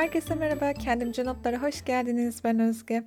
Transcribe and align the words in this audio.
Herkese 0.00 0.34
merhaba, 0.34 0.72
Kendimce 0.72 1.24
Notlara 1.24 1.62
hoş 1.62 1.84
geldiniz. 1.84 2.44
Ben 2.44 2.58
Özge. 2.58 3.02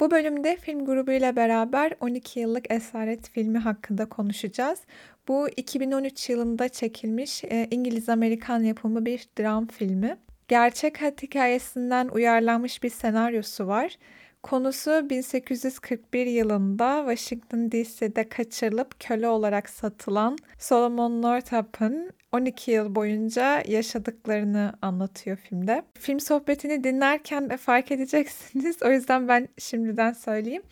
Bu 0.00 0.10
bölümde 0.10 0.56
film 0.56 0.84
grubuyla 0.84 1.36
beraber 1.36 1.92
12 2.00 2.40
yıllık 2.40 2.72
Esaret 2.72 3.30
filmi 3.30 3.58
hakkında 3.58 4.08
konuşacağız. 4.08 4.80
Bu 5.28 5.48
2013 5.48 6.30
yılında 6.30 6.68
çekilmiş 6.68 7.44
e, 7.44 7.68
İngiliz-Amerikan 7.70 8.60
yapımı 8.62 9.06
bir 9.06 9.26
dram 9.38 9.66
filmi. 9.66 10.16
Gerçek 10.48 11.00
hayat 11.00 11.22
hikayesinden 11.22 12.08
uyarlanmış 12.08 12.82
bir 12.82 12.90
senaryosu 12.90 13.66
var. 13.66 13.96
Konusu 14.42 15.10
1841 15.10 16.26
yılında 16.26 17.04
Washington 17.08 17.70
DC'de 17.70 18.28
kaçırılıp 18.28 19.00
köle 19.00 19.28
olarak 19.28 19.70
satılan 19.70 20.38
Solomon 20.58 21.22
Northup'ın 21.22 22.10
12 22.32 22.70
yıl 22.70 22.94
boyunca 22.94 23.62
yaşadıklarını 23.68 24.72
anlatıyor 24.82 25.36
filmde. 25.36 25.82
Film 25.94 26.20
sohbetini 26.20 26.84
dinlerken 26.84 27.56
fark 27.56 27.92
edeceksiniz. 27.92 28.76
O 28.90 28.90
yüzden 28.90 29.28
ben 29.28 29.48
şimdiden 29.58 30.12
söyleyeyim. 30.12 30.62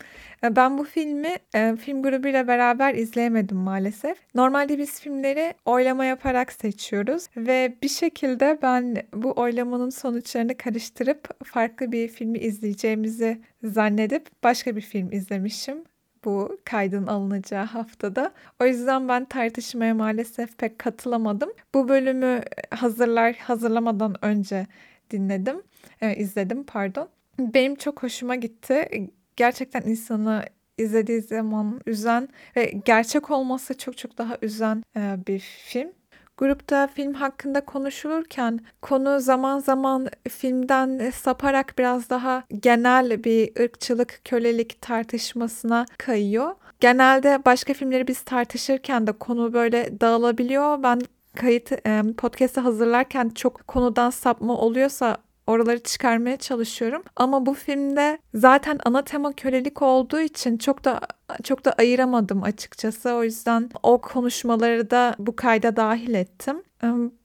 E, 0.43 0.55
ben 0.55 0.77
bu 0.77 0.83
filmi 0.83 1.35
e, 1.55 1.75
film 1.75 2.03
grubuyla 2.03 2.47
beraber 2.47 2.93
izleyemedim 2.93 3.57
maalesef. 3.57 4.17
Normalde 4.35 4.77
biz 4.77 5.01
filmleri 5.01 5.53
oylama 5.65 6.05
yaparak 6.05 6.51
seçiyoruz 6.51 7.27
ve 7.37 7.75
bir 7.83 7.89
şekilde 7.89 8.59
ben 8.61 8.95
bu 9.13 9.33
oylamanın 9.35 9.89
sonuçlarını 9.89 10.57
karıştırıp 10.57 11.45
farklı 11.45 11.91
bir 11.91 12.07
filmi 12.07 12.39
izleyeceğimizi 12.39 13.41
zannedip 13.63 14.43
başka 14.43 14.75
bir 14.75 14.81
film 14.81 15.11
izlemişim 15.11 15.83
bu 16.25 16.57
kaydın 16.65 17.07
alınacağı 17.07 17.65
haftada. 17.65 18.31
O 18.61 18.65
yüzden 18.65 19.07
ben 19.07 19.25
tartışmaya 19.25 19.93
maalesef 19.93 20.57
pek 20.57 20.79
katılamadım. 20.79 21.49
Bu 21.73 21.89
bölümü 21.89 22.41
hazırlar 22.71 23.35
hazırlamadan 23.35 24.15
önce 24.25 24.67
dinledim, 25.11 25.61
e, 26.01 26.15
izledim 26.15 26.63
pardon. 26.63 27.09
Benim 27.39 27.75
çok 27.75 28.03
hoşuma 28.03 28.35
gitti. 28.35 29.07
Gerçekten 29.35 29.81
insanı 29.81 30.45
izlediği 30.77 31.21
zaman 31.21 31.81
üzen 31.85 32.29
ve 32.55 32.73
gerçek 32.85 33.31
olması 33.31 33.77
çok 33.77 33.97
çok 33.97 34.17
daha 34.17 34.37
üzen 34.41 34.83
e, 34.97 35.17
bir 35.27 35.39
film. 35.39 35.98
Grupta 36.39 36.87
film 36.87 37.13
hakkında 37.13 37.65
konuşulurken 37.65 38.59
konu 38.81 39.19
zaman 39.19 39.59
zaman 39.59 40.07
filmden 40.29 41.09
saparak 41.09 41.73
biraz 41.77 42.09
daha 42.09 42.43
genel 42.59 43.23
bir 43.23 43.63
ırkçılık, 43.63 44.21
kölelik 44.25 44.81
tartışmasına 44.81 45.85
kayıyor. 45.97 46.55
Genelde 46.79 47.41
başka 47.45 47.73
filmleri 47.73 48.07
biz 48.07 48.21
tartışırken 48.21 49.07
de 49.07 49.11
konu 49.11 49.53
böyle 49.53 50.01
dağılabiliyor. 50.01 50.83
Ben 50.83 51.01
kayıt 51.35 51.71
podcast'ı 52.17 52.61
hazırlarken 52.61 53.29
çok 53.29 53.67
konudan 53.67 54.09
sapma 54.09 54.57
oluyorsa 54.57 55.17
oraları 55.49 55.79
çıkarmaya 55.79 56.37
çalışıyorum. 56.37 57.03
Ama 57.15 57.45
bu 57.45 57.53
filmde 57.53 58.17
zaten 58.33 58.79
ana 58.85 59.01
tema 59.01 59.33
kölelik 59.33 59.81
olduğu 59.81 60.19
için 60.19 60.57
çok 60.57 60.85
da 60.85 60.99
çok 61.43 61.65
da 61.65 61.71
ayıramadım 61.71 62.43
açıkçası. 62.43 63.13
O 63.13 63.23
yüzden 63.23 63.69
o 63.83 64.01
konuşmaları 64.01 64.91
da 64.91 65.15
bu 65.19 65.35
kayda 65.35 65.75
dahil 65.75 66.13
ettim. 66.13 66.63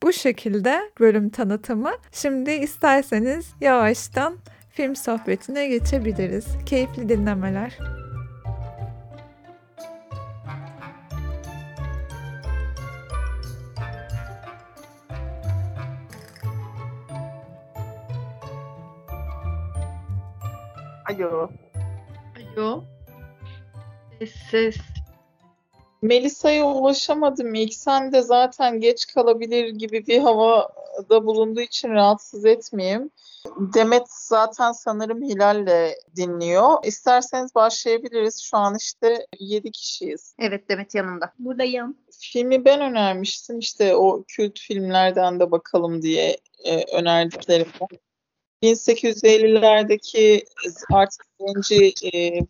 Bu 0.03 0.13
şekilde 0.13 0.81
bölüm 1.01 1.29
tanıtımı. 1.29 1.91
Şimdi 2.13 2.51
isterseniz 2.51 3.47
yavaştan 3.61 4.37
film 4.71 4.97
sohbetine 4.97 5.69
geçebiliriz. 5.69 6.47
Keyifli 6.67 7.09
dinlemeler. 7.09 8.04
Alo. 21.11 21.51
Alo. 22.57 22.85
Ses. 24.51 24.77
Melisa'ya 26.03 26.67
ulaşamadım 26.67 27.55
ilk. 27.55 27.75
Sen 27.75 28.13
de 28.13 28.23
zaten 28.23 28.81
geç 28.81 29.07
kalabilir 29.07 29.69
gibi 29.69 30.07
bir 30.07 30.19
havada 30.19 31.27
bulunduğu 31.27 31.61
için 31.61 31.89
rahatsız 31.89 32.45
etmeyeyim. 32.45 33.11
Demet 33.75 34.07
zaten 34.09 34.73
sanırım 34.73 35.23
Hilal'le 35.23 35.95
dinliyor. 36.17 36.85
İsterseniz 36.85 37.55
başlayabiliriz. 37.55 38.43
Şu 38.43 38.57
an 38.57 38.77
işte 38.81 39.27
7 39.39 39.71
kişiyiz. 39.71 40.35
Evet 40.39 40.69
Demet 40.69 40.95
yanımda. 40.95 41.33
Buradayım. 41.39 41.97
Filmi 42.21 42.65
ben 42.65 42.81
önermiştim. 42.81 43.59
İşte 43.59 43.97
o 43.97 44.25
kült 44.29 44.59
filmlerden 44.59 45.41
de 45.41 45.51
bakalım 45.51 46.03
diye 46.03 46.37
e, 46.65 46.97
önerdiklerimden. 46.97 47.89
1850'lerdeki 48.65 50.45
artık 50.93 51.27
zenci 51.41 51.95
e, 52.15 52.41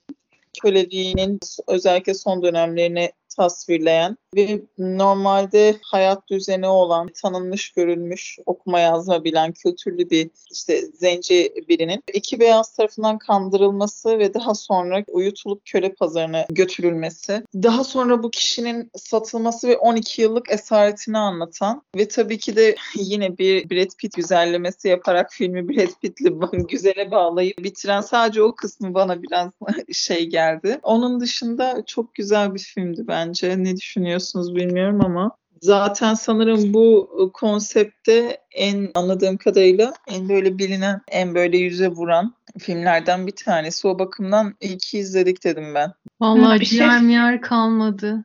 köleliğinin 0.62 1.41
özellikle 1.66 2.14
son 2.14 2.42
dönemlerini 2.42 3.12
tasvirleyen 3.37 4.17
ve 4.37 4.62
normalde 4.78 5.77
hayat 5.83 6.28
düzeni 6.31 6.67
olan, 6.67 7.09
tanınmış, 7.22 7.72
görülmüş, 7.72 8.39
okuma 8.47 8.81
yazma 8.81 9.25
bilen, 9.25 9.53
kültürlü 9.53 10.11
bir 10.11 10.31
işte 10.53 10.81
zenci 10.83 11.55
birinin 11.69 12.03
iki 12.12 12.41
beyaz 12.41 12.77
tarafından 12.77 13.19
kandırılması 13.19 14.19
ve 14.19 14.34
daha 14.34 14.55
sonra 14.55 15.05
uyutulup 15.09 15.62
köle 15.65 15.93
pazarına 15.93 16.47
götürülmesi. 16.49 17.43
Daha 17.55 17.84
sonra 17.84 18.23
bu 18.23 18.31
kişinin 18.31 18.91
satılması 18.97 19.69
ve 19.69 19.77
12 19.77 20.23
yıllık 20.23 20.53
esaretini 20.53 21.19
anlatan 21.19 21.83
ve 21.97 22.09
tabii 22.09 22.39
ki 22.39 22.56
de 22.56 22.75
yine 22.94 23.39
bir 23.39 23.71
Brad 23.71 23.91
Pitt 23.99 24.17
güzellemesi 24.17 24.89
yaparak 24.89 25.33
filmi 25.33 25.69
Brad 25.69 26.00
Pitt'li 26.03 26.34
güzele 26.69 27.11
bağlayıp 27.11 27.59
bitiren 27.59 28.00
sadece 28.00 28.43
o 28.43 28.55
kısmı 28.55 28.94
bana 28.94 29.23
biraz 29.23 29.50
şey 29.93 30.27
geldi. 30.27 30.78
Onun 30.83 31.21
dışında 31.21 31.83
çok 31.87 32.15
güzel 32.15 32.55
bir 32.55 32.61
filmdi 32.61 33.05
bence 33.09 33.24
bence. 33.25 33.65
Ne 33.65 33.77
düşünüyorsunuz 33.77 34.55
bilmiyorum 34.55 35.01
ama 35.05 35.37
zaten 35.61 36.15
sanırım 36.15 36.75
bu 36.75 37.31
konsepte 37.35 38.39
en 38.51 38.91
anladığım 38.95 39.37
kadarıyla 39.37 39.95
en 40.09 40.29
böyle 40.29 40.59
bilinen, 40.59 41.01
en 41.09 41.35
böyle 41.35 41.59
yüze 41.59 41.89
vuran 41.89 42.35
filmlerden 42.59 43.27
bir 43.27 43.37
tanesi. 43.37 43.89
O 43.89 43.99
bakımdan 43.99 44.55
iyi 44.61 44.79
ki 44.79 44.99
izledik 44.99 45.45
dedim 45.45 45.75
ben. 45.75 45.93
Vallahi 46.21 46.61
bir 46.61 46.65
ciğer 46.65 46.99
şey... 46.99 47.09
yer 47.09 47.41
kalmadı. 47.41 48.25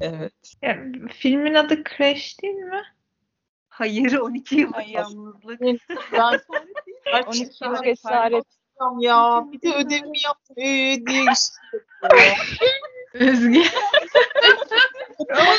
Evet. 0.00 0.32
Ya, 0.62 0.78
filmin 1.14 1.54
adı 1.54 1.82
Crash 1.84 2.42
değil 2.42 2.54
mi? 2.54 2.82
Hayır 3.68 4.12
12 4.12 4.56
yıl 4.56 4.72
yalnızlık. 4.88 5.60
Ben 6.12 7.22
12 7.26 7.64
yıl 7.64 7.84
esaret. 7.84 8.44
Ya 9.00 9.46
bir 9.52 9.62
de 9.62 9.74
ödevimi 9.74 10.18
yaptım 10.24 10.56
ee, 10.58 11.06
diye 11.06 11.24
Özge. 13.14 13.62
Ama 15.30 15.52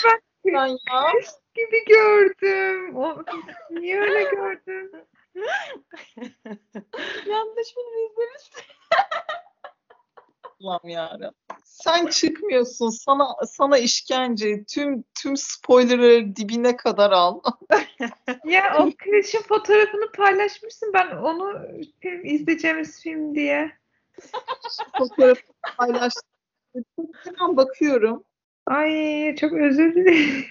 ben 0.45 0.67
ya. 0.67 1.11
gibi 1.55 1.85
gördüm. 1.87 2.95
O, 2.97 3.23
niye 3.69 4.01
öyle 4.01 4.23
gördüm? 4.23 4.91
Yanlış 7.25 7.73
film 7.73 8.11
izlemişsin. 8.11 8.63
Allah'ım 10.61 10.89
yarabbim. 10.89 11.31
Sen 11.63 12.07
çıkmıyorsun. 12.07 12.89
Sana 12.89 13.35
sana 13.47 13.77
işkence. 13.77 14.63
Tüm 14.63 15.03
tüm 15.21 15.37
spoilerları 15.37 16.35
dibine 16.35 16.77
kadar 16.77 17.11
al. 17.11 17.41
ya 18.45 18.77
o 18.79 18.91
Crash'in 19.03 19.41
fotoğrafını 19.41 20.11
paylaşmışsın. 20.11 20.93
Ben 20.93 21.07
onu 21.17 21.61
film, 22.01 22.25
izleyeceğimiz 22.25 23.01
film 23.01 23.35
diye. 23.35 23.71
Fotoğrafı 24.97 25.41
paylaştım. 25.77 26.32
Hemen 27.23 27.57
bakıyorum. 27.57 28.23
Ay 28.65 29.35
çok 29.35 29.53
özür 29.53 29.95
dilerim. 29.95 30.45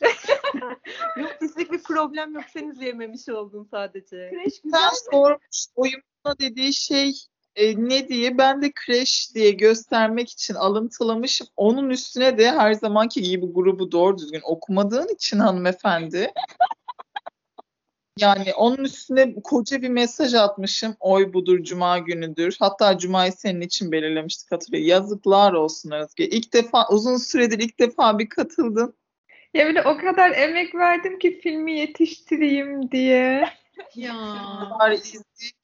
yok 1.16 1.30
bizlik 1.40 1.72
bir 1.72 1.82
problem 1.82 2.34
yok. 2.34 2.44
Sen 2.52 2.68
izleyememiş 2.68 3.28
oldun 3.28 3.68
sadece. 3.70 4.30
Crash 4.32 4.60
güzel 4.64 4.80
Sen 4.80 5.10
sormuş 5.12 5.66
oyununa 5.74 6.38
dediği 6.40 6.72
şey 6.72 7.12
e, 7.56 7.88
ne 7.88 8.08
diye 8.08 8.38
ben 8.38 8.62
de 8.62 8.72
Crash 8.86 9.34
diye 9.34 9.50
göstermek 9.50 10.30
için 10.30 10.54
alıntılamışım. 10.54 11.46
Onun 11.56 11.90
üstüne 11.90 12.38
de 12.38 12.50
her 12.50 12.72
zamanki 12.72 13.22
gibi 13.22 13.46
grubu 13.46 13.92
doğru 13.92 14.18
düzgün 14.18 14.42
okumadığın 14.44 15.14
için 15.14 15.38
hanımefendi 15.38 16.32
yani 18.18 18.54
onun 18.54 18.84
üstüne 18.84 19.34
koca 19.44 19.82
bir 19.82 19.88
mesaj 19.88 20.34
atmışım. 20.34 20.96
Oy 21.00 21.32
budur, 21.32 21.64
cuma 21.64 21.98
günüdür. 21.98 22.56
Hatta 22.58 22.98
cumayı 22.98 23.32
senin 23.32 23.60
için 23.60 23.92
belirlemiştik 23.92 24.52
hatırlıyor. 24.52 24.84
Yazıklar 24.84 25.52
olsun 25.52 25.90
Özge. 25.90 26.26
İlk 26.26 26.52
defa, 26.52 26.88
uzun 26.88 27.16
süredir 27.16 27.58
ilk 27.58 27.78
defa 27.78 28.18
bir 28.18 28.28
katıldın. 28.28 28.94
Ya 29.54 29.66
böyle 29.66 29.82
o 29.82 29.96
kadar 29.96 30.30
emek 30.30 30.74
verdim 30.74 31.18
ki 31.18 31.40
filmi 31.40 31.78
yetiştireyim 31.78 32.90
diye. 32.90 33.48
ya. 33.94 34.14
Bari 34.80 34.94
izleyip 34.94 35.61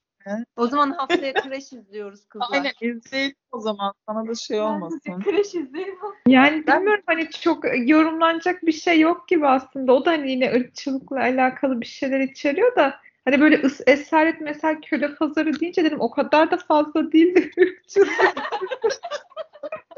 o 0.57 0.67
zaman 0.67 0.91
haftaya 0.91 1.33
Crash 1.33 1.73
izliyoruz 1.73 2.25
kızlar. 2.29 2.49
Aynen 2.51 2.73
izleyelim 2.81 3.37
o 3.53 3.61
zaman. 3.61 3.95
Sana 4.07 4.29
da 4.29 4.35
şey 4.35 4.61
olmasın. 4.61 5.23
Crash 5.25 5.55
izleyelim. 5.55 5.99
Yani 6.27 6.67
bilmiyorum 6.67 7.03
hani 7.07 7.31
çok 7.31 7.65
yorumlanacak 7.89 8.63
bir 8.63 8.73
şey 8.73 9.01
yok 9.01 9.29
gibi 9.29 9.47
aslında. 9.47 9.93
O 9.93 10.05
da 10.05 10.11
hani 10.11 10.31
yine 10.31 10.53
ırkçılıkla 10.53 11.21
alakalı 11.21 11.81
bir 11.81 11.87
şeyler 11.87 12.21
içeriyor 12.21 12.77
da 12.77 13.01
Hani 13.29 13.41
böyle 13.41 13.63
ıs 13.63 13.81
esaret 13.87 14.41
mesela 14.41 14.81
köle 14.81 15.15
pazarı 15.15 15.61
deyince 15.61 15.85
dedim 15.85 16.01
o 16.01 16.11
kadar 16.11 16.51
da 16.51 16.57
fazla 16.57 17.13
değil. 17.13 17.51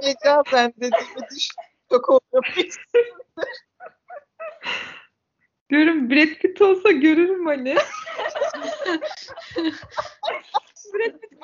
Ece 0.02 0.42
ben 0.52 0.72
dediğimi 0.76 1.28
düşün. 1.30 1.54
Çok 1.90 2.08
oynamış. 2.08 2.76
Diyorum 5.70 6.10
Brad 6.10 6.34
Pitt 6.40 6.62
olsa 6.62 6.90
görürüm 6.90 7.46
hani. 7.46 7.74
Brad 10.94 11.20
Pitt 11.20 11.40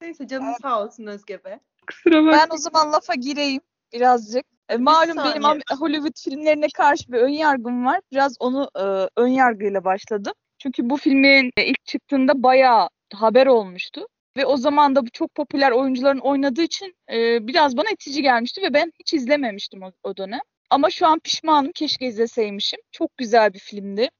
Neyse 0.00 0.26
canın 0.26 0.54
sağ 0.62 0.84
olsun 0.84 1.06
Özge 1.06 1.44
be. 1.44 1.60
Kusura 1.86 2.26
bakma. 2.26 2.32
Ben 2.32 2.54
o 2.54 2.56
zaman 2.56 2.92
lafa 2.92 3.14
gireyim 3.14 3.60
birazcık. 3.92 4.44
E, 4.68 4.76
malum 4.76 5.16
benim 5.16 5.60
Hollywood 5.78 6.20
filmlerine 6.24 6.66
karşı 6.74 7.12
bir 7.12 7.18
ön 7.18 7.28
yargım 7.28 7.86
var. 7.86 8.00
Biraz 8.12 8.36
onu 8.40 8.70
e, 8.76 9.08
ön 9.16 9.28
yargıyla 9.28 9.84
başladım. 9.84 10.32
Çünkü 10.58 10.90
bu 10.90 10.96
filmin 10.96 11.52
e, 11.56 11.64
ilk 11.66 11.86
çıktığında 11.86 12.42
bayağı 12.42 12.88
haber 13.14 13.46
olmuştu. 13.46 14.06
Ve 14.36 14.46
o 14.46 14.56
zaman 14.56 14.96
da 14.96 15.02
bu 15.02 15.10
çok 15.10 15.34
popüler 15.34 15.70
oyuncuların 15.70 16.18
oynadığı 16.18 16.62
için 16.62 16.96
e, 17.12 17.46
biraz 17.46 17.76
bana 17.76 17.90
itici 17.90 18.22
gelmişti 18.22 18.62
ve 18.62 18.74
ben 18.74 18.92
hiç 19.00 19.14
izlememiştim 19.14 19.82
o, 19.82 19.92
o 20.02 20.16
dönem. 20.16 20.40
Ama 20.70 20.90
şu 20.90 21.06
an 21.06 21.18
pişmanım. 21.18 21.72
Keşke 21.72 22.06
izleseymişim. 22.06 22.80
Çok 22.92 23.16
güzel 23.16 23.54
bir 23.54 23.58
filmdi. 23.58 24.10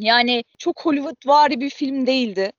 Yani 0.00 0.44
çok 0.58 0.86
Hollywood 0.86 1.26
vari 1.26 1.60
bir 1.60 1.70
film 1.70 2.06
değildi. 2.06 2.52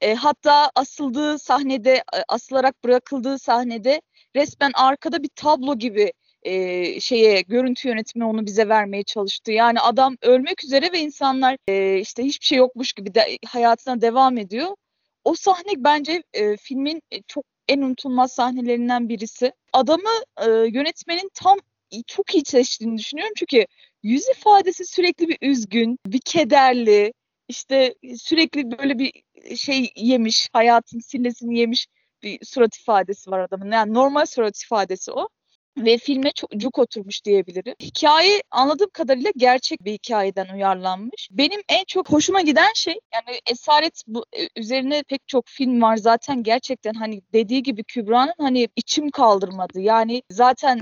E, 0.00 0.14
hatta 0.14 0.70
asıldığı 0.74 1.38
sahnede, 1.38 1.92
e, 1.94 2.18
asılarak 2.28 2.84
bırakıldığı 2.84 3.38
sahnede 3.38 4.02
resmen 4.36 4.70
arkada 4.74 5.22
bir 5.22 5.30
tablo 5.36 5.78
gibi 5.78 6.12
e, 6.42 7.00
şeye 7.00 7.40
görüntü 7.40 7.88
yönetimi 7.88 8.24
onu 8.24 8.46
bize 8.46 8.68
vermeye 8.68 9.02
çalıştı. 9.02 9.52
Yani 9.52 9.80
adam 9.80 10.16
ölmek 10.22 10.64
üzere 10.64 10.92
ve 10.92 11.00
insanlar 11.00 11.56
e, 11.68 11.98
işte 11.98 12.24
hiçbir 12.24 12.46
şey 12.46 12.58
yokmuş 12.58 12.92
gibi 12.92 13.14
de 13.14 13.38
hayatına 13.46 14.00
devam 14.00 14.38
ediyor. 14.38 14.76
O 15.24 15.34
sahne 15.34 15.72
bence 15.76 16.22
e, 16.32 16.56
filmin 16.56 17.02
e, 17.12 17.22
çok 17.22 17.44
en 17.68 17.82
unutulmaz 17.82 18.32
sahnelerinden 18.32 19.08
birisi. 19.08 19.52
Adamı 19.72 20.10
e, 20.46 20.50
yönetmenin 20.50 21.30
tam 21.34 21.58
çok 22.06 22.34
iyi 22.34 22.44
seçtiğini 22.44 22.98
düşünüyorum 22.98 23.32
çünkü 23.36 23.66
yüz 24.02 24.28
ifadesi 24.28 24.86
sürekli 24.86 25.28
bir 25.28 25.38
üzgün, 25.42 25.98
bir 26.06 26.20
kederli, 26.24 27.12
işte 27.48 27.94
sürekli 28.16 28.78
böyle 28.78 28.98
bir 28.98 29.12
şey 29.56 29.92
yemiş, 29.96 30.48
hayatın 30.52 30.98
sillesini 30.98 31.58
yemiş 31.58 31.86
bir 32.22 32.44
surat 32.44 32.76
ifadesi 32.76 33.30
var 33.30 33.40
adamın. 33.40 33.70
Yani 33.72 33.94
normal 33.94 34.26
surat 34.26 34.62
ifadesi 34.62 35.12
o. 35.12 35.28
Ve 35.76 35.98
filme 35.98 36.32
çok 36.32 36.50
cuk 36.56 36.78
oturmuş 36.78 37.24
diyebilirim. 37.24 37.74
Hikaye 37.80 38.42
anladığım 38.50 38.90
kadarıyla 38.92 39.30
gerçek 39.36 39.84
bir 39.84 39.92
hikayeden 39.92 40.54
uyarlanmış. 40.54 41.28
Benim 41.30 41.60
en 41.68 41.84
çok 41.84 42.12
hoşuma 42.12 42.40
giden 42.40 42.72
şey 42.74 43.00
yani 43.14 43.38
Esaret 43.50 44.02
bu 44.06 44.24
e, 44.32 44.60
üzerine 44.60 45.02
pek 45.02 45.28
çok 45.28 45.46
film 45.46 45.82
var 45.82 45.96
zaten 45.96 46.42
gerçekten 46.42 46.94
hani 46.94 47.22
dediği 47.32 47.62
gibi 47.62 47.84
Kübra'nın 47.84 48.34
hani 48.38 48.68
içim 48.76 49.10
kaldırmadı. 49.10 49.80
Yani 49.80 50.22
zaten 50.30 50.80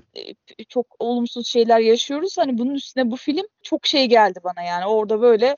e, 0.59 0.65
çok 0.69 0.87
olumsuz 0.99 1.47
şeyler 1.47 1.79
yaşıyoruz. 1.81 2.39
Hani 2.39 2.59
bunun 2.59 2.75
üstüne 2.75 3.11
bu 3.11 3.17
film 3.17 3.47
çok 3.63 3.87
şey 3.87 4.07
geldi 4.07 4.41
bana 4.45 4.63
yani 4.63 4.87
orada 4.87 5.21
böyle 5.21 5.57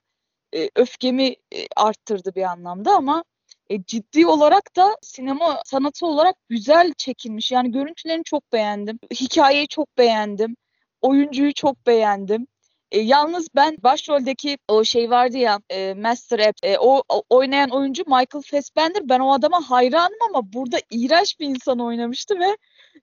e, 0.55 0.71
öfkemi 0.77 1.37
arttırdı 1.77 2.35
bir 2.35 2.43
anlamda 2.43 2.93
ama 2.97 3.25
e, 3.71 3.85
ciddi 3.85 4.27
olarak 4.27 4.77
da 4.77 4.97
sinema 5.03 5.63
sanatı 5.65 6.07
olarak 6.07 6.37
güzel 6.49 6.93
çekilmiş. 6.97 7.53
Yani 7.53 7.73
görüntülerini 7.73 8.25
çok 8.25 8.53
beğendim. 8.53 8.99
Hikayeyi 9.13 9.69
çok 9.69 9.99
beğendim. 9.99 10.57
Oyuncuyu 11.01 11.55
çok 11.55 11.87
beğendim. 11.87 12.47
E, 12.95 13.01
yalnız 13.01 13.49
ben 13.55 13.77
başroldeki 13.83 14.59
o 14.69 14.85
şey 14.85 15.11
vardı 15.11 15.39
ya 15.39 15.61
e, 15.71 15.95
Master 15.95 16.39
App 16.39 16.59
e, 16.63 16.79
o, 16.79 17.03
o 17.09 17.23
oynayan 17.31 17.71
oyuncu 17.71 18.03
Michael 18.07 18.43
Fassbender 18.51 19.09
ben 19.09 19.21
o 19.21 19.33
adama 19.33 19.71
hayranım 19.71 20.19
ama 20.29 20.53
burada 20.53 20.79
iğrenç 20.91 21.41
bir 21.41 21.47
insan 21.47 21.79
oynamıştı 21.79 22.39
ve 22.39 22.57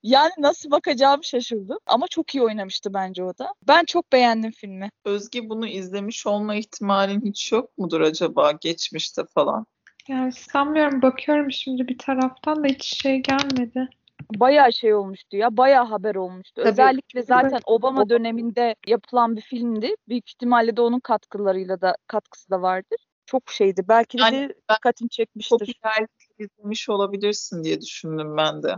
yani 0.03 0.31
nasıl 0.37 0.71
bakacağımı 0.71 1.23
şaşırdım. 1.23 1.77
Ama 1.85 2.07
çok 2.07 2.35
iyi 2.35 2.43
oynamıştı 2.43 2.93
bence 2.93 3.23
o 3.23 3.37
da. 3.37 3.53
Ben 3.67 3.85
çok 3.85 4.11
beğendim 4.11 4.51
filmi. 4.51 4.91
Özge 5.05 5.49
bunu 5.49 5.67
izlemiş 5.67 6.27
olma 6.27 6.55
ihtimalin 6.55 7.21
hiç 7.25 7.51
yok 7.51 7.77
mudur 7.77 8.01
acaba 8.01 8.51
geçmişte 8.51 9.23
falan? 9.33 9.65
Yani 10.07 10.31
sanmıyorum 10.31 11.01
bakıyorum 11.01 11.51
şimdi 11.51 11.87
bir 11.87 11.97
taraftan 11.97 12.63
da 12.63 12.67
hiç 12.67 13.01
şey 13.01 13.23
gelmedi. 13.23 13.89
bayağı 14.35 14.73
şey 14.73 14.93
olmuştu 14.93 15.37
ya. 15.37 15.57
Bayağı 15.57 15.85
haber 15.85 16.15
olmuştu. 16.15 16.55
Tabii. 16.55 16.69
Özellikle 16.69 17.21
zaten 17.21 17.59
Obama 17.65 18.09
döneminde 18.09 18.75
yapılan 18.87 19.35
bir 19.35 19.41
filmdi. 19.41 19.95
Büyük 20.07 20.29
ihtimalle 20.29 20.77
de 20.77 20.81
onun 20.81 20.99
katkılarıyla 20.99 21.81
da 21.81 21.95
katkısı 22.07 22.49
da 22.49 22.61
vardır. 22.61 22.97
Çok 23.25 23.51
şeydi. 23.51 23.81
Belki 23.87 24.17
de, 24.17 24.21
Yani 24.21 24.53
dikkatini 24.71 25.09
çekmiştir. 25.09 25.59
Popülerlikle 25.59 26.45
izlemiş 26.45 26.89
olabilirsin 26.89 27.63
diye 27.63 27.81
düşündüm 27.81 28.37
ben 28.37 28.63
de. 28.63 28.75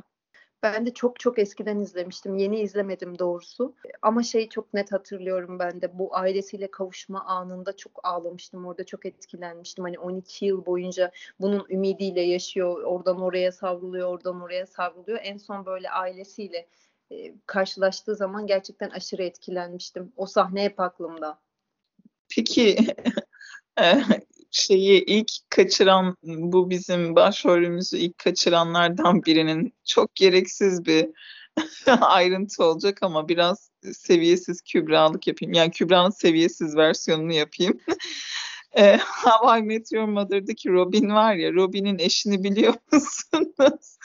Ben 0.64 0.86
de 0.86 0.94
çok 0.94 1.20
çok 1.20 1.40
eskiden 1.40 1.80
izlemiştim. 1.80 2.36
Yeni 2.36 2.60
izlemedim 2.60 3.20
doğrusu. 3.20 3.76
Ama 4.02 4.24
şeyi 4.24 4.50
çok 4.50 4.74
net 4.74 4.92
hatırlıyorum 4.92 5.60
ben 5.60 5.82
de. 5.82 6.00
Bu 6.00 6.16
ailesiyle 6.16 6.72
kavuşma 6.72 7.26
anında 7.26 7.78
çok 7.78 8.00
ağlamıştım. 8.04 8.66
Orada 8.66 8.84
çok 8.84 9.06
etkilenmiştim. 9.06 9.84
Hani 9.84 10.00
12 10.00 10.46
yıl 10.46 10.66
boyunca 10.66 11.12
bunun 11.40 11.66
ümidiyle 11.70 12.22
yaşıyor. 12.22 12.84
Oradan 12.84 13.22
oraya 13.22 13.52
savruluyor, 13.52 14.10
oradan 14.10 14.42
oraya 14.42 14.66
savruluyor. 14.66 15.20
En 15.22 15.38
son 15.38 15.66
böyle 15.66 15.90
ailesiyle 15.90 16.68
e, 17.12 17.34
karşılaştığı 17.46 18.16
zaman 18.16 18.48
gerçekten 18.48 18.90
aşırı 18.90 19.24
etkilenmiştim. 19.24 20.14
O 20.18 20.26
sahne 20.26 20.64
hep 20.64 20.80
aklımda. 20.80 21.40
Peki 22.36 22.78
e, 23.82 24.02
şeyi 24.54 25.04
ilk 25.06 25.32
kaçıran 25.50 26.18
bu 26.24 26.70
bizim 26.70 27.16
başrolümüzü 27.16 27.98
ilk 27.98 28.18
kaçıranlardan 28.18 29.24
birinin 29.24 29.74
çok 29.86 30.16
gereksiz 30.16 30.86
bir 30.86 31.10
ayrıntı 32.02 32.64
olacak 32.64 32.98
ama 33.02 33.30
biraz 33.30 33.70
seviyesiz 33.94 34.62
Kübra'lık 34.62 35.28
yapayım. 35.28 35.54
Yani 35.54 35.72
Kübra'nın 35.72 36.10
seviyesiz 36.10 36.76
versiyonunu 36.76 37.34
yapayım. 37.34 37.80
E, 38.78 38.98
How 38.98 39.60
I 39.60 39.62
Met 39.62 39.92
Your 39.92 40.08
Mother'daki 40.08 40.70
Robin 40.70 41.10
var 41.10 41.36
ya, 41.36 41.54
Robin'in 41.54 42.00
eşini 42.00 42.44
biliyor 42.44 42.74
musunuz? 42.92 43.98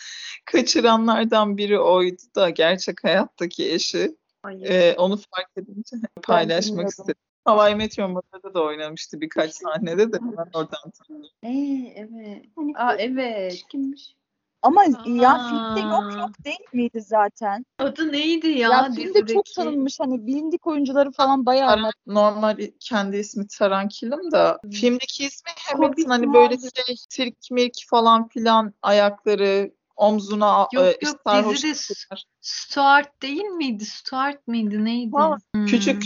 Kaçıranlardan 0.44 1.56
biri 1.56 1.78
oydu 1.78 2.22
da 2.34 2.50
gerçek 2.50 3.04
hayattaki 3.04 3.72
eşi. 3.72 4.16
Ay, 4.42 4.60
E, 4.64 4.94
onu 4.96 5.16
fark 5.16 5.48
edince 5.56 5.96
paylaşmak 6.22 6.88
istedim. 6.88 7.14
How 7.48 7.72
I 7.72 7.74
Met 7.74 7.98
Your 7.98 8.08
Mother'da 8.08 8.54
da 8.54 8.62
oynamıştı 8.62 9.20
birkaç 9.20 9.54
sahnede 9.54 10.12
de 10.12 10.18
ben 10.22 10.50
oradan 10.54 10.90
tanıdım. 11.02 11.26
Ee, 11.42 11.94
evet. 11.96 12.44
Aa, 12.76 12.94
evet. 12.94 13.62
Kimmiş? 13.68 14.14
Ama 14.62 14.84
ya 15.04 15.38
filmde 15.48 15.80
yok 15.80 16.04
Aa. 16.12 16.20
yok 16.20 16.30
değil 16.44 16.66
miydi 16.72 17.00
zaten? 17.00 17.66
Adı 17.78 18.12
neydi 18.12 18.48
ya? 18.48 18.70
Ya, 18.70 18.90
filmde 18.92 19.26
çok 19.26 19.44
tanınmış 19.56 20.00
hani 20.00 20.26
bilindik 20.26 20.66
oyuncuları 20.66 21.10
falan 21.10 21.46
bayağı 21.46 21.76
Taran, 21.76 21.92
normal 22.06 22.56
kendi 22.80 23.16
ismi 23.16 23.46
Taran 23.46 23.88
Killam 23.88 24.32
da 24.32 24.58
filmdeki 24.72 25.24
ismi 25.24 25.50
Hamilton 25.58 26.10
hani 26.10 26.32
böyle 26.32 26.56
şey 26.58 26.96
sirk 27.08 27.50
mirk 27.50 27.74
falan 27.86 28.28
filan 28.28 28.74
ayakları 28.82 29.72
omzuna 29.96 30.68
Yok 30.72 30.84
e, 30.84 30.98
yok 31.02 31.16
sarhoş 31.26 31.62
dizide. 31.62 31.98
Stuart 32.40 33.22
değil 33.22 33.44
miydi? 33.44 33.84
Stuart 33.84 34.48
mıydı 34.48 34.84
neydi? 34.84 35.16
Hmm. 35.54 35.66
Küçük 35.66 36.02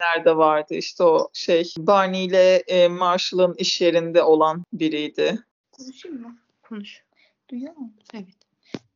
nerede 0.00 0.36
vardı 0.36 0.74
işte 0.74 1.04
o 1.04 1.30
şey 1.32 1.72
Barney 1.78 2.24
ile 2.24 2.56
e, 2.56 2.88
Marshall'ın 2.88 3.54
iş 3.54 3.80
yerinde 3.80 4.22
olan 4.22 4.64
biriydi. 4.72 5.38
Konuşayım 5.72 6.20
mı? 6.20 6.38
Konuş. 6.62 7.04
Duyuyor 7.50 7.76
musun? 7.76 7.94
Evet. 8.14 8.26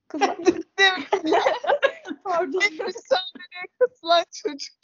Kızlar. 0.08 0.36
Pardon. 2.24 2.62
Müsaadeye 2.70 3.64
katılan 3.78 4.24
çocuk. 4.32 4.74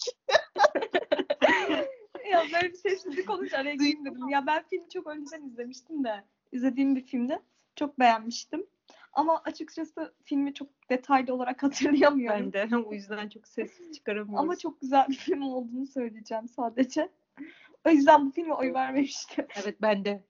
Ya 2.31 2.45
böyle 2.53 2.73
bir 2.73 2.77
sessizlik 2.77 3.31
olunca 3.31 3.59
araya 3.59 3.75
gireyim 3.75 4.05
dedim. 4.05 4.29
Ya 4.29 4.47
ben 4.47 4.65
filmi 4.71 4.89
çok 4.89 5.07
önceden 5.07 5.43
izlemiştim 5.43 6.05
de. 6.05 6.25
izlediğim 6.53 6.97
bir 6.97 7.05
filmde. 7.05 7.43
Çok 7.77 7.99
beğenmiştim. 7.99 8.67
Ama 9.13 9.43
açıkçası 9.45 10.15
filmi 10.25 10.55
çok 10.55 10.69
detaylı 10.91 11.35
olarak 11.35 11.63
hatırlayamıyorum. 11.63 12.53
Ben 12.53 12.71
de 12.71 12.77
o 12.87 12.93
yüzden 12.93 13.29
çok 13.29 13.49
ses 13.49 13.93
çıkaramıyorum. 13.93 14.39
Ama 14.39 14.57
çok 14.57 14.81
güzel 14.81 15.09
bir 15.09 15.15
film 15.15 15.43
olduğunu 15.43 15.87
söyleyeceğim 15.87 16.49
sadece. 16.49 17.09
O 17.87 17.91
yüzden 17.91 18.27
bu 18.27 18.31
filme 18.31 18.55
oy 18.55 18.75
vermemiştim. 18.75 19.47
Evet 19.63 19.83
ben 19.83 20.05
de. 20.05 20.25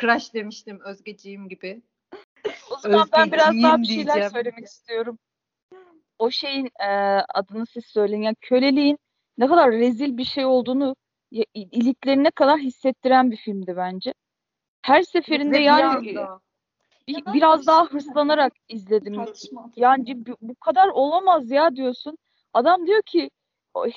Crush 0.00 0.34
demiştim 0.34 0.80
Özgeciğim 0.80 1.48
gibi. 1.48 1.82
O 2.70 2.76
zaman 2.76 3.08
ben 3.12 3.32
biraz 3.32 3.62
daha 3.62 3.78
bir 3.78 3.86
şeyler 3.86 4.04
diyeceğim. 4.04 4.30
söylemek 4.30 4.64
istiyorum. 4.64 5.18
O 6.18 6.30
şeyin 6.30 6.70
e, 6.80 6.88
adını 7.34 7.66
siz 7.66 7.84
söyleyin. 7.84 8.22
Yani 8.22 8.36
köleliğin 8.40 8.98
ne 9.38 9.48
kadar 9.48 9.70
rezil 9.70 10.16
bir 10.16 10.24
şey 10.24 10.44
olduğunu 10.44 10.96
iliklerine 11.54 12.30
kadar 12.30 12.58
hissettiren 12.58 13.30
bir 13.30 13.36
filmdi 13.36 13.76
bence. 13.76 14.14
Her 14.82 15.02
seferinde 15.02 15.58
Ve 15.58 15.62
yani. 15.62 16.16
Bir- 17.16 17.32
biraz 17.34 17.66
daha 17.66 17.84
hırslanarak 17.86 18.52
izledim. 18.68 19.14
Tartışma. 19.14 19.70
Yani 19.76 20.26
bu 20.26 20.36
bu 20.40 20.54
kadar 20.54 20.88
olamaz 20.88 21.50
ya 21.50 21.76
diyorsun. 21.76 22.18
Adam 22.54 22.86
diyor 22.86 23.02
ki 23.02 23.30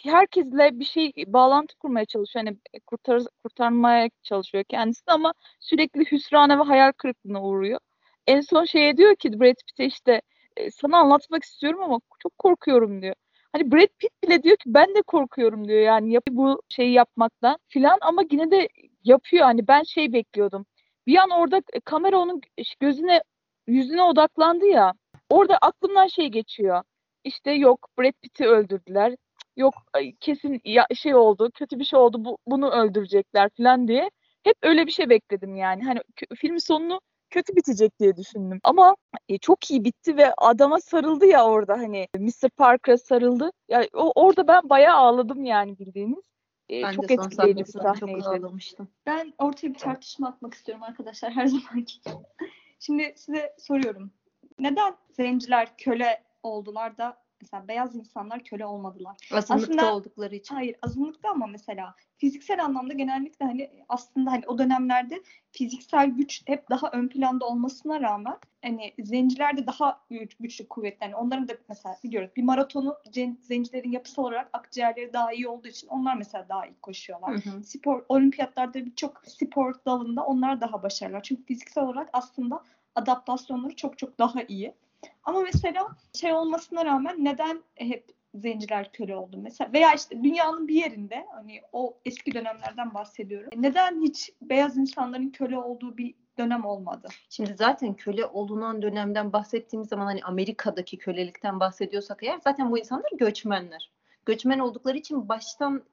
herkesle 0.04 0.80
bir 0.80 0.86
şey 0.86 1.12
bağlantı 1.28 1.76
kurmaya 1.78 2.06
çalışıyor. 2.06 2.46
Hani 2.46 2.58
kurtar, 2.88 3.22
kurtarmaya 3.44 4.10
çalışıyor 4.24 4.64
kendisini 4.64 5.14
ama 5.14 5.34
sürekli 5.60 6.12
hüsrana 6.12 6.60
ve 6.60 6.64
hayal 6.64 6.92
kırıklığına 6.92 7.44
uğruyor. 7.44 7.80
En 8.28 8.42
son 8.42 8.66
şeye 8.66 8.98
diyor 8.98 9.16
ki 9.16 9.40
Brad 9.40 9.56
Pitt'e 9.68 9.86
işte 9.86 10.22
"E, 10.58 10.72
sana 10.72 10.98
anlatmak 10.98 11.44
istiyorum 11.44 11.84
ama 11.84 12.00
çok 12.20 12.38
korkuyorum 12.38 13.02
diyor. 13.02 13.16
Hani 13.54 13.72
Brad 13.72 13.88
Pitt 14.00 14.24
bile 14.24 14.44
diyor 14.44 14.58
ki 14.58 14.64
ben 14.74 14.96
de 14.96 15.02
korkuyorum 15.02 15.68
diyor 15.68 15.80
yani 15.82 16.12
yap 16.14 16.24
bu 16.32 16.62
şeyi 16.70 16.92
yapmaktan 16.94 17.58
filan 17.68 17.98
ama 18.02 18.22
yine 18.32 18.52
de 18.52 18.68
yapıyor. 19.04 19.44
Hani 19.46 19.68
ben 19.68 19.84
şey 19.84 20.14
bekliyordum. 20.14 20.66
Bir 21.08 21.16
an 21.18 21.30
orada 21.30 21.62
kamera 21.86 22.18
onun 22.18 22.42
gözüne 22.80 23.24
yüzüne 23.68 24.04
odaklandı 24.04 24.66
ya. 24.66 24.94
Orada 25.30 25.58
aklımdan 25.58 26.08
şey 26.08 26.28
geçiyor. 26.28 26.84
İşte 27.24 27.52
yok 27.52 27.90
Brad 28.00 28.14
Pitt'i 28.22 28.48
öldürdüler. 28.48 29.16
Yok 29.58 29.74
kesin 30.20 30.62
ya, 30.66 30.88
şey 30.96 31.16
oldu, 31.16 31.52
kötü 31.54 31.80
bir 31.80 31.86
şey 31.86 32.00
oldu. 32.00 32.26
Bu, 32.26 32.38
bunu 32.48 32.70
öldürecekler 32.72 33.50
falan 33.58 33.88
diye. 33.88 34.10
Hep 34.44 34.56
öyle 34.64 34.86
bir 34.88 34.92
şey 34.92 35.10
bekledim 35.10 35.56
yani. 35.56 35.84
Hani 35.84 36.00
filmin 36.36 36.58
sonunu 36.58 37.00
kötü 37.30 37.56
bitecek 37.56 38.00
diye 38.00 38.18
düşündüm. 38.18 38.60
Ama 38.64 38.96
e, 39.30 39.38
çok 39.38 39.72
iyi 39.72 39.84
bitti 39.84 40.18
ve 40.18 40.34
adama 40.38 40.80
sarıldı 40.80 41.26
ya 41.26 41.46
orada 41.46 41.74
hani 41.74 42.08
Mr. 42.20 42.50
Parker'a 42.58 42.98
sarıldı. 42.98 43.52
Ya 43.70 43.88
o 43.94 44.12
orada 44.16 44.48
ben 44.48 44.70
bayağı 44.70 44.98
ağladım 44.98 45.46
yani 45.46 45.80
bildiğiniz. 45.80 46.33
E, 46.70 46.84
Ben 46.84 46.94
çok 46.94 47.10
de 47.10 47.16
son 47.16 47.24
etkileyici 47.26 47.60
bir 47.60 47.66
sahneydi. 47.66 48.22
çok 48.24 48.28
ağlamıştım. 48.34 48.88
Ben 49.06 49.34
ortaya 49.38 49.68
bir 49.70 49.80
tartışma 49.80 50.28
atmak 50.28 50.54
istiyorum 50.54 50.84
arkadaşlar 50.84 51.32
her 51.32 51.48
zamanki 51.48 52.02
gibi. 52.02 52.16
Şimdi 52.80 53.14
size 53.16 53.56
soruyorum. 53.60 54.12
Neden 54.60 54.96
zenciler 55.12 55.78
köle 55.78 56.24
oldular 56.44 56.98
da 56.98 57.23
mesela 57.44 57.68
beyaz 57.68 57.96
insanlar 57.96 58.44
köle 58.44 58.66
olmadılar? 58.66 59.18
Azınlıkta 59.32 59.54
Aslında- 59.54 59.94
oldukları 59.94 60.36
için. 60.36 60.56
Hayır 60.56 60.76
azınlıkta 60.82 61.30
ama 61.30 61.48
mesela 61.48 61.96
fiziksel 62.18 62.64
anlamda 62.64 62.94
genellikle 62.94 63.46
hani 63.46 63.70
aslında 63.90 64.32
hani 64.32 64.44
o 64.48 64.58
dönemlerde 64.58 65.24
fiziksel 65.52 66.10
güç 66.10 66.44
hep 66.46 66.70
daha 66.70 66.90
ön 66.92 67.08
planda 67.08 67.46
olmasına 67.46 68.02
rağmen 68.02 68.38
hani 68.62 68.94
zenciler 69.00 69.58
de 69.58 69.68
daha 69.68 70.00
güç, 70.10 70.36
güçlü 70.40 70.68
kuvvetli. 70.68 71.04
Yani 71.04 71.16
onların 71.16 71.48
da 71.48 71.54
mesela 71.70 71.96
biliyoruz 72.04 72.30
bir 72.36 72.44
maratonu 72.44 72.98
zencilerin 73.40 73.92
yapısal 73.92 74.24
olarak 74.24 74.50
akciğerleri 74.54 75.14
daha 75.14 75.34
iyi 75.34 75.48
olduğu 75.48 75.68
için 75.68 75.88
onlar 75.88 76.16
mesela 76.16 76.50
daha 76.50 76.66
iyi 76.66 76.76
koşuyorlar. 76.82 77.32
Hı 77.32 77.50
hı. 77.50 77.64
Spor 77.64 78.06
olimpiyatlarda 78.10 78.86
birçok 78.86 79.22
spor 79.28 79.74
dalında 79.86 80.26
onlar 80.26 80.62
daha 80.62 80.84
başarılılar. 80.84 81.24
Çünkü 81.24 81.44
fiziksel 81.46 81.84
olarak 81.84 82.10
aslında 82.14 82.64
adaptasyonları 82.96 83.76
çok 83.76 83.98
çok 83.98 84.20
daha 84.20 84.44
iyi. 84.44 84.74
Ama 85.24 85.42
mesela 85.42 85.88
şey 86.14 86.34
olmasına 86.34 86.86
rağmen 86.86 87.26
neden 87.26 87.64
hep 87.76 88.12
zenciler 88.36 88.92
köle 88.92 89.16
oldu 89.16 89.38
mesela 89.38 89.74
veya 89.74 89.94
işte 89.94 90.24
dünyanın 90.24 90.68
bir 90.68 90.76
yerinde 90.76 91.26
hani 91.36 91.62
o 91.72 91.98
eski 92.06 92.34
dönemlerden 92.34 92.94
bahsediyorum. 92.94 93.50
Neden 93.56 94.02
hiç 94.02 94.32
beyaz 94.42 94.78
insanların 94.78 95.30
köle 95.30 95.58
olduğu 95.58 95.98
bir 95.98 96.16
dönem 96.38 96.66
olmadı? 96.66 97.08
Şimdi 97.30 97.56
zaten 97.56 97.94
köle 97.94 98.26
olunan 98.26 98.82
dönemden 98.82 99.34
bahsettiğimiz 99.34 99.90
zaman 99.90 100.06
hani 100.06 100.24
Amerika'daki 100.24 100.98
kölelikten 100.98 101.60
bahsediyorsak 101.60 102.24
eğer 102.24 102.40
zaten 102.44 102.72
bu 102.72 102.78
insanlar 102.78 103.12
göçmenler. 103.18 103.92
Göçmen 104.26 104.60
oldukları 104.60 104.98
için 104.98 105.30
baştan 105.30 105.84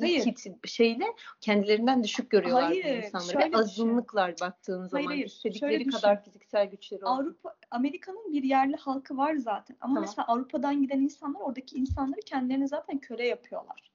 Hayır. 0.00 0.26
ilk 0.26 0.68
şeyle 0.68 1.04
kendilerinden 1.40 2.04
düşük 2.04 2.30
görüyorlar 2.30 2.64
Hayır, 2.64 2.84
insanları. 2.84 3.38
Ve 3.38 3.42
düşün. 3.42 3.52
azınlıklar 3.52 4.34
baktığın 4.40 4.86
zaman 4.86 5.04
hayır, 5.04 5.26
istedikleri 5.26 5.72
şöyle 5.72 5.90
kadar 5.90 6.24
fiziksel 6.24 6.70
güçleri 6.70 7.04
olsun. 7.04 7.22
Avrupa 7.22 7.54
Amerika'nın 7.70 8.32
bir 8.32 8.42
yerli 8.42 8.76
halkı 8.76 9.16
var 9.16 9.36
zaten. 9.36 9.76
Ama 9.80 9.94
Tamam. 9.94 10.08
mesela 10.08 10.26
Avrupa'dan 10.26 10.82
giden 10.82 11.00
insanlar 11.00 11.40
oradaki 11.40 11.76
insanları 11.76 12.20
kendilerini 12.20 12.68
zaten 12.68 12.98
köle 12.98 13.26
yapıyorlar. 13.26 13.90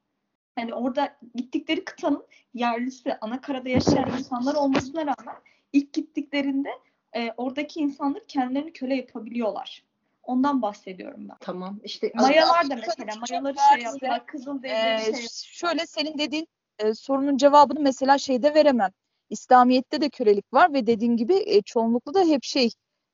Yani 0.59 0.73
orada 0.73 1.17
gittikleri 1.35 1.85
kıtanın 1.85 2.25
yerlisi, 2.53 3.17
ana 3.21 3.41
karada 3.41 3.69
yaşayan 3.69 4.11
insanlar 4.17 4.55
olmasına 4.55 5.01
rağmen 5.01 5.35
ilk 5.73 5.93
gittiklerinde 5.93 6.69
e, 7.15 7.31
oradaki 7.37 7.79
insanlar 7.79 8.27
kendilerini 8.27 8.73
köle 8.73 8.95
yapabiliyorlar. 8.95 9.83
Ondan 10.23 10.61
bahsediyorum 10.61 11.29
ben. 11.29 11.37
Tamam 11.39 11.79
işte 11.83 12.11
Mayalar 12.15 12.69
da 12.69 12.75
mesela 12.75 13.19
mayaları 13.29 13.55
şey 13.73 13.83
yaptılar, 13.83 14.25
kızıl 14.25 14.57
Ee, 14.57 14.61
devleri 14.61 15.15
şey 15.15 15.27
şöyle 15.29 15.87
senin 15.87 16.17
dediğin 16.17 16.47
e, 16.79 16.93
sorunun 16.93 17.37
cevabını 17.37 17.79
mesela 17.79 18.17
şeyde 18.17 18.53
veremem. 18.53 18.91
İslamiyet'te 19.29 20.01
de 20.01 20.09
kölelik 20.09 20.53
var 20.53 20.73
ve 20.73 20.87
dediğin 20.87 21.17
gibi 21.17 21.43
e, 21.45 21.61
çoğunlukla 21.61 22.13
da 22.13 22.19
hep 22.23 22.43
şey 22.43 22.69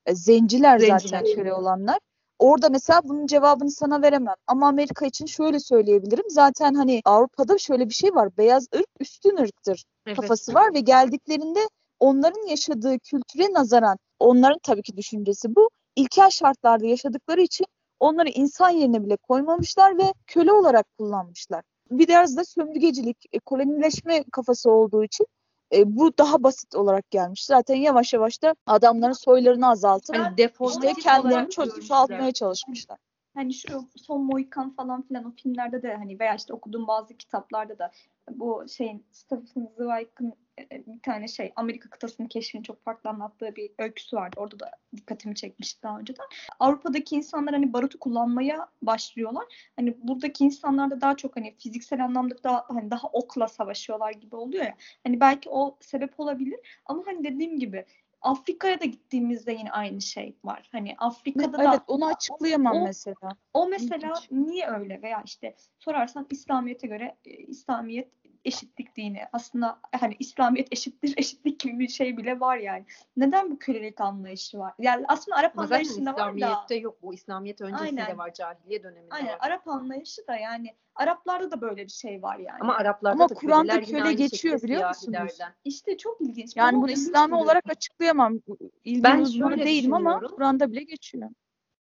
e, 0.06 0.14
zenciler, 0.14 0.78
Zenciler. 0.78 0.98
zaten 0.98 1.34
köle 1.34 1.54
olanlar. 1.54 1.98
Orada 2.38 2.68
mesela 2.68 3.00
bunun 3.04 3.26
cevabını 3.26 3.70
sana 3.70 4.02
veremem. 4.02 4.34
Ama 4.46 4.68
Amerika 4.68 5.06
için 5.06 5.26
şöyle 5.26 5.60
söyleyebilirim. 5.60 6.24
Zaten 6.28 6.74
hani 6.74 7.00
Avrupa'da 7.04 7.58
şöyle 7.58 7.88
bir 7.88 7.94
şey 7.94 8.14
var. 8.14 8.36
Beyaz 8.36 8.68
ırk 8.74 8.88
üstün 9.00 9.36
ırktır 9.36 9.84
Evet. 10.06 10.16
kafası 10.16 10.54
var 10.54 10.74
ve 10.74 10.80
geldiklerinde 10.80 11.60
onların 12.00 12.48
yaşadığı 12.48 12.98
kültüre 12.98 13.52
nazaran 13.52 13.98
onların 14.18 14.58
tabii 14.62 14.82
ki 14.82 14.96
düşüncesi 14.96 15.56
bu. 15.56 15.70
İlkel 16.00 16.30
şartlarda 16.30 16.86
yaşadıkları 16.86 17.40
için 17.40 17.66
onları 18.00 18.28
insan 18.28 18.70
yerine 18.70 19.04
bile 19.04 19.16
koymamışlar 19.16 19.98
ve 19.98 20.14
köle 20.26 20.52
olarak 20.52 20.86
kullanmışlar. 20.98 21.62
Biraz 21.90 22.36
da 22.36 22.44
sömürgecilik, 22.44 23.16
e, 23.32 23.38
kolonileşme 23.38 24.24
kafası 24.32 24.70
olduğu 24.70 25.04
için 25.04 25.26
e, 25.74 25.96
bu 25.96 26.18
daha 26.18 26.42
basit 26.42 26.74
olarak 26.74 27.10
gelmiş. 27.10 27.44
Zaten 27.44 27.74
yavaş 27.74 28.12
yavaş 28.12 28.42
da 28.42 28.54
adamların 28.66 29.12
soylarını 29.12 29.68
azaltıp 29.68 30.16
deforme 30.36 30.88
işte 30.88 31.02
kendilerini 31.02 31.48
görmüşler. 31.56 31.86
çoğaltmaya 31.88 32.32
çalışmışlar. 32.32 32.98
hani 33.34 33.54
şu 33.54 33.88
son 33.96 34.22
Mohikan 34.22 34.70
falan 34.70 35.02
filan 35.02 35.24
o 35.24 35.30
filmlerde 35.30 35.82
de 35.82 35.96
hani 35.96 36.20
veya 36.20 36.34
işte 36.34 36.52
okuduğum 36.52 36.86
bazı 36.86 37.14
kitaplarda 37.14 37.78
da 37.78 37.90
bu 38.30 38.64
şeyin 38.68 39.04
Stephen 39.10 39.68
Zweig'ın 39.76 40.34
bir 40.70 41.02
tane 41.02 41.28
şey 41.28 41.52
Amerika 41.56 41.90
kıtasının 41.90 42.28
keşfini 42.28 42.62
çok 42.62 42.84
farklı 42.84 43.10
anlattığı 43.10 43.56
bir 43.56 43.70
öyküsü 43.78 44.16
vardı. 44.16 44.36
Orada 44.40 44.60
da 44.60 44.70
dikkatimi 44.96 45.34
çekmişti 45.34 45.82
daha 45.82 45.98
önceden. 45.98 46.26
Avrupa'daki 46.60 47.14
insanlar 47.16 47.54
hani 47.54 47.72
barutu 47.72 47.98
kullanmaya 47.98 48.68
başlıyorlar. 48.82 49.44
Hani 49.76 49.96
buradaki 50.02 50.44
insanlar 50.44 50.90
da 50.90 51.00
daha 51.00 51.16
çok 51.16 51.36
hani 51.36 51.54
fiziksel 51.58 52.04
anlamda 52.04 52.34
daha 52.44 52.64
hani 52.68 52.90
daha 52.90 53.08
okla 53.08 53.48
savaşıyorlar 53.48 54.12
gibi 54.12 54.36
oluyor 54.36 54.64
ya. 54.64 54.74
Hani 55.04 55.20
belki 55.20 55.50
o 55.50 55.76
sebep 55.80 56.20
olabilir 56.20 56.80
ama 56.86 57.02
hani 57.06 57.24
dediğim 57.24 57.58
gibi 57.58 57.84
Afrika'ya 58.22 58.80
da 58.80 58.84
gittiğimizde 58.84 59.52
yine 59.52 59.70
aynı 59.72 60.00
şey 60.00 60.36
var. 60.44 60.68
Hani 60.72 60.94
Afrika'da 60.98 61.58
da 61.58 61.70
Evet 61.70 61.80
onu 61.86 62.06
açıklayamam 62.06 62.76
o- 62.76 62.84
mesela. 62.84 63.36
o 63.54 63.68
mesela 63.68 64.14
İlginç. 64.18 64.30
niye 64.30 64.66
öyle 64.66 65.02
veya 65.02 65.22
işte 65.24 65.54
sorarsan 65.78 66.26
İslamiyet'e 66.30 66.86
göre 66.86 67.16
e, 67.24 67.30
İslamiyet 67.30 68.19
eşitlik 68.44 68.96
dini. 68.96 69.22
Aslında 69.32 69.78
hani 70.00 70.16
İslamiyet 70.18 70.68
eşittir 70.72 71.14
eşitlik 71.16 71.60
gibi 71.60 71.78
bir 71.78 71.88
şey 71.88 72.16
bile 72.16 72.40
var 72.40 72.56
yani. 72.56 72.84
Neden 73.16 73.50
bu 73.50 73.58
kölelik 73.58 74.00
anlayışı 74.00 74.58
var? 74.58 74.74
Yani 74.78 75.04
aslında 75.08 75.36
Arap 75.36 75.52
Ama 75.58 75.64
anlayışında 75.66 76.12
var 76.12 76.18
da. 76.18 76.30
İslamiyet'te 76.36 76.74
yok. 76.74 77.02
Bu 77.02 77.14
İslamiyet 77.14 77.60
öncesinde 77.60 78.04
Aynen. 78.04 78.18
var. 78.18 78.34
Cahiliye 78.34 78.82
döneminde 78.82 79.14
Aynen 79.14 79.32
var. 79.32 79.38
Arap 79.40 79.68
anlayışı 79.68 80.26
da 80.26 80.36
yani 80.36 80.74
Araplarda 80.94 81.50
da 81.50 81.60
böyle 81.60 81.84
bir 81.84 81.90
şey 81.92 82.22
var 82.22 82.38
yani. 82.38 82.58
Ama 82.60 82.74
Araplarda 82.74 83.12
Ama 83.14 83.28
da 83.28 83.34
Kur'an'da 83.34 83.80
köle 83.80 84.12
geçiyor 84.12 84.62
biliyor 84.62 84.88
musunuz? 84.88 85.04
siyahilerden. 85.10 85.54
işte 85.64 85.96
çok 85.96 86.20
ilginç. 86.20 86.56
Yani 86.56 86.72
Bana 86.72 86.82
bunu 86.82 86.90
İslami 86.90 87.34
olarak 87.34 87.64
açıklayamam. 87.70 88.38
İlmi 88.84 89.02
Ben 89.02 89.24
şöyle 89.24 89.64
değilim 89.64 89.94
ama. 89.94 90.20
Kur'an'da 90.20 90.70
bile 90.70 90.82
geçiyor. 90.82 91.30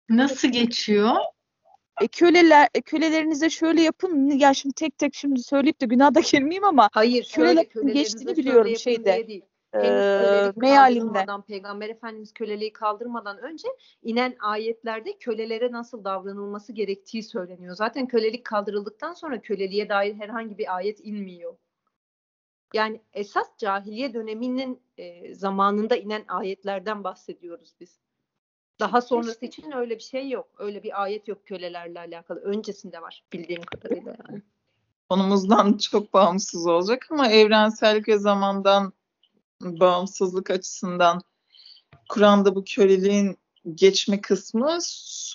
Nasıl 0.08 0.48
geçiyor? 0.48 1.16
E, 2.00 2.08
köleler 2.08 2.68
e, 2.74 2.80
kölelerinize 2.80 3.50
şöyle 3.50 3.82
yapın. 3.82 4.30
Ya 4.30 4.54
şimdi 4.54 4.74
tek 4.74 4.98
tek 4.98 5.14
şimdi 5.14 5.42
söyleyip 5.42 5.80
de 5.80 5.86
günah 5.86 6.14
da 6.14 6.20
girmeyeyim 6.20 6.64
ama 6.64 6.88
Hayır 6.92 7.30
kölelerinize 7.34 7.92
geçtiğini 7.92 8.36
biliyorum 8.36 8.76
şeyde, 8.76 9.28
değil. 9.28 9.42
Henüz 9.72 9.86
e, 9.86 10.52
mealinde. 10.56 11.26
Peygamber 11.46 11.88
Efendimiz 11.88 12.34
köleliği 12.34 12.72
kaldırmadan 12.72 13.38
önce 13.38 13.68
inen 14.02 14.36
ayetlerde 14.40 15.18
kölelere 15.18 15.72
nasıl 15.72 16.04
davranılması 16.04 16.72
gerektiği 16.72 17.22
söyleniyor. 17.22 17.74
Zaten 17.74 18.06
kölelik 18.06 18.44
kaldırıldıktan 18.44 19.12
sonra 19.12 19.40
köleliğe 19.40 19.88
dair 19.88 20.14
herhangi 20.14 20.58
bir 20.58 20.76
ayet 20.76 21.00
inmiyor. 21.02 21.56
Yani 22.74 23.00
esas 23.12 23.58
cahiliye 23.58 24.14
döneminin 24.14 24.82
e, 24.98 25.34
zamanında 25.34 25.96
inen 25.96 26.24
ayetlerden 26.28 27.04
bahsediyoruz 27.04 27.74
biz. 27.80 28.03
Daha 28.80 29.00
sonrası 29.00 29.46
için 29.46 29.72
öyle 29.72 29.94
bir 29.94 30.02
şey 30.02 30.30
yok. 30.30 30.48
Öyle 30.58 30.82
bir 30.82 31.02
ayet 31.02 31.28
yok 31.28 31.46
kölelerle 31.46 31.98
alakalı. 31.98 32.40
Öncesinde 32.40 33.02
var 33.02 33.24
bildiğim 33.32 33.62
kadarıyla 33.62 34.16
yani. 34.28 34.42
konumuzdan 35.08 35.78
çok 35.78 36.14
bağımsız 36.14 36.66
olacak 36.66 37.06
ama 37.10 37.28
evrensellik 37.28 38.08
ve 38.08 38.18
zamandan 38.18 38.92
bağımsızlık 39.62 40.50
açısından 40.50 41.22
Kur'an'da 42.08 42.54
bu 42.54 42.64
köleliğin 42.64 43.38
geçme 43.74 44.20
kısmı 44.20 44.78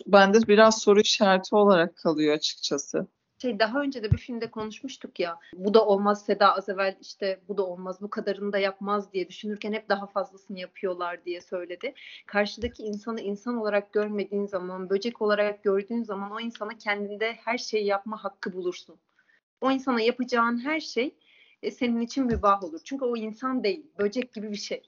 bende 0.08 0.48
biraz 0.48 0.82
soru 0.82 1.00
işareti 1.00 1.56
olarak 1.56 1.96
kalıyor 1.96 2.36
açıkçası. 2.36 3.08
Şey 3.42 3.60
daha 3.60 3.82
önce 3.82 4.04
de 4.04 4.12
bir 4.12 4.18
filmde 4.18 4.52
konuşmuştuk 4.52 5.20
ya. 5.20 5.40
Bu 5.54 5.74
da 5.74 5.86
olmaz 5.86 6.26
Seda 6.26 6.56
az 6.56 6.70
evvel 6.70 6.98
işte 7.02 7.40
bu 7.48 7.58
da 7.58 7.66
olmaz 7.66 8.02
bu 8.02 8.10
kadarını 8.10 8.54
da 8.54 8.58
yapmaz 8.60 9.14
diye 9.14 9.28
düşünürken 9.30 9.74
hep 9.74 9.90
daha 9.90 10.08
fazlasını 10.08 10.60
yapıyorlar 10.60 11.26
diye 11.26 11.42
söyledi. 11.42 11.94
Karşıdaki 12.26 12.84
insanı 12.84 13.22
insan 13.22 13.58
olarak 13.58 13.94
görmediğin 13.94 14.46
zaman, 14.46 14.90
böcek 14.90 15.22
olarak 15.22 15.64
gördüğün 15.64 16.04
zaman 16.04 16.32
o 16.32 16.40
insana 16.40 16.78
kendinde 16.78 17.34
her 17.34 17.58
şeyi 17.58 17.86
yapma 17.86 18.24
hakkı 18.24 18.54
bulursun. 18.54 19.00
O 19.62 19.72
insana 19.72 20.02
yapacağın 20.02 20.66
her 20.66 20.80
şey 20.80 21.16
e, 21.64 21.72
senin 21.72 22.02
için 22.02 22.26
mübah 22.26 22.64
olur. 22.64 22.80
Çünkü 22.84 23.06
o 23.06 23.18
insan 23.18 23.64
değil, 23.64 23.86
böcek 24.00 24.34
gibi 24.34 24.52
bir 24.52 24.58
şey. 24.58 24.82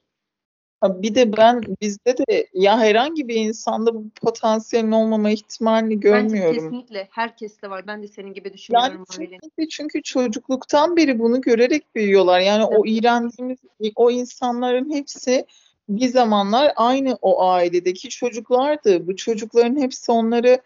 Bir 0.83 1.15
de 1.15 1.37
ben 1.37 1.61
bizde 1.81 2.17
de 2.17 2.47
ya 2.53 2.79
herhangi 2.79 3.27
bir 3.27 3.35
insanda 3.35 3.95
bu 3.95 4.09
potansiyelin 4.09 4.91
olmama 4.91 5.29
ihtimalini 5.29 5.95
Bence 5.95 6.09
görmüyorum. 6.09 6.55
kesinlikle 6.55 7.07
herkeste 7.11 7.69
var. 7.69 7.87
Ben 7.87 8.03
de 8.03 8.07
senin 8.07 8.33
gibi 8.33 8.47
Yani 8.47 8.53
düşünüyorum 8.53 9.05
Aylin. 9.19 9.39
çünkü, 9.43 9.69
çünkü 9.69 10.03
çocukluktan 10.03 10.97
beri 10.97 11.19
bunu 11.19 11.41
görerek 11.41 11.95
büyüyorlar. 11.95 12.39
Yani 12.39 12.65
o 12.65 12.85
iğrendiğimiz 12.85 13.57
o 13.95 14.11
insanların 14.11 14.93
hepsi 14.93 15.45
bir 15.89 16.07
zamanlar 16.07 16.73
aynı 16.75 17.17
o 17.21 17.43
ailedeki 17.43 18.09
çocuklardı. 18.09 19.07
Bu 19.07 19.15
çocukların 19.15 19.81
hepsi 19.81 20.11
onları 20.11 20.61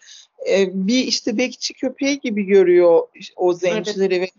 e, 0.49 0.87
bir 0.87 1.03
işte 1.03 1.37
bekçi 1.37 1.73
köpeği 1.73 2.19
gibi 2.19 2.43
görüyor 2.43 3.07
o 3.35 3.53
zencileri 3.53 4.21
ve 4.21 4.29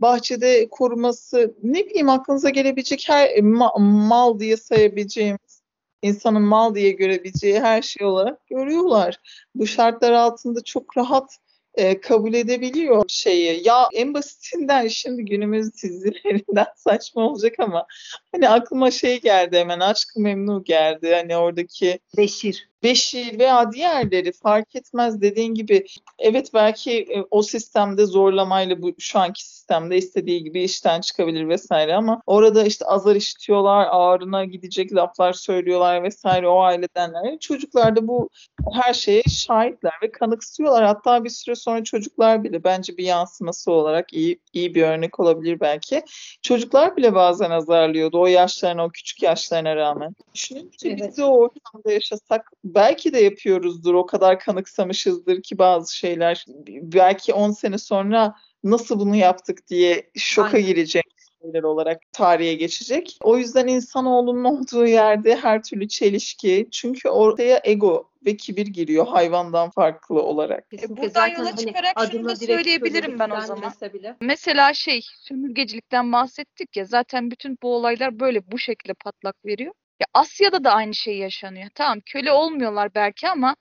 bahçede 0.00 0.68
koruması 0.70 1.54
ne 1.62 1.86
bileyim 1.86 2.08
aklınıza 2.08 2.50
gelebilecek 2.50 3.04
her 3.08 3.28
ma- 3.30 4.06
mal 4.08 4.38
diye 4.38 4.56
sayabileceğimiz 4.56 5.62
insanın 6.02 6.42
mal 6.42 6.74
diye 6.74 6.90
görebileceği 6.90 7.60
her 7.60 7.82
şey 7.82 8.06
olarak 8.06 8.46
görüyorlar. 8.46 9.16
Bu 9.54 9.66
şartlar 9.66 10.12
altında 10.12 10.64
çok 10.64 10.96
rahat 10.96 11.36
e, 11.74 12.00
kabul 12.00 12.34
edebiliyor 12.34 13.04
şeyi. 13.08 13.66
Ya 13.68 13.88
en 13.92 14.14
basitinden 14.14 14.88
şimdi 14.88 15.24
günümüz 15.24 15.74
dizilerinden 15.82 16.66
saçma 16.76 17.22
olacak 17.22 17.54
ama 17.58 17.86
hani 18.32 18.48
aklıma 18.48 18.90
şey 18.90 19.20
geldi 19.20 19.58
hemen 19.58 19.80
Aşk-ı 19.80 20.20
Memnu 20.20 20.64
geldi. 20.64 21.14
Hani 21.14 21.36
oradaki 21.36 21.98
Beşir. 22.16 22.69
Beşir 22.82 23.38
veya 23.38 23.72
diğerleri 23.72 24.32
fark 24.32 24.76
etmez 24.76 25.20
dediğin 25.20 25.54
gibi 25.54 25.86
evet 26.18 26.50
belki 26.54 26.90
e, 27.02 27.24
o 27.30 27.42
sistemde 27.42 28.06
zorlamayla 28.06 28.82
bu 28.82 28.92
şu 28.98 29.18
anki 29.18 29.44
sistemde 29.44 29.96
istediği 29.96 30.44
gibi 30.44 30.62
işten 30.62 31.00
çıkabilir 31.00 31.48
vesaire 31.48 31.94
ama 31.94 32.22
orada 32.26 32.64
işte 32.64 32.84
azar 32.84 33.16
işitiyorlar, 33.16 33.86
ağrına 33.90 34.44
gidecek 34.44 34.94
laflar 34.94 35.32
söylüyorlar 35.32 36.02
vesaire 36.02 36.48
o 36.48 36.60
ailedenler. 36.60 37.38
Çocuklar 37.38 37.96
da 37.96 38.08
bu 38.08 38.28
her 38.72 38.94
şeye 38.94 39.22
şahitler 39.22 39.92
ve 40.02 40.12
kanıksıyorlar. 40.12 40.84
Hatta 40.84 41.24
bir 41.24 41.30
süre 41.30 41.54
sonra 41.54 41.84
çocuklar 41.84 42.44
bile 42.44 42.64
bence 42.64 42.96
bir 42.96 43.04
yansıması 43.04 43.72
olarak 43.72 44.12
iyi 44.12 44.40
iyi 44.52 44.74
bir 44.74 44.82
örnek 44.82 45.20
olabilir 45.20 45.60
belki. 45.60 46.02
Çocuklar 46.42 46.96
bile 46.96 47.14
bazen 47.14 47.50
azarlıyordu 47.50 48.20
o 48.20 48.26
yaşlarına, 48.26 48.84
o 48.84 48.88
küçük 48.88 49.22
yaşlarına 49.22 49.76
rağmen. 49.76 50.14
Düşününce 50.34 50.96
biz 50.96 51.02
Evet. 51.02 51.16
de 51.16 51.24
o 51.24 51.38
ortamda 51.38 51.92
yaşasak 51.92 52.52
belki 52.74 53.12
de 53.12 53.20
yapıyoruzdur. 53.20 53.94
O 53.94 54.06
kadar 54.06 54.40
kanıksamışızdır 54.40 55.42
ki 55.42 55.58
bazı 55.58 55.96
şeyler. 55.96 56.44
Belki 56.68 57.34
10 57.34 57.50
sene 57.50 57.78
sonra 57.78 58.34
nasıl 58.64 59.00
bunu 59.00 59.16
yaptık 59.16 59.68
diye 59.68 60.10
şoka 60.16 60.48
Aynen. 60.48 60.66
girecek 60.66 61.04
şeyler 61.42 61.62
olarak 61.62 62.12
tarihe 62.12 62.54
geçecek. 62.54 63.18
O 63.22 63.36
yüzden 63.36 63.66
insanoğlunun 63.66 64.44
olduğu 64.44 64.86
yerde 64.86 65.36
her 65.36 65.62
türlü 65.62 65.88
çelişki. 65.88 66.68
Çünkü 66.70 67.08
ortaya 67.08 67.60
ego 67.64 68.10
ve 68.26 68.36
kibir 68.36 68.66
giriyor 68.66 69.06
hayvandan 69.06 69.70
farklı 69.70 70.22
olarak. 70.22 70.70
Kesinlikle. 70.70 70.96
buradan 70.96 71.08
Zaten 71.08 71.38
yola 71.38 71.50
hani 71.50 71.66
çıkarak 71.66 71.94
şunu 71.98 72.20
adına 72.20 72.30
da 72.30 72.36
söyleyebilirim 72.36 73.18
ben 73.18 73.30
o 73.30 73.40
zaman. 73.40 73.72
bile. 73.94 74.16
Mesela 74.20 74.74
şey 74.74 75.00
sömürgecilikten 75.18 76.12
bahsettik 76.12 76.76
ya 76.76 76.84
zaten 76.84 77.30
bütün 77.30 77.58
bu 77.62 77.74
olaylar 77.74 78.20
böyle 78.20 78.50
bu 78.50 78.58
şekilde 78.58 78.94
patlak 78.94 79.44
veriyor. 79.44 79.72
Ya 80.00 80.06
Asya'da 80.14 80.64
da 80.64 80.72
aynı 80.74 80.94
şey 80.94 81.18
yaşanıyor. 81.18 81.70
Tamam 81.74 82.00
köle 82.06 82.32
olmuyorlar 82.32 82.94
belki 82.94 83.28
ama 83.28 83.56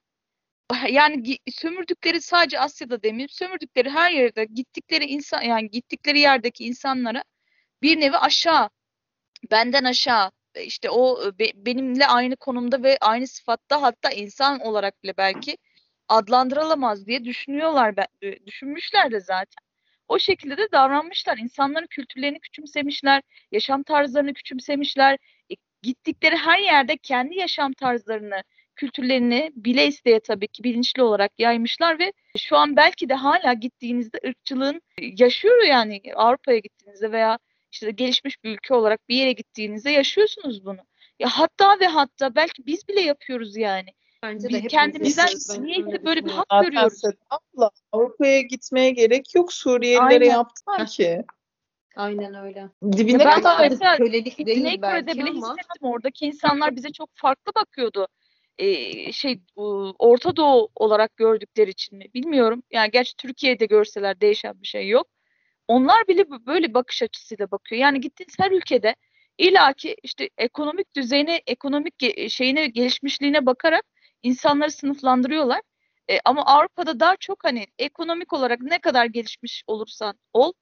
yani 0.92 1.38
sömürdükleri 1.52 2.22
sadece 2.22 2.60
Asya'da 2.60 3.04
demeyeyim 3.04 3.30
sömürdükleri 3.30 3.90
her 3.90 4.12
yerde 4.12 4.46
gittikleri 4.46 5.06
insan 5.06 5.42
yani 5.42 5.70
gittikleri 5.72 6.20
yerdeki 6.20 6.66
insanlara 6.66 7.24
bir 7.82 8.00
nevi 8.00 8.18
aşağı 8.18 8.70
benden 9.52 9.84
aşağı 9.84 10.32
e, 10.56 10.64
işte 10.66 10.90
o 10.90 11.28
e, 11.28 11.40
be- 11.40 11.54
benimle 11.56 12.08
aynı 12.08 12.36
konumda 12.36 12.84
ve 12.84 12.98
aynı 13.02 13.28
sıfatta 13.28 13.82
hatta 13.82 14.10
insan 14.12 14.60
olarak 14.60 15.04
bile 15.04 15.14
belki 15.18 15.58
adlandırılamaz 16.08 17.06
diye 17.08 17.26
düşünüyorlar 17.26 17.96
e, 18.22 18.46
düşünmüşler 18.46 19.12
de 19.12 19.20
zaten. 19.20 19.64
O 20.08 20.20
şekilde 20.20 20.58
de 20.58 20.72
davranmışlar. 20.72 21.38
İnsanların 21.38 21.88
kültürlerini 21.88 22.40
küçümsemişler, 22.40 23.24
yaşam 23.52 23.84
tarzlarını 23.84 24.34
küçümsemişler. 24.34 25.18
Gittikleri 25.82 26.36
her 26.36 26.60
yerde 26.60 26.98
kendi 26.98 27.36
yaşam 27.36 27.74
tarzlarını, 27.74 28.44
kültürlerini 28.76 29.52
bile 29.56 29.88
isteye 29.88 30.20
tabii 30.20 30.48
ki 30.48 30.64
bilinçli 30.64 31.04
olarak 31.04 31.32
yaymışlar 31.38 32.00
ve 32.00 32.14
şu 32.38 32.58
an 32.58 32.76
belki 32.76 33.10
de 33.10 33.14
hala 33.14 33.54
gittiğinizde 33.54 34.20
ırkçılığın 34.28 34.82
e, 34.98 35.06
yaşıyor 35.18 35.64
yani 35.64 36.02
Avrupa'ya 36.16 36.58
gittiğinizde 36.58 37.12
veya 37.12 37.40
işte 37.72 37.92
gelişmiş 37.92 38.44
bir 38.44 38.50
ülke 38.50 38.74
olarak 38.74 39.10
bir 39.10 39.16
yere 39.16 39.32
gittiğinizde 39.32 39.92
yaşıyorsunuz 39.92 40.66
bunu. 40.66 40.80
Ya 41.20 41.30
hatta 41.32 41.80
ve 41.80 41.88
hatta 41.88 42.36
belki 42.36 42.66
biz 42.66 42.88
bile 42.88 43.02
yapıyoruz 43.02 43.58
yani. 43.58 43.90
Bence 44.24 44.48
Biz 44.50 44.64
de 44.64 44.68
kendimizden 44.68 45.28
niyeyse 45.64 45.88
öyle 45.88 46.06
böyle 46.06 46.26
bir 46.26 46.32
hak 46.32 46.46
Zaten 46.52 46.72
görüyoruz. 46.72 47.02
Abla, 47.30 47.72
Avrupa'ya 47.92 48.42
gitmeye 48.42 48.92
gerek 48.92 49.36
yok. 49.36 49.54
Suriyelilere 49.54 50.24
Aynen. 50.24 50.26
yaptılar 50.26 50.88
ki. 50.88 51.24
Aynen 51.96 52.36
öyle. 52.36 52.70
Dibine 52.84 53.20
ben 53.20 53.42
kadar 53.42 53.64
de 53.64 53.70
mesela 53.70 53.98
kölelik 53.98 54.46
değil 54.46 54.82
belki 54.82 55.08
bile 55.08 55.30
ama 55.30 55.32
hissettim. 55.32 55.82
Oradaki 55.82 56.26
insanlar 56.26 56.76
bize 56.76 56.92
çok 56.92 57.10
farklı 57.14 57.52
bakıyordu. 57.56 58.08
Ee, 58.58 59.12
şey 59.12 59.42
bu, 59.56 59.96
Orta 60.00 60.36
Doğu 60.36 60.70
olarak 60.76 61.18
gördükleri 61.18 61.70
için 61.70 61.98
mi 61.98 62.06
bilmiyorum. 62.14 62.64
Yani 62.72 62.92
gerçi 62.92 63.16
Türkiye'de 63.16 63.66
görseler 63.66 64.22
değişen 64.22 64.62
bir 64.62 64.68
şey 64.68 64.88
yok. 64.88 65.08
Onlar 65.68 66.08
bile 66.08 66.30
böyle 66.30 66.74
bakış 66.74 67.04
açısıyla 67.04 67.52
bakıyor. 67.52 67.82
Yani 67.82 68.02
gittiğiniz 68.02 68.40
her 68.40 68.52
ülkede 68.52 68.96
illaki 69.38 69.96
işte 70.04 70.30
ekonomik 70.38 70.96
düzeyine, 70.96 71.42
ekonomik 71.48 72.30
şeyine, 72.30 72.68
gelişmişliğine 72.68 73.46
bakarak 73.46 73.84
insanları 74.24 74.72
sınıflandırıyorlar. 74.72 75.62
E, 76.10 76.20
ama 76.26 76.46
Avrupa'da 76.46 77.00
daha 77.00 77.16
çok 77.16 77.44
hani 77.44 77.68
ekonomik 77.80 78.34
olarak 78.34 78.62
ne 78.62 78.80
kadar 78.80 79.06
gelişmiş 79.06 79.64
olursan 79.68 80.20
ol, 80.34 80.54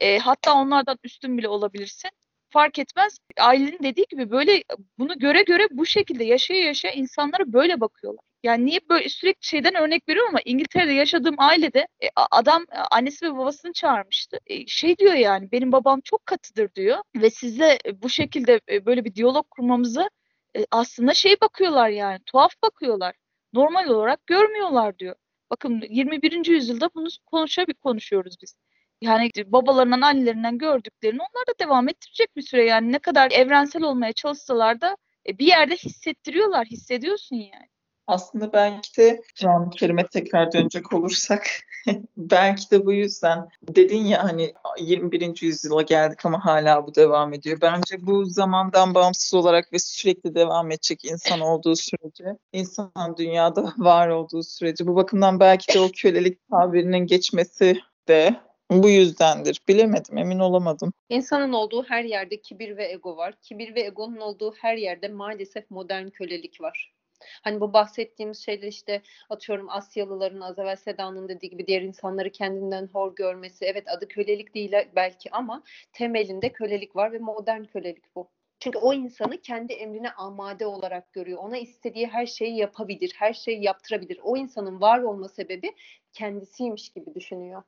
e, 0.00 0.18
hatta 0.18 0.54
onlardan 0.54 0.98
üstün 1.04 1.38
bile 1.38 1.48
olabilirsin. 1.48 2.10
Fark 2.50 2.78
etmez. 2.78 3.18
Ailenin 3.40 3.78
dediği 3.82 4.06
gibi 4.10 4.30
böyle 4.30 4.62
bunu 4.98 5.18
göre 5.18 5.42
göre 5.42 5.66
bu 5.70 5.86
şekilde 5.86 6.24
yaşaya 6.24 6.64
yaşaya 6.64 6.92
insanlara 6.94 7.52
böyle 7.52 7.80
bakıyorlar. 7.80 8.24
Yani 8.42 8.66
niye 8.66 8.80
böyle 8.88 9.08
sürekli 9.08 9.46
şeyden 9.46 9.74
örnek 9.74 10.08
veriyorum 10.08 10.30
ama 10.30 10.40
İngiltere'de 10.44 10.92
yaşadığım 10.92 11.34
ailede 11.38 11.78
e, 12.02 12.06
adam 12.30 12.62
e, 12.72 12.78
annesi 12.78 13.26
ve 13.26 13.36
babasını 13.36 13.72
çağırmıştı. 13.72 14.38
E, 14.46 14.66
şey 14.66 14.98
diyor 14.98 15.14
yani 15.14 15.52
benim 15.52 15.72
babam 15.72 16.00
çok 16.00 16.26
katıdır 16.26 16.74
diyor 16.74 16.98
ve 17.16 17.30
size 17.30 17.78
e, 17.86 18.02
bu 18.02 18.08
şekilde 18.08 18.60
e, 18.70 18.86
böyle 18.86 19.04
bir 19.04 19.14
diyalog 19.14 19.50
kurmamızı 19.50 20.10
e, 20.56 20.66
aslında 20.70 21.14
şey 21.14 21.36
bakıyorlar 21.40 21.88
yani 21.88 22.20
tuhaf 22.26 22.52
bakıyorlar. 22.62 23.14
Normal 23.52 23.88
olarak 23.88 24.26
görmüyorlar 24.26 24.98
diyor. 24.98 25.16
Bakın 25.50 25.82
21. 25.90 26.46
yüzyılda 26.46 26.90
bunu 26.94 27.08
konuşabil 27.26 27.74
konuşuyoruz 27.74 28.36
biz. 28.42 28.56
Yani 29.04 29.30
babalarından, 29.46 30.00
annelerinden 30.00 30.58
gördüklerini 30.58 31.20
onlar 31.20 31.46
da 31.48 31.64
devam 31.64 31.88
ettirecek 31.88 32.36
bir 32.36 32.42
süre 32.42 32.64
yani 32.64 32.92
ne 32.92 32.98
kadar 32.98 33.30
evrensel 33.30 33.82
olmaya 33.82 34.12
çalışsalar 34.12 34.80
da 34.80 34.96
e, 35.28 35.38
bir 35.38 35.46
yerde 35.46 35.76
hissettiriyorlar, 35.76 36.66
hissediyorsun 36.66 37.36
yani. 37.36 37.68
Aslında 38.06 38.52
belki 38.52 38.96
de 38.96 39.22
Kur'an-ı 39.40 39.70
Kerim'e 39.70 40.06
tekrar 40.06 40.52
dönecek 40.52 40.92
olursak 40.92 41.46
belki 42.16 42.70
de 42.70 42.86
bu 42.86 42.92
yüzden 42.92 43.48
dedin 43.62 44.04
ya 44.04 44.24
hani 44.24 44.54
21. 44.78 45.42
yüzyıla 45.42 45.82
geldik 45.82 46.26
ama 46.26 46.44
hala 46.44 46.86
bu 46.86 46.94
devam 46.94 47.32
ediyor. 47.32 47.58
Bence 47.60 48.06
bu 48.06 48.24
zamandan 48.24 48.94
bağımsız 48.94 49.34
olarak 49.34 49.72
ve 49.72 49.78
sürekli 49.78 50.34
devam 50.34 50.70
edecek 50.70 51.04
insan 51.04 51.40
olduğu 51.40 51.76
sürece, 51.76 52.24
insan 52.52 53.16
dünyada 53.18 53.74
var 53.76 54.08
olduğu 54.08 54.42
sürece 54.42 54.86
bu 54.86 54.96
bakımdan 54.96 55.40
belki 55.40 55.74
de 55.74 55.80
o 55.80 55.88
kölelik 55.96 56.48
tabirinin 56.50 57.06
geçmesi 57.06 57.80
de 58.08 58.36
bu 58.70 58.88
yüzdendir. 58.88 59.60
Bilemedim, 59.68 60.18
emin 60.18 60.38
olamadım. 60.38 60.92
insanın 61.08 61.52
olduğu 61.52 61.82
her 61.82 62.04
yerde 62.04 62.40
kibir 62.40 62.76
ve 62.76 62.92
ego 62.92 63.16
var. 63.16 63.34
Kibir 63.42 63.74
ve 63.74 63.80
egonun 63.80 64.20
olduğu 64.20 64.52
her 64.52 64.76
yerde 64.76 65.08
maalesef 65.08 65.70
modern 65.70 66.08
kölelik 66.08 66.60
var. 66.60 66.94
Hani 67.42 67.60
bu 67.60 67.72
bahsettiğimiz 67.72 68.38
şeyler 68.38 68.68
işte 68.68 69.02
atıyorum 69.30 69.70
Asyalıların 69.70 70.40
az 70.40 70.58
evvel 70.58 70.76
Seda'nın 70.76 71.28
dediği 71.28 71.50
gibi 71.50 71.66
diğer 71.66 71.82
insanları 71.82 72.32
kendinden 72.32 72.88
hor 72.92 73.14
görmesi. 73.16 73.64
Evet 73.64 73.84
adı 73.88 74.08
kölelik 74.08 74.54
değil 74.54 74.72
belki 74.96 75.30
ama 75.30 75.62
temelinde 75.92 76.52
kölelik 76.52 76.96
var 76.96 77.12
ve 77.12 77.18
modern 77.18 77.64
kölelik 77.64 78.16
bu. 78.16 78.28
Çünkü 78.60 78.78
o 78.78 78.94
insanı 78.94 79.40
kendi 79.40 79.72
emrine 79.72 80.10
amade 80.10 80.66
olarak 80.66 81.12
görüyor. 81.12 81.38
Ona 81.38 81.56
istediği 81.56 82.06
her 82.06 82.26
şeyi 82.26 82.56
yapabilir, 82.56 83.12
her 83.16 83.32
şeyi 83.32 83.64
yaptırabilir. 83.64 84.20
O 84.22 84.36
insanın 84.36 84.80
var 84.80 84.98
olma 84.98 85.28
sebebi 85.28 85.72
kendisiymiş 86.12 86.88
gibi 86.88 87.14
düşünüyor. 87.14 87.62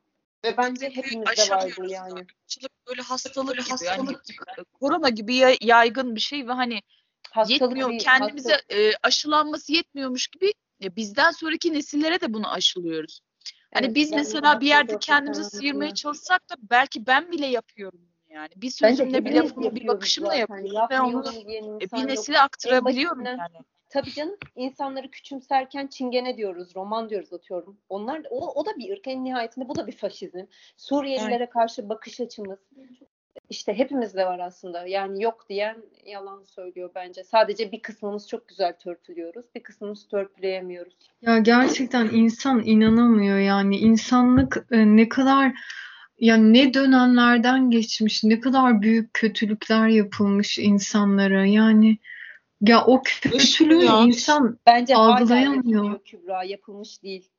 Ve 0.47 0.57
bence 0.57 0.89
hepimizde 0.89 1.49
var 1.49 1.73
bu 1.77 1.91
yani. 1.91 2.25
Açılıp 2.45 2.71
böyle 2.87 3.01
hastalık 3.01 3.55
gibi 3.57 3.85
yani 3.85 4.17
korona 4.73 5.09
gibi 5.09 5.35
ya- 5.35 5.57
yaygın 5.61 6.15
bir 6.15 6.19
şey 6.19 6.47
ve 6.47 6.51
hani 6.51 6.81
Hastalık 7.31 7.61
yetmiyor 7.61 7.89
değil, 7.89 8.01
kendimize 8.01 8.53
hastalık. 8.53 8.81
e, 8.81 8.91
aşılanması 9.03 9.73
yetmiyormuş 9.73 10.27
gibi 10.27 10.53
e, 10.83 10.95
bizden 10.95 11.31
sonraki 11.31 11.73
nesillere 11.73 12.21
de 12.21 12.33
bunu 12.33 12.51
aşılıyoruz. 12.51 13.19
Hani 13.73 13.85
Evet, 13.85 13.95
biz 13.95 14.11
ben 14.11 14.17
mesela 14.19 14.61
bir 14.61 14.67
yerde 14.67 14.93
hastalık 14.93 15.01
kendimizi 15.01 15.49
sıyırmaya 15.49 15.93
çalışsak 15.93 16.49
da 16.49 16.55
belki 16.61 17.07
ben 17.07 17.31
bile 17.31 17.45
yapıyorum 17.45 17.99
bunu 18.01 18.35
yani. 18.35 18.49
Bir 18.55 18.69
sözümle 18.71 19.25
bir 19.25 19.31
lafımla 19.33 19.75
bir 19.75 19.87
bakışımla 19.87 20.35
yapıyorum 20.35 20.89
ve 20.89 21.01
onu 21.01 21.23
e, 21.81 21.91
bir 21.91 22.07
nesile 22.07 22.39
aktarabiliyorum 22.39 23.25
yani. 23.25 23.39
Tabii 23.89 24.13
canım 24.13 24.37
insanları 24.55 25.11
küçümserken 25.11 25.87
çingene 25.87 26.37
diyoruz, 26.37 26.75
roman 26.75 27.09
diyoruz 27.09 27.33
atıyorum. 27.33 27.77
Onlar 27.89 28.21
o, 28.29 28.61
o 28.61 28.65
da 28.65 28.69
bir 28.77 28.93
ırk 28.93 29.07
en 29.07 29.23
nihayetinde 29.23 29.69
bu 29.69 29.75
da 29.75 29.87
bir 29.87 29.97
faşizm. 29.97 30.45
Suriyelilere 30.77 31.49
karşı 31.49 31.89
bakış 31.89 32.21
açımız. 32.21 32.59
İşte 33.49 33.73
hepimizde 33.73 34.25
var 34.25 34.39
aslında. 34.39 34.87
Yani 34.87 35.23
yok 35.23 35.49
diyen 35.49 35.77
yalan 36.05 36.43
söylüyor 36.43 36.89
bence. 36.95 37.23
Sadece 37.23 37.71
bir 37.71 37.81
kısmımız 37.81 38.27
çok 38.27 38.47
güzel 38.47 38.73
törpülüyoruz. 38.73 39.45
Bir 39.55 39.63
kısmımız 39.63 40.07
törpüleyemiyoruz. 40.07 40.95
Ya 41.21 41.37
gerçekten 41.37 42.09
insan 42.09 42.63
inanamıyor 42.65 43.37
yani 43.37 43.77
insanlık 43.77 44.65
e, 44.71 44.77
ne 44.77 45.09
kadar 45.09 45.53
yani 46.19 46.53
ne 46.53 46.73
dönemlerden 46.73 47.71
geçmiş, 47.71 48.23
ne 48.23 48.39
kadar 48.39 48.81
büyük 48.81 49.13
kötülükler 49.13 49.87
yapılmış 49.87 50.59
insanlara 50.59 51.45
yani 51.45 51.97
ya 52.61 52.85
o 52.85 53.01
kötülüğü 53.21 53.85
ya. 53.85 54.01
insan 54.01 54.59
Bence 54.65 54.93
hala 54.93 55.15
Algılayamıyor. 55.15 55.83
yapılıyor 55.83 55.99
Kübra. 56.05 56.43
Yapılmış 56.43 57.03
değil. 57.03 57.29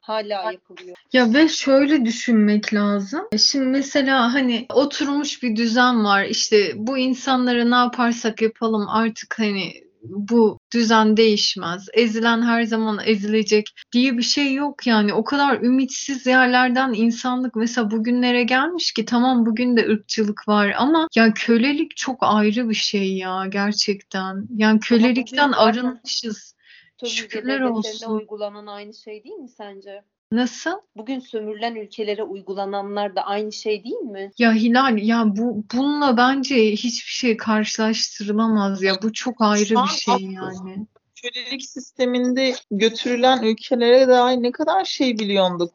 Hala 0.00 0.52
yapılıyor. 0.52 0.96
Ya 1.12 1.34
ve 1.34 1.48
şöyle 1.48 2.04
düşünmek 2.04 2.74
lazım. 2.74 3.28
Şimdi 3.38 3.66
mesela 3.66 4.34
hani 4.34 4.66
oturmuş 4.74 5.42
bir 5.42 5.56
düzen 5.56 6.04
var. 6.04 6.24
İşte 6.24 6.72
bu 6.76 6.98
insanlara 6.98 7.64
ne 7.64 7.74
yaparsak 7.74 8.42
yapalım 8.42 8.88
artık 8.88 9.38
hani 9.38 9.85
bu 10.02 10.58
düzen 10.72 11.16
değişmez. 11.16 11.88
Ezilen 11.92 12.42
her 12.42 12.62
zaman 12.62 12.98
ezilecek 13.04 13.66
diye 13.92 14.18
bir 14.18 14.22
şey 14.22 14.54
yok 14.54 14.86
yani. 14.86 15.14
O 15.14 15.24
kadar 15.24 15.60
ümitsiz 15.62 16.26
yerlerden 16.26 16.92
insanlık 16.92 17.56
mesela 17.56 17.90
bugünlere 17.90 18.42
gelmiş 18.42 18.92
ki 18.92 19.04
tamam 19.04 19.46
bugün 19.46 19.76
de 19.76 19.88
ırkçılık 19.88 20.48
var 20.48 20.74
ama 20.78 21.08
ya 21.16 21.34
kölelik 21.34 21.96
çok 21.96 22.18
ayrı 22.20 22.68
bir 22.68 22.74
şey 22.74 23.16
ya 23.16 23.46
gerçekten. 23.46 24.46
Yani 24.56 24.80
kölelikten 24.80 25.52
arınmışız. 25.52 26.56
Şükürler 27.04 27.60
olsun. 27.60 28.16
uygulanan 28.16 28.66
aynı 28.66 28.94
şey 28.94 29.24
değil 29.24 29.36
mi 29.36 29.48
sence? 29.48 30.02
Nasıl? 30.32 30.70
Bugün 30.96 31.20
sömürülen 31.20 31.74
ülkelere 31.74 32.22
uygulananlar 32.22 33.16
da 33.16 33.22
aynı 33.22 33.52
şey 33.52 33.84
değil 33.84 33.96
mi? 33.96 34.30
Ya 34.38 34.52
Hilal 34.54 34.98
ya 34.98 35.24
bu 35.26 35.64
bununla 35.74 36.16
bence 36.16 36.56
hiçbir 36.56 37.10
şey 37.10 37.36
karşılaştırılamaz 37.36 38.82
ya. 38.82 38.94
Bu 39.02 39.12
çok 39.12 39.40
ayrı 39.40 39.66
Şu 39.66 39.74
bir 39.74 39.88
şey 39.88 40.14
haklısın. 40.14 40.66
yani. 40.66 40.86
Kölelik 41.22 41.64
sisteminde 41.64 42.54
götürülen 42.70 43.42
ülkelere 43.42 44.08
dair 44.08 44.42
ne 44.42 44.52
kadar 44.52 44.84
şey 44.84 45.18
biliyorduk 45.18 45.70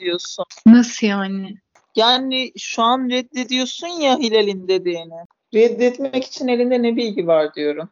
diyorsun. 0.00 0.44
Nasıl 0.66 1.06
yani? 1.06 1.54
Yani 1.96 2.52
şu 2.58 2.82
an 2.82 3.10
reddediyorsun 3.10 3.86
ya 3.86 4.18
Hilal'in 4.18 4.68
dediğini. 4.68 5.24
Reddetmek 5.54 6.24
için 6.24 6.48
elinde 6.48 6.82
ne 6.82 6.96
bilgi 6.96 7.26
var 7.26 7.54
diyorum. 7.54 7.88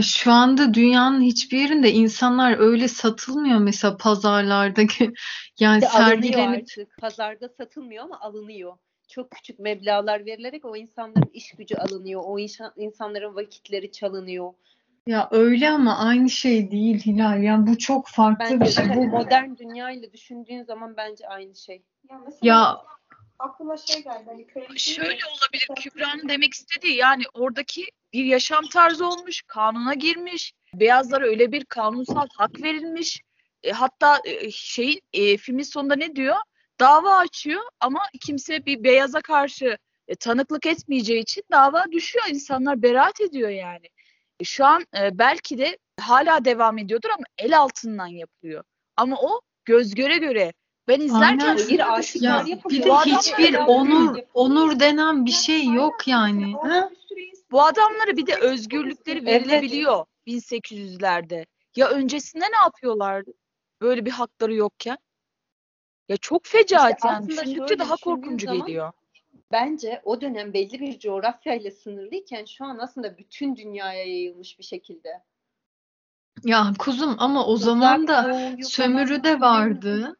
Şu 0.00 0.32
anda 0.32 0.74
dünyanın 0.74 1.20
hiçbir 1.20 1.58
yerinde 1.58 1.92
insanlar 1.92 2.58
öyle 2.58 2.88
satılmıyor 2.88 3.58
mesela 3.58 3.96
pazarlardaki 3.96 5.12
yani 5.60 5.80
Bir 5.80 5.86
alınıyor 5.86 6.08
sergilenip 6.08 6.62
artık. 6.62 6.96
Pazarda 7.00 7.48
satılmıyor 7.48 8.04
ama 8.04 8.20
alınıyor. 8.20 8.72
Çok 9.08 9.30
küçük 9.30 9.58
meblağlar 9.58 10.26
verilerek 10.26 10.64
o 10.64 10.76
insanların 10.76 11.30
iş 11.32 11.50
gücü 11.52 11.74
alınıyor. 11.76 12.22
O 12.24 12.38
inşa- 12.38 12.72
insanların 12.76 13.34
vakitleri 13.34 13.92
çalınıyor. 13.92 14.52
ya 15.06 15.28
öyle 15.30 15.70
ama 15.70 15.98
aynı 15.98 16.30
şey 16.30 16.70
değil 16.70 16.98
Hilal. 17.06 17.42
Yani 17.42 17.66
bu 17.66 17.78
çok 17.78 18.08
farklı 18.08 18.54
bir 18.54 18.60
Bence 18.60 18.70
şey. 18.72 18.84
de 18.88 18.96
Bu 18.96 19.06
modern 19.06 19.56
dünya 19.56 19.90
ile 19.90 20.12
düşündüğün 20.12 20.62
zaman 20.62 20.96
bence 20.96 21.28
aynı 21.28 21.56
şey. 21.56 21.82
Ya 22.10 22.18
mesela 22.24 22.54
ya 22.54 22.78
aklıma 23.42 23.76
şey 23.76 24.02
geldi 24.02 24.24
hani 24.26 24.78
Şöyle 24.78 25.20
olabilir 25.26 25.68
Kübra'nın 25.80 26.28
demek 26.28 26.54
istediği 26.54 26.96
yani 26.96 27.22
oradaki 27.34 27.86
bir 28.12 28.24
yaşam 28.24 28.64
tarzı 28.64 29.06
olmuş, 29.06 29.42
kanuna 29.46 29.94
girmiş. 29.94 30.52
Beyazlara 30.74 31.26
öyle 31.26 31.52
bir 31.52 31.64
kanunsal 31.64 32.28
hak 32.36 32.62
verilmiş. 32.62 33.20
E, 33.62 33.70
hatta 33.70 34.20
e, 34.24 34.50
şey 34.50 35.00
e, 35.12 35.36
filmin 35.36 35.62
sonunda 35.62 35.96
ne 35.96 36.16
diyor? 36.16 36.36
Dava 36.80 37.16
açıyor 37.16 37.62
ama 37.80 38.00
kimse 38.20 38.66
bir 38.66 38.84
beyaza 38.84 39.20
karşı 39.20 39.78
e, 40.08 40.14
tanıklık 40.14 40.66
etmeyeceği 40.66 41.22
için 41.22 41.42
dava 41.52 41.84
düşüyor. 41.92 42.24
İnsanlar 42.28 42.82
beraat 42.82 43.20
ediyor 43.20 43.50
yani. 43.50 43.86
E, 44.40 44.44
şu 44.44 44.64
an 44.64 44.86
e, 44.98 45.18
belki 45.18 45.58
de 45.58 45.78
hala 46.00 46.44
devam 46.44 46.78
ediyordur 46.78 47.10
ama 47.10 47.24
el 47.38 47.58
altından 47.58 48.06
yapılıyor. 48.06 48.64
Ama 48.96 49.16
o 49.20 49.40
göz 49.64 49.94
göre 49.94 50.18
göre. 50.18 50.52
Ben 50.88 51.00
izlerken 51.00 51.38
Aynen. 51.48 51.68
Bir 51.68 51.92
aşikar 51.94 52.44
ya 52.46 52.58
bir 52.70 52.82
de 52.82 52.90
hiçbir 52.92 53.54
onur 53.54 54.16
onur 54.34 54.80
denen 54.80 55.26
bir 55.26 55.30
şey 55.30 55.64
yok 55.64 56.08
yani. 56.08 56.50
İnsan- 56.50 56.96
Bu 57.50 57.62
adamlara 57.62 58.16
bir 58.16 58.26
de 58.26 58.36
özgürlükleri 58.36 59.18
Evet. 59.18 59.26
verilebiliyor 59.28 60.04
1800'lerde. 60.26 61.46
Ya 61.76 61.88
öncesinde 61.88 62.44
ne 62.44 62.56
yapıyorlardı? 62.64 63.30
Böyle 63.80 64.04
bir 64.04 64.10
hakları 64.10 64.54
yokken. 64.54 64.98
Ya 66.08 66.16
çok 66.16 66.46
fecaat 66.46 66.94
İşte 66.96 67.08
yani. 67.08 67.16
aslında 67.18 67.42
Düşündükçe 67.42 67.78
daha 67.78 67.96
korkuncu 67.96 68.46
zaman- 68.46 68.66
geliyor. 68.66 68.92
Bence 69.52 70.02
o 70.04 70.20
dönem 70.20 70.52
belli 70.52 70.80
bir 70.80 70.98
coğrafyayla 70.98 71.70
sınırlıyken 71.70 72.44
şu 72.44 72.64
an 72.64 72.78
aslında 72.78 73.18
bütün 73.18 73.56
dünyaya 73.56 74.04
yayılmış 74.04 74.58
bir 74.58 74.64
şekilde. 74.64 75.08
Ya 76.44 76.72
kuzum 76.78 77.16
ama 77.18 77.46
o 77.46 77.56
zaman 77.56 78.08
da 78.08 78.36
sömürü 78.62 79.24
de 79.24 79.40
vardı. 79.40 80.16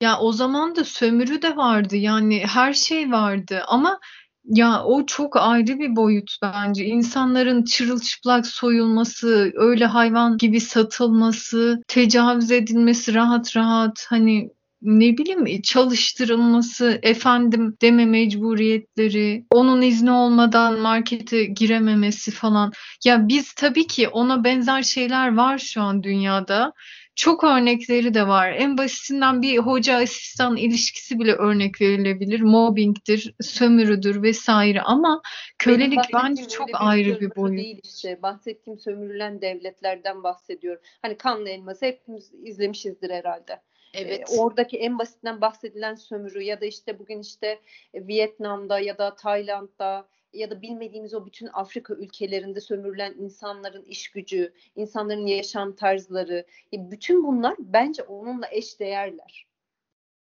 Ya 0.00 0.18
o 0.20 0.32
zaman 0.32 0.76
da 0.76 0.84
sömürü 0.84 1.42
de 1.42 1.56
vardı. 1.56 1.96
Yani 1.96 2.42
her 2.46 2.72
şey 2.74 3.10
vardı 3.10 3.62
ama 3.68 3.98
ya 4.44 4.84
o 4.84 5.06
çok 5.06 5.36
ayrı 5.36 5.78
bir 5.78 5.96
boyut 5.96 6.36
bence. 6.42 6.84
İnsanların 6.84 7.64
çırılçıplak 7.64 8.46
soyulması, 8.46 9.52
öyle 9.54 9.86
hayvan 9.86 10.36
gibi 10.38 10.60
satılması, 10.60 11.82
tecavüz 11.88 12.50
edilmesi 12.50 13.14
rahat 13.14 13.56
rahat 13.56 14.06
hani 14.08 14.48
ne 14.82 15.18
bileyim 15.18 15.62
çalıştırılması, 15.62 16.98
efendim 17.02 17.76
deme 17.82 18.06
mecburiyetleri, 18.06 19.44
onun 19.52 19.82
izni 19.82 20.10
olmadan 20.10 20.78
markete 20.78 21.44
girememesi 21.44 22.30
falan. 22.30 22.72
Ya 23.04 23.28
biz 23.28 23.52
tabii 23.52 23.86
ki 23.86 24.08
ona 24.08 24.44
benzer 24.44 24.82
şeyler 24.82 25.36
var 25.36 25.58
şu 25.58 25.82
an 25.82 26.02
dünyada. 26.02 26.72
Çok 27.20 27.44
örnekleri 27.44 28.14
de 28.14 28.28
var. 28.28 28.52
En 28.52 28.78
basitinden 28.78 29.42
bir 29.42 29.58
hoca 29.58 29.96
asistan 29.96 30.56
ilişkisi 30.56 31.18
bile 31.18 31.32
örnek 31.32 31.80
verilebilir. 31.80 32.40
Mobbingdir, 32.40 33.34
sömürüdür 33.40 34.22
vesaire 34.22 34.80
ama 34.80 35.22
kölelik 35.58 35.98
bence 36.14 36.48
çok 36.48 36.68
ayrı 36.72 37.20
bir 37.20 37.36
boyut. 37.36 37.58
değil 37.58 37.80
işte. 37.84 38.22
Bahsettiğim 38.22 38.78
sömürülen 38.78 39.40
devletlerden 39.40 40.22
bahsediyorum. 40.22 40.82
Hani 41.02 41.16
Kanlı 41.16 41.48
Elmas'ı 41.48 41.86
hepimiz 41.86 42.32
izlemişizdir 42.44 43.10
herhalde. 43.10 43.60
Evet. 43.94 44.20
Ee, 44.20 44.38
oradaki 44.38 44.78
en 44.78 44.98
basitinden 44.98 45.40
bahsedilen 45.40 45.94
sömürü 45.94 46.42
ya 46.42 46.60
da 46.60 46.66
işte 46.66 46.98
bugün 46.98 47.20
işte 47.20 47.60
e, 47.94 48.06
Vietnam'da 48.06 48.80
ya 48.80 48.98
da 48.98 49.14
Tayland'da 49.14 50.08
ya 50.32 50.50
da 50.50 50.62
bilmediğimiz 50.62 51.14
o 51.14 51.26
bütün 51.26 51.48
Afrika 51.52 51.94
ülkelerinde 51.94 52.60
sömürülen 52.60 53.14
insanların 53.18 53.84
iş 53.84 54.08
gücü, 54.08 54.52
insanların 54.76 55.26
yaşam 55.26 55.76
tarzları, 55.76 56.44
e, 56.72 56.90
bütün 56.90 57.24
bunlar 57.24 57.54
bence 57.58 58.02
onunla 58.02 58.46
eş 58.50 58.80
değerler. 58.80 59.46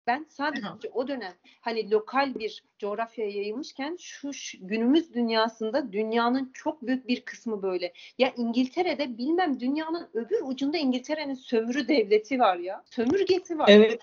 Ben 0.06 0.26
sadece 0.28 0.66
o 0.92 1.08
dönem 1.08 1.32
hani 1.60 1.90
lokal 1.90 2.34
bir 2.34 2.64
coğrafyaya 2.78 3.30
yayılmışken 3.30 3.96
şu, 4.00 4.32
şu 4.32 4.58
günümüz 4.60 5.14
dünyasında 5.14 5.92
dünyanın 5.92 6.50
çok 6.54 6.82
büyük 6.82 7.08
bir 7.08 7.20
kısmı 7.20 7.62
böyle. 7.62 7.92
Ya 8.18 8.32
İngiltere'de 8.36 9.18
bilmem 9.18 9.60
dünyanın 9.60 10.08
öbür 10.14 10.40
ucunda 10.42 10.76
İngiltere'nin 10.76 11.34
sömürü 11.34 11.88
devleti 11.88 12.38
var 12.38 12.56
ya. 12.56 12.82
Sömürgesi 12.90 13.58
var. 13.58 13.68
Evet. 13.68 14.00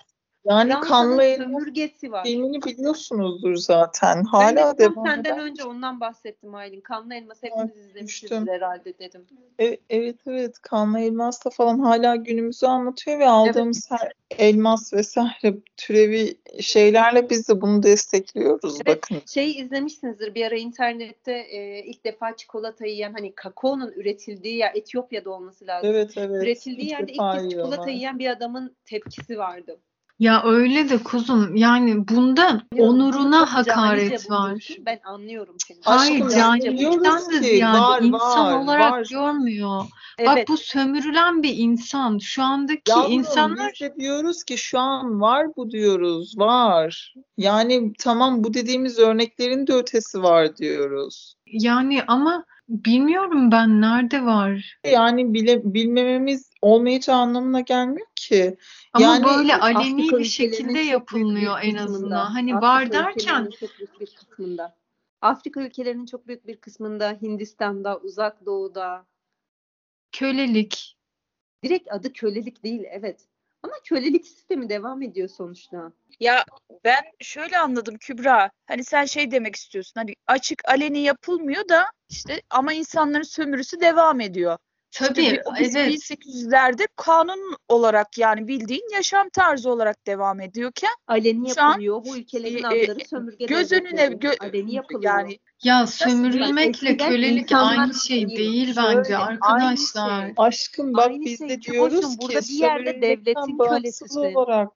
Yani 0.48 0.70
Fransa'nın 0.72 0.88
kanlı 0.88 1.36
sömürgesi 1.36 2.12
var. 2.12 2.24
filmini 2.24 2.62
biliyorsunuzdur 2.62 3.54
zaten. 3.56 4.16
Ben 4.16 4.24
de 4.56 4.60
Hala 4.60 4.78
devam 4.78 5.06
senden 5.06 5.20
eden. 5.20 5.38
önce 5.38 5.64
ondan 5.64 6.00
bahsettim 6.00 6.54
Aylin. 6.54 6.80
Kanlı 6.80 7.14
Elmas 7.14 7.42
hepimiz 7.42 7.76
izlemişizdir 7.76 8.30
düştüm. 8.30 8.46
herhalde 8.48 8.98
dedim. 8.98 9.26
E- 9.60 9.78
Evet 9.90 10.16
evet 10.26 10.58
Kanlı 10.62 11.00
Elmas 11.00 11.44
da 11.44 11.50
falan 11.50 11.78
hala 11.78 12.16
günümüzü 12.16 12.66
anlatıyor 12.66 13.18
ve 13.18 13.28
aldığımız 13.28 13.90
her 13.90 14.12
elmas 14.38 14.92
vesaire 14.92 15.54
türevi 15.76 16.34
şeylerle 16.60 17.30
biz 17.30 17.48
de 17.48 17.60
bunu 17.60 17.82
destekliyoruz 17.82 18.74
Evet. 18.76 18.86
bakın. 18.86 19.22
Şeyi 19.26 19.54
izlemişsinizdir 19.56 20.34
bir 20.34 20.46
ara 20.46 20.56
internette 20.56 21.32
e, 21.32 21.84
ilk 21.84 22.04
defa 22.04 22.36
çikolata 22.36 22.86
yiyen 22.86 23.12
hani 23.12 23.34
kakaonun 23.34 23.92
üretildiği 23.96 24.56
yer 24.56 24.74
Etiyopya'da 24.74 25.30
olması 25.30 25.66
lazım. 25.66 25.90
Evet 25.90 26.12
evet. 26.16 26.42
Üretildiği 26.42 26.86
İlk 26.86 26.90
yerde 26.90 27.12
ilk 27.12 27.32
kez 27.32 27.50
çikolata 27.50 27.90
yiyen 27.90 28.18
bir 28.18 28.30
adamın 28.30 28.76
tepkisi 28.84 29.38
vardı. 29.38 29.78
Ya 30.18 30.42
öyle 30.44 30.88
de 30.88 30.98
kuzum 30.98 31.56
yani 31.56 32.08
bunda 32.08 32.62
onuruna 32.78 33.54
hakaret 33.54 34.30
var. 34.30 34.44
buluyorsun. 34.50 34.76
Ben 34.86 35.00
anlıyorum 35.04 35.56
seni. 35.66 35.78
Hayır 35.84 36.28
canilikten 36.28 37.30
de 37.32 37.38
ziyade 37.40 37.78
var, 37.80 38.02
insan 38.02 38.46
var, 38.46 38.64
olarak 38.64 38.92
var. 38.92 39.06
görmüyor. 39.10 39.84
Bak 40.26 40.36
Evet. 40.36 40.48
bu 40.48 40.56
sömürülen 40.56 41.42
bir 41.42 41.54
insan. 41.56 42.18
Şu 42.18 42.42
andaki 42.42 42.90
Yavrum 42.90 43.12
insanlar 43.12 43.70
biz 43.72 43.80
de 43.80 43.94
diyoruz 43.98 44.44
ki 44.44 44.58
şu 44.58 44.78
an 44.78 45.20
var 45.20 45.46
bu 45.56 45.70
diyoruz. 45.70 46.38
Var. 46.38 47.14
Yani 47.36 47.92
tamam 47.98 48.44
bu 48.44 48.54
dediğimiz 48.54 48.98
örneklerin 48.98 49.66
de 49.66 49.72
ötesi 49.72 50.22
var 50.22 50.56
diyoruz. 50.56 51.34
yani 51.46 52.02
ama 52.06 52.44
bilmiyorum 52.68 53.50
ben 53.50 53.80
nerede 53.80 54.24
var. 54.24 54.78
Yani 54.84 55.34
bile, 55.34 55.74
bilmememiz 55.74 56.50
olmayacağı 56.62 57.16
anlamına 57.16 57.60
gelmiyor 57.60 58.06
ki. 58.16 58.56
Ama 58.92 59.04
Yani 59.06 59.24
böyle 59.24 59.56
aleni 59.56 60.02
Afrika 60.02 60.18
bir 60.18 60.24
şekilde 60.24 60.78
yapılmıyor 60.78 61.58
en 61.62 61.74
azından. 61.74 62.26
Hani 62.26 62.56
Afrika 62.56 62.68
var 62.68 62.92
derken 62.92 63.50
çok 63.60 63.78
büyük 63.78 64.00
bir 64.00 64.06
kısmında. 64.06 64.78
Afrika 65.20 65.60
ülkelerinin 65.60 66.06
çok 66.06 66.26
büyük 66.28 66.46
bir 66.46 66.56
kısmında, 66.56 67.18
Hindistan'da, 67.22 67.98
Uzak 67.98 68.46
Doğu'da 68.46 69.06
kölelik. 70.12 70.96
direkt 71.64 71.92
adı 71.92 72.12
kölelik 72.12 72.64
değil 72.64 72.82
evet. 72.90 73.28
Ama 73.62 73.74
kölelik 73.84 74.26
sistemi 74.26 74.68
devam 74.68 75.02
ediyor 75.02 75.28
sonuçta. 75.28 75.92
Ya 76.20 76.44
ben 76.84 77.04
şöyle 77.20 77.58
anladım 77.58 77.96
Kübra. 78.00 78.50
Hani 78.66 78.84
sen 78.84 79.04
şey 79.04 79.30
demek 79.30 79.56
istiyorsun. 79.56 79.92
Hani 80.00 80.14
açık 80.26 80.62
aleni 80.68 80.98
yapılmıyor 80.98 81.68
da 81.68 81.84
işte 82.08 82.42
ama 82.50 82.72
insanların 82.72 83.22
sömürüsü 83.22 83.80
devam 83.80 84.20
ediyor. 84.20 84.58
Tabii 84.92 85.16
bi- 85.22 85.40
biz 85.60 85.76
evet. 85.76 85.94
1800'lerde 85.94 86.88
kanun 86.96 87.56
olarak 87.68 88.18
yani 88.18 88.48
bildiğin 88.48 88.92
yaşam 88.94 89.28
tarzı 89.28 89.70
olarak 89.70 90.06
devam 90.06 90.40
ediyorken 90.40 90.90
Aleni 91.06 91.54
Şu 91.54 91.62
an, 91.62 91.68
yapılıyor. 91.70 92.04
Bu 92.04 92.16
ülkelerin 92.16 92.56
e, 92.70 92.76
e, 92.76 92.84
adları 92.84 92.98
sömürge 93.10 93.44
göz 93.46 93.72
önüne 93.72 94.04
gö- 94.04 94.38
Aleni 94.44 94.74
yapılıyor. 94.74 95.02
yani 95.18 95.38
Ya 95.62 95.86
sömürülmekle 95.86 96.96
kölelik 96.96 97.52
aynı 97.52 97.94
şey 97.94 98.28
değil, 98.28 98.74
şöyle, 98.74 98.96
bence 98.98 99.16
aynı 99.16 99.38
arkadaşlar. 99.42 100.22
şey. 100.24 100.34
Aşkım 100.36 100.94
bak 100.94 101.08
Aynı 101.10 101.24
biz 101.24 101.38
şey, 101.38 101.48
de 101.48 101.62
diyoruz 101.62 101.96
hoşum. 101.96 102.10
ki 102.10 102.18
Burada 102.22 102.40
bir 102.40 102.60
yerde 102.60 103.02
devletin 103.02 103.58
kölesisin. 103.58 104.34
olarak 104.34 104.68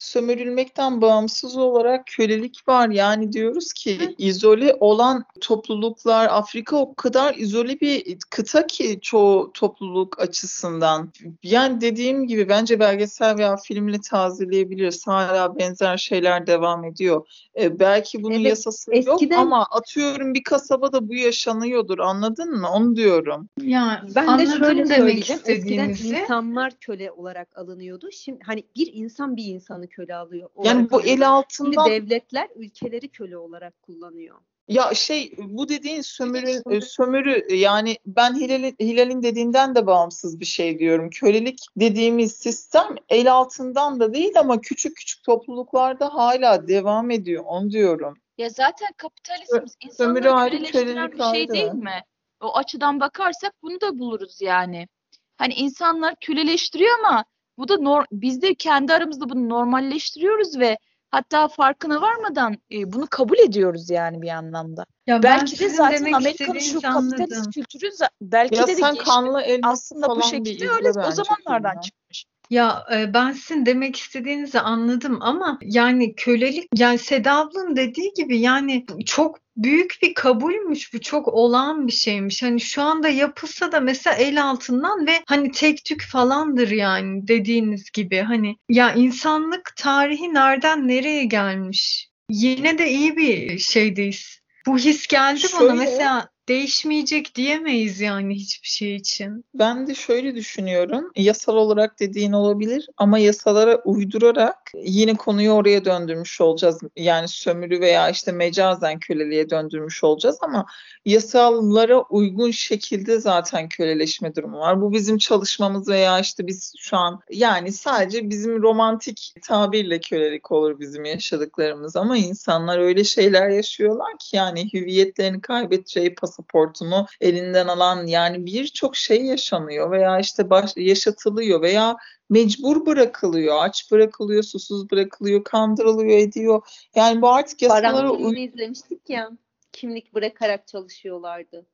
sömürülmekten 0.00 1.00
bağımsız 1.00 1.56
olarak 1.56 2.06
kölelik 2.06 2.68
var. 2.68 2.88
Yani 2.88 3.32
diyoruz 3.32 3.72
ki 3.72 4.14
izole 4.18 4.76
olan 4.80 5.24
topluluklar 5.40 6.28
Afrika 6.30 6.76
o 6.76 6.94
kadar 6.94 7.34
izole 7.34 7.80
bir 7.80 8.16
kıta 8.30 8.66
ki 8.66 8.98
çoğu 9.02 9.50
topluluk 9.54 10.20
açısından. 10.20 11.12
Yani 11.42 11.80
dediğim 11.80 12.26
gibi 12.26 12.48
bence 12.48 12.80
belgesel 12.80 13.38
veya 13.38 13.56
filmle 13.56 14.00
tazeleyebiliriz. 14.00 15.06
Hala 15.06 15.58
benzer 15.58 15.96
şeyler 15.96 16.46
devam 16.46 16.84
ediyor. 16.84 17.26
E, 17.60 17.78
belki 17.78 18.22
bunun 18.22 18.34
Evet, 18.34 18.46
yasası 18.46 18.94
yok 18.94 19.22
eskiden- 19.22 19.38
ama 19.38 19.66
atıyorum 19.70 20.34
bir 20.34 20.42
kasabada 20.44 21.08
bu 21.08 21.14
yaşanıyordur. 21.14 21.98
Anladın 21.98 22.50
mı? 22.60 22.68
Onu 22.72 22.96
diyorum. 22.96 23.48
Ya 23.62 24.04
Ben 24.14 24.26
de 24.26 24.30
anladım 24.30 24.58
şöyle 24.58 24.84
demek 24.88 24.98
söyleyeceğim. 24.98 25.42
Eskiden 25.46 25.88
istediğinizi. 25.88 26.22
insanlar 26.22 26.72
köle 26.80 27.10
olarak 27.12 27.58
alınıyordu. 27.58 28.08
Şimdi 28.12 28.38
hani 28.46 28.64
bir 28.76 28.90
insan 28.92 29.36
bir 29.36 29.44
insanı 29.44 29.89
köle 29.90 30.14
alıyor. 30.14 30.50
Yani 30.64 30.90
bu 30.90 31.02
el 31.02 31.08
Şimdi 31.08 31.26
altından 31.26 31.90
devletler 31.90 32.48
ülkeleri 32.56 33.08
köle 33.08 33.36
olarak 33.36 33.82
kullanıyor. 33.82 34.36
Ya 34.68 34.94
şey 34.94 35.34
bu 35.38 35.68
dediğin 35.68 36.00
sömürü 36.00 36.62
e, 36.70 36.80
sömürü 36.80 37.54
yani 37.54 37.96
ben 38.06 38.34
Hilal'in 38.34 38.76
Hilal'in 38.80 39.22
dediğinden 39.22 39.74
de 39.74 39.86
bağımsız 39.86 40.40
bir 40.40 40.44
şey 40.44 40.78
diyorum. 40.78 41.10
Kölelik 41.10 41.58
dediğimiz 41.76 42.32
sistem 42.32 42.86
el 43.08 43.32
altından 43.32 44.00
da 44.00 44.14
değil 44.14 44.32
ama 44.38 44.60
küçük 44.60 44.96
küçük 44.96 45.24
topluluklarda 45.24 46.14
hala 46.14 46.68
devam 46.68 47.10
ediyor. 47.10 47.44
Onu 47.46 47.70
diyorum. 47.70 48.18
Ya 48.38 48.48
zaten 48.48 48.88
kapitalizm 48.96 49.52
sömürü 49.52 50.18
insanları 50.18 50.32
ayrı, 50.32 50.50
köleleştiren 50.50 51.10
kölelik 51.10 51.18
bir 51.18 51.38
şey 51.38 51.48
değil 51.48 51.72
mi? 51.72 52.04
O 52.40 52.56
açıdan 52.56 53.00
bakarsak 53.00 53.52
bunu 53.62 53.80
da 53.80 53.98
buluruz 53.98 54.40
yani. 54.40 54.88
Hani 55.36 55.54
insanlar 55.54 56.14
köleleştiriyor 56.20 56.98
ama 56.98 57.24
bu 57.60 57.68
da 57.68 57.76
nor 57.76 58.04
biz 58.12 58.42
de 58.42 58.54
kendi 58.54 58.92
aramızda 58.92 59.28
bunu 59.28 59.48
normalleştiriyoruz 59.48 60.58
ve 60.58 60.78
hatta 61.10 61.48
farkına 61.48 62.00
varmadan 62.00 62.56
e, 62.72 62.92
bunu 62.92 63.06
kabul 63.10 63.38
ediyoruz 63.38 63.90
yani 63.90 64.22
bir 64.22 64.28
anlamda. 64.28 64.86
Ya 65.06 65.22
Belki 65.22 65.58
de 65.58 65.68
zaten 65.68 66.12
Amerika'nın 66.12 66.58
şu 66.58 66.80
kapitalist 66.80 67.32
anladım. 67.32 67.50
kültürü 67.50 67.90
belki 68.20 68.54
Ya 68.54 68.66
de, 68.66 68.76
de 68.76 68.94
kanlı 69.04 69.44
aslında 69.62 70.16
bu 70.16 70.22
şekilde 70.22 70.70
öyle 70.70 70.88
o 70.88 71.10
zamanlardan 71.10 71.80
çıkmış. 71.80 72.26
Ya 72.50 72.86
e, 72.94 73.14
ben 73.14 73.32
sizin 73.32 73.66
demek 73.66 73.96
istediğinizi 73.96 74.60
anladım 74.60 75.18
ama 75.20 75.58
yani 75.62 76.14
kölelik 76.14 76.68
yani 76.76 76.98
Seda 76.98 77.36
ablanın 77.36 77.76
dediği 77.76 78.12
gibi 78.16 78.38
yani 78.38 78.86
çok 79.06 79.38
büyük 79.56 79.98
bir 80.02 80.14
kabulmüş 80.14 80.94
bu 80.94 81.00
çok 81.00 81.28
olağan 81.28 81.86
bir 81.86 81.92
şeymiş. 81.92 82.42
Hani 82.42 82.60
şu 82.60 82.82
anda 82.82 83.08
yapılsa 83.08 83.72
da 83.72 83.80
mesela 83.80 84.16
el 84.16 84.42
altından 84.42 85.06
ve 85.06 85.12
hani 85.26 85.50
tek 85.50 85.84
tük 85.84 86.02
falandır 86.02 86.70
yani 86.70 87.28
dediğiniz 87.28 87.90
gibi 87.90 88.20
hani 88.20 88.56
ya 88.68 88.94
insanlık 88.94 89.72
tarihi 89.76 90.34
nereden 90.34 90.88
nereye 90.88 91.24
gelmiş? 91.24 92.08
Yine 92.30 92.78
de 92.78 92.90
iyi 92.90 93.16
bir 93.16 93.58
şeydeyiz. 93.58 94.40
Bu 94.66 94.78
his 94.78 95.06
geldi 95.06 95.46
bana 95.52 95.58
Şöyle- 95.60 95.72
mesela 95.72 96.28
değişmeyecek 96.50 97.34
diyemeyiz 97.34 98.00
yani 98.00 98.34
hiçbir 98.34 98.68
şey 98.68 98.96
için. 98.96 99.44
Ben 99.54 99.86
de 99.86 99.94
şöyle 99.94 100.34
düşünüyorum. 100.34 101.10
Yasal 101.16 101.56
olarak 101.56 102.00
dediğin 102.00 102.32
olabilir 102.32 102.86
ama 102.96 103.18
yasalara 103.18 103.82
uydurarak 103.84 104.58
yine 104.74 105.14
konuyu 105.14 105.50
oraya 105.50 105.84
döndürmüş 105.84 106.40
olacağız. 106.40 106.80
Yani 106.96 107.28
sömürü 107.28 107.80
veya 107.80 108.10
işte 108.10 108.32
mecazen 108.32 108.98
köleliğe 108.98 109.50
döndürmüş 109.50 110.04
olacağız 110.04 110.38
ama 110.40 110.66
yasallara 111.04 112.02
uygun 112.02 112.50
şekilde 112.50 113.20
zaten 113.20 113.68
köleleşme 113.68 114.34
durumu 114.34 114.58
var. 114.58 114.80
Bu 114.80 114.92
bizim 114.92 115.18
çalışmamız 115.18 115.88
veya 115.88 116.20
işte 116.20 116.46
biz 116.46 116.74
şu 116.78 116.96
an 116.96 117.20
yani 117.30 117.72
sadece 117.72 118.30
bizim 118.30 118.62
romantik 118.62 119.34
tabirle 119.42 120.00
kölelik 120.00 120.52
olur 120.52 120.80
bizim 120.80 121.04
yaşadıklarımız 121.04 121.96
ama 121.96 122.16
insanlar 122.16 122.78
öyle 122.78 123.04
şeyler 123.04 123.48
yaşıyorlar 123.48 124.18
ki 124.18 124.36
yani 124.36 124.72
hüviyetlerini 124.72 125.40
kaybedeceği 125.40 126.14
pasaportunu 126.40 127.06
elinden 127.20 127.68
alan 127.68 128.06
yani 128.06 128.46
birçok 128.46 128.96
şey 128.96 129.24
yaşanıyor 129.24 129.90
veya 129.90 130.20
işte 130.20 130.50
baş, 130.50 130.76
yaşatılıyor 130.76 131.62
veya 131.62 131.96
mecbur 132.30 132.86
bırakılıyor, 132.86 133.56
aç 133.60 133.92
bırakılıyor, 133.92 134.42
susuz 134.42 134.90
bırakılıyor, 134.90 135.44
kandırılıyor, 135.44 136.18
ediyor. 136.18 136.62
Yani 136.94 137.22
bu 137.22 137.28
artık 137.28 137.62
yasalara 137.62 138.08
Baran 138.08 138.36
izlemiştik 138.36 139.10
ya. 139.10 139.30
Kimlik 139.72 140.14
bırakarak 140.14 140.68
çalışıyorlardı. 140.68 141.66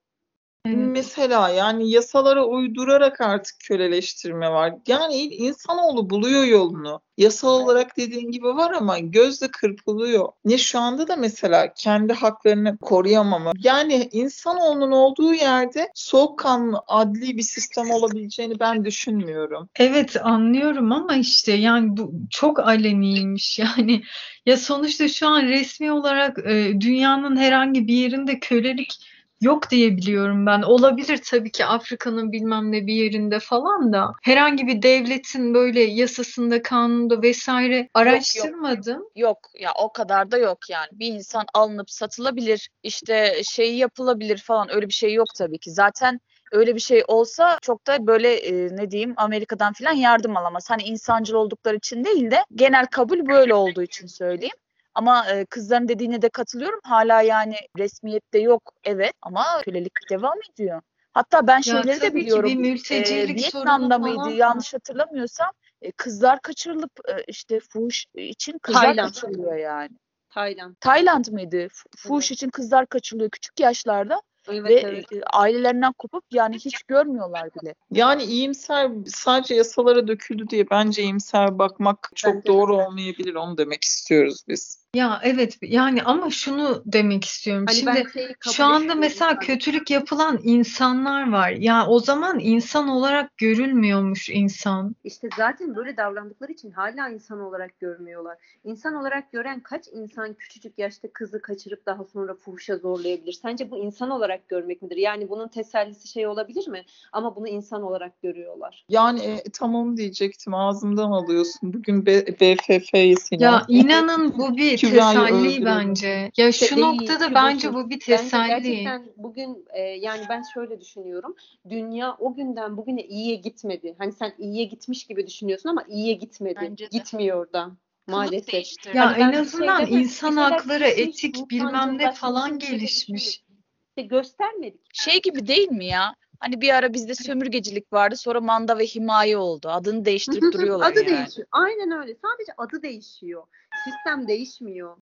Evet. 0.67 0.89
Mesela 0.93 1.49
yani 1.49 1.91
yasalara 1.91 2.45
uydurarak 2.45 3.21
artık 3.21 3.57
köleleştirme 3.61 4.51
var. 4.51 4.75
Yani 4.87 5.15
insanoğlu 5.15 6.11
buluyor 6.11 6.45
yolunu. 6.45 7.01
Yasal 7.19 7.49
olarak 7.49 7.97
dediğin 7.97 8.31
gibi 8.31 8.47
var 8.47 8.73
ama 8.73 8.99
gözle 8.99 9.49
kırpılıyor. 9.49 10.29
Ne 10.45 10.59
şu 10.59 10.79
anda 10.79 11.09
da 11.09 11.17
mesela 11.17 11.75
kendi 11.75 12.13
haklarını 12.13 12.79
koruyamama. 12.79 13.53
Yani 13.59 14.09
insanoğlunun 14.13 14.93
olduğu 14.93 15.35
yerde 15.35 15.89
soğukkanlı 15.95 16.81
adli 16.87 17.37
bir 17.37 17.43
sistem 17.43 17.91
olabileceğini 17.91 18.61
ben 18.61 18.85
düşünmüyorum. 18.85 19.69
Evet 19.77 20.17
anlıyorum 20.23 20.93
ama 20.93 21.17
işte 21.17 21.53
yani 21.53 21.97
bu 21.97 22.13
çok 22.31 22.59
aleniymiş 22.59 23.59
yani 23.77 24.03
ya 24.47 24.57
sonuçta 24.57 25.09
şu 25.09 25.29
an 25.29 25.43
resmi 25.43 25.93
olarak 25.93 26.39
e, 26.39 26.81
dünyanın 26.81 27.37
herhangi 27.37 27.89
bir 27.89 27.95
yerinde 27.95 28.39
kölelik 28.41 28.99
yok 29.41 29.71
diye 29.71 29.97
biliyorum 29.97 30.47
ben. 30.47 30.63
Olabilir 30.63 31.21
tabii 31.31 31.51
ki 31.51 31.65
Afrika'nın 31.65 32.33
bilmem 32.33 32.73
ne 32.73 32.87
bir 32.87 32.95
yerinde 32.95 33.39
falan 33.39 33.93
da 33.93 34.13
herhangi 34.23 34.67
bir 34.67 34.83
devletin 34.83 35.55
böyle 35.55 35.81
yasasında, 35.81 36.63
kanunda 36.63 37.23
vesaire 37.23 37.89
araştırmadım. 37.95 39.03
Yok 39.17 39.39
ya 39.61 39.73
o 39.79 39.93
kadar 39.93 40.31
da 40.31 40.39
yok 40.39 40.59
yani. 40.71 40.89
Bir 40.93 41.07
insan 41.07 41.45
alınıp 41.55 41.91
satılabilir, 41.91 42.69
işte 42.83 43.43
şey 43.45 43.77
yapılabilir 43.77 44.39
falan 44.39 44.75
öyle 44.75 44.89
bir 44.89 44.93
şey 44.93 45.15
yok 45.15 45.27
tabii 45.39 45.59
ki. 45.59 45.71
Zaten 45.71 46.21
öyle 46.53 46.75
bir 46.75 46.81
şey 46.81 47.05
olsa 47.09 47.59
çok 47.63 47.87
da 47.87 48.07
böyle 48.07 48.35
e, 48.35 48.77
ne 48.77 48.91
diyeyim 48.91 49.15
Amerika'dan 49.17 49.73
falan 49.73 49.93
yardım 49.93 50.37
alamaz. 50.37 50.71
Hani 50.71 50.83
insancıl 50.83 51.35
oldukları 51.35 51.77
için 51.77 52.05
değil 52.05 52.31
de 52.31 52.45
genel 52.55 52.87
kabul 52.87 53.27
böyle 53.29 53.55
olduğu 53.55 53.83
için 53.83 54.07
söyleyeyim. 54.07 54.57
Ama 54.97 55.31
e, 55.31 55.45
kızların 55.45 55.89
dediğine 55.89 56.23
de 56.23 56.29
katılıyorum. 56.29 56.81
Hala 56.85 57.23
yani 57.23 57.57
resmiyette 57.79 58.39
yok 58.39 58.73
evet 58.85 59.13
ama 59.23 59.45
kölelik 59.65 59.93
devam 60.11 60.39
ediyor. 60.53 60.83
Hatta 61.13 61.47
ben 61.47 61.57
Ya 61.57 61.63
şeyleri 61.63 62.01
de 62.01 62.09
tabii 62.09 62.21
ki 62.21 62.27
biliyorum. 62.27 62.51
bir 62.51 62.57
mültecilik 62.57 63.39
Vietnam'da 63.39 63.95
sorunu 63.95 63.99
mıydı 63.99 64.17
falan 64.17 64.31
yanlış 64.31 64.75
hatırlamıyorsam 64.75 65.51
e, 65.83 65.93
kızlar 65.93 66.41
kaçırılıp 66.41 66.93
e, 67.09 67.25
işte 67.29 67.61
fuhuş 67.61 68.07
için 68.15 68.59
kızlar 68.59 68.83
Tayland. 68.83 69.07
kaçırılıyor 69.07 69.57
yani. 69.57 69.91
Tayland. 70.31 70.75
Tayland 70.81 71.27
mıydı? 71.27 71.69
Fuhuş 71.97 72.31
Evet. 72.31 72.37
için 72.37 72.51
kızlar 72.51 72.87
kaçırılıyor 72.87 73.31
küçük 73.31 73.61
yaşlarda. 73.61 74.23
Evet, 74.49 74.71
ve 74.71 74.75
evet. 74.75 75.13
e, 75.13 75.23
ailelerinden 75.33 75.93
kopup 75.93 76.25
yani 76.31 76.57
hiç 76.57 76.83
görmüyorlar 76.83 77.51
bile. 77.55 77.75
Yani 77.91 78.25
iyimser 78.25 78.91
sadece 79.07 79.55
yasalara 79.55 80.09
döküldü 80.09 80.49
diye 80.49 80.71
bence 80.71 81.03
iyimser 81.03 81.59
bakmak 81.59 82.11
çok 82.15 82.35
Bence 82.35 82.45
de. 82.45 82.49
doğru 82.49 82.77
olmayabilir. 82.77 83.35
Onu 83.35 83.59
demek 83.59 83.85
istiyoruz 83.85 84.45
biz. 84.49 84.86
Ya 84.97 85.21
evet 85.23 85.59
yani 85.63 86.03
ama 86.03 86.31
şunu 86.31 86.83
demek 86.87 87.25
istiyorum. 87.25 87.65
Hani 87.69 87.77
Şimdi 87.77 88.35
şu 88.53 88.65
anda 88.65 88.95
mesela 88.95 89.31
sadece. 89.31 89.47
kötülük 89.47 89.91
yapılan 89.91 90.41
insanlar 90.43 91.33
var. 91.33 91.51
Ya 91.51 91.87
o 91.87 92.01
zaman 92.01 92.39
insan 92.39 92.89
olarak 92.89 93.37
görülmüyormuş 93.37 94.29
insan. 94.29 94.97
İşte 95.05 95.29
zaten 95.37 95.77
böyle 95.77 95.97
davrandıkları 95.97 96.53
için 96.53 96.71
hala 96.71 97.09
insan 97.09 97.41
olarak 97.41 97.81
görmüyorlar. 97.81 98.39
İnsan 98.65 98.95
olarak 98.95 99.33
gören 99.33 99.61
kaç 99.61 99.89
insan 99.93 100.35
küçücük 100.35 100.79
yaşta 100.79 101.09
kızı 101.13 101.43
kaçırıp 101.43 101.87
daha 101.87 102.05
sonra 102.05 102.35
fuhuşa 102.35 102.77
zorlayabilir? 102.77 103.33
Sence 103.33 103.71
bu 103.71 103.79
insan 103.79 104.11
olarak 104.11 104.49
görmek 104.49 104.83
midir? 104.83 104.97
Yani 104.97 105.29
bunun 105.29 105.49
tesellisi 105.49 106.09
şey 106.09 106.27
olabilir 106.27 106.69
mi? 106.69 106.85
Ama 107.13 107.37
bunu 107.37 107.49
insan 107.49 107.83
olarak 107.83 108.23
görüyorlar. 108.23 108.85
Yani 108.89 109.21
e, 109.21 109.43
tam 109.53 109.75
onu 109.75 109.97
diyecektim. 109.97 110.55
Ağzımdan 110.55 111.11
alıyorsun. 111.11 111.75
Bugün 111.75 112.07
B- 112.07 112.27
BFF'yi 112.27 113.17
Sinem. 113.17 113.41
Ya 113.41 113.63
inanın 113.69 114.39
bu 114.39 114.57
bir 114.57 114.79
teselli 114.91 115.65
bence. 115.65 116.31
Ya 116.37 116.49
İşte 116.49 116.67
şu 116.67 116.81
noktada 116.81 117.35
bence 117.35 117.75
bu 117.75 117.91
bir 117.91 117.95
Bence 117.95 118.07
teselli. 118.07 118.49
gerçekten 118.49 119.07
bugün 119.17 119.67
e, 119.75 119.81
yani 119.81 120.23
ben 120.29 120.43
şöyle 120.55 120.81
düşünüyorum. 120.81 121.37
Dünya 121.71 122.17
o 122.19 122.35
günden 122.35 122.77
bugüne 122.77 123.03
iyiye 123.03 123.37
gitmedi. 123.37 123.95
Hani 123.99 124.13
sen 124.13 124.33
iyiye 124.39 124.65
gitmiş 124.65 125.07
gibi 125.07 125.27
düşünüyorsun 125.27 125.69
ama 125.69 125.85
iyiye 125.89 126.15
gitmedi. 126.15 126.59
Bence 126.63 126.85
de. 126.85 126.89
Gitmiyor 126.99 127.53
da 127.53 127.71
maalesef. 128.07 128.67
Ya 128.95 129.07
Hani 129.07 129.19
ben 129.19 129.27
en 129.27 129.33
bir 129.33 129.39
azından 129.39 129.87
bir 129.87 129.99
insan 129.99 130.37
hakları, 130.37 130.85
etik 130.87 131.51
bilmem 131.51 131.99
ne 131.99 132.13
falan 132.13 132.59
şeyler 132.59 132.77
gelişmiş. 132.79 133.43
İşte 133.89 134.09
göstermedik. 134.09 134.81
Şey 134.93 135.23
gibi 135.23 135.47
değil 135.47 135.69
mi 135.71 135.87
ya? 135.87 136.15
Hani 136.41 136.61
bir 136.61 136.75
ara 136.75 136.93
bizde 136.93 137.15
sömürgecilik 137.15 137.93
vardı 137.93 138.17
sonra 138.17 138.41
manda 138.41 138.79
ve 138.79 138.87
himaye 138.87 139.37
oldu. 139.37 139.69
Adını 139.69 140.05
değiştirip 140.05 140.43
duruyorlar 140.53 140.93
adı 140.93 140.99
yani. 140.99 141.09
değişiyor. 141.17 141.49
Aynen 141.53 141.91
öyle. 141.91 142.15
Sadece 142.15 142.53
adı 142.59 142.83
değişiyor. 142.83 143.43
Sistem 143.87 144.29
değişmiyor. 144.29 144.97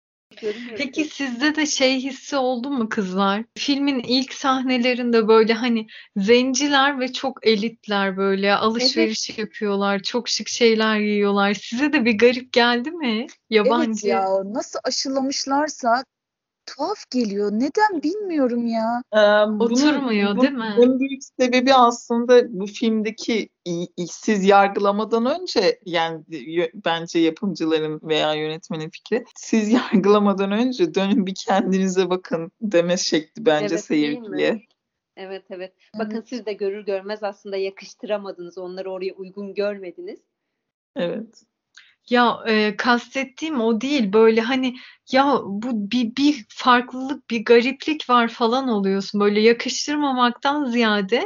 Peki 0.77 1.05
sizde 1.05 1.55
de 1.55 1.67
şey 1.67 2.01
hissi 2.01 2.37
oldu 2.37 2.71
mu 2.71 2.89
kızlar? 2.89 3.45
Filmin 3.59 3.99
ilk 3.99 4.33
sahnelerinde 4.33 5.29
böyle 5.29 5.53
hani 5.53 5.87
zenciler 6.17 7.01
ve 7.01 7.13
çok 7.13 7.47
elitler 7.47 8.17
böyle 8.17 8.55
alışveriş 8.55 9.39
yapıyorlar, 9.39 10.03
çok 10.03 10.29
şık 10.29 10.49
şeyler 10.49 11.01
giyiyorlar. 11.01 11.55
Size 11.55 11.93
de 11.93 12.05
bir 12.05 12.19
garip 12.19 12.53
geldi 12.53 12.91
mi? 12.91 13.27
Yabancı. 13.51 13.91
Evet 13.91 14.05
ya 14.05 14.27
nasıl 14.45 14.79
aşılamışlarsa 14.85 16.05
tuhaf 16.77 17.11
geliyor. 17.11 17.53
Neden 17.53 18.03
bilmiyorum 18.03 18.67
ya. 18.67 19.03
Ee, 19.13 19.17
bunun- 19.49 19.61
Oturmuyor, 19.61 20.31
bunun- 20.31 20.41
değil 20.43 20.53
mi? 20.53 20.75
Bunun 20.77 21.01
büyük 21.01 21.25
sebebi 21.41 21.75
aslında 21.75 22.61
bu 22.61 22.67
filmdeki 22.67 23.49
işsiz 23.97 24.45
yargılamadan 24.45 25.27
önce 25.27 25.81
yani 25.85 26.25
bence 26.75 27.19
yapımcıların 27.19 28.01
veya 28.03 28.35
yönetmenin 28.35 28.91
fikri 28.91 29.25
siz 29.37 29.73
yargılamadan 29.73 30.53
önce 30.53 30.95
dönün 30.95 31.27
bir 31.27 31.35
kendinize 31.35 32.11
bakın 32.11 32.53
deme 32.61 32.97
şekli 32.97 33.47
bence 33.47 33.75
Evet, 33.75 33.85
seyirciye. 33.85 34.63
Evet 35.17 35.45
evet. 35.51 35.73
Bakın 35.99 36.21
siz 36.27 36.47
de 36.47 36.53
görür 36.53 36.85
görmez 36.87 37.23
aslında 37.23 37.57
yakıştıramadınız. 37.57 38.59
Onları 38.59 38.91
oraya 38.91 39.15
uygun 39.15 39.55
görmediniz. 39.55 40.21
Evet. 40.97 41.43
Ya 42.09 42.39
e, 42.47 42.77
kastettiğim 42.77 43.61
o 43.61 43.81
değil 43.81 44.13
böyle 44.13 44.41
hani 44.41 44.77
ya 45.13 45.41
bu 45.45 45.91
bir, 45.91 46.17
bir 46.17 46.45
farklılık 46.49 47.31
bir 47.31 47.45
gariplik 47.45 48.11
var 48.11 48.29
falan 48.29 48.69
oluyorsun 48.69 49.21
böyle 49.21 49.41
yakıştırmamaktan 49.41 50.65
ziyade 50.65 51.25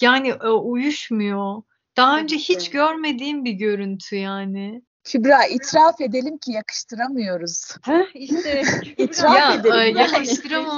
yani 0.00 0.28
e, 0.28 0.48
uyuşmuyor. 0.48 1.62
Daha 1.96 2.18
önce 2.18 2.36
hiç 2.36 2.70
görmediğim 2.70 3.44
bir 3.44 3.52
görüntü 3.52 4.16
yani. 4.16 4.82
Kübra 5.06 5.44
itiraf 5.46 6.00
edelim 6.00 6.38
ki 6.38 6.52
yakıştıramıyoruz. 6.52 7.70
Heh, 7.82 8.06
işte 8.14 8.62
İtiraf 8.96 9.36
Ya 9.38 9.54
edelim. 9.54 9.96
e, 9.98 10.22
İtiraf 10.22 10.72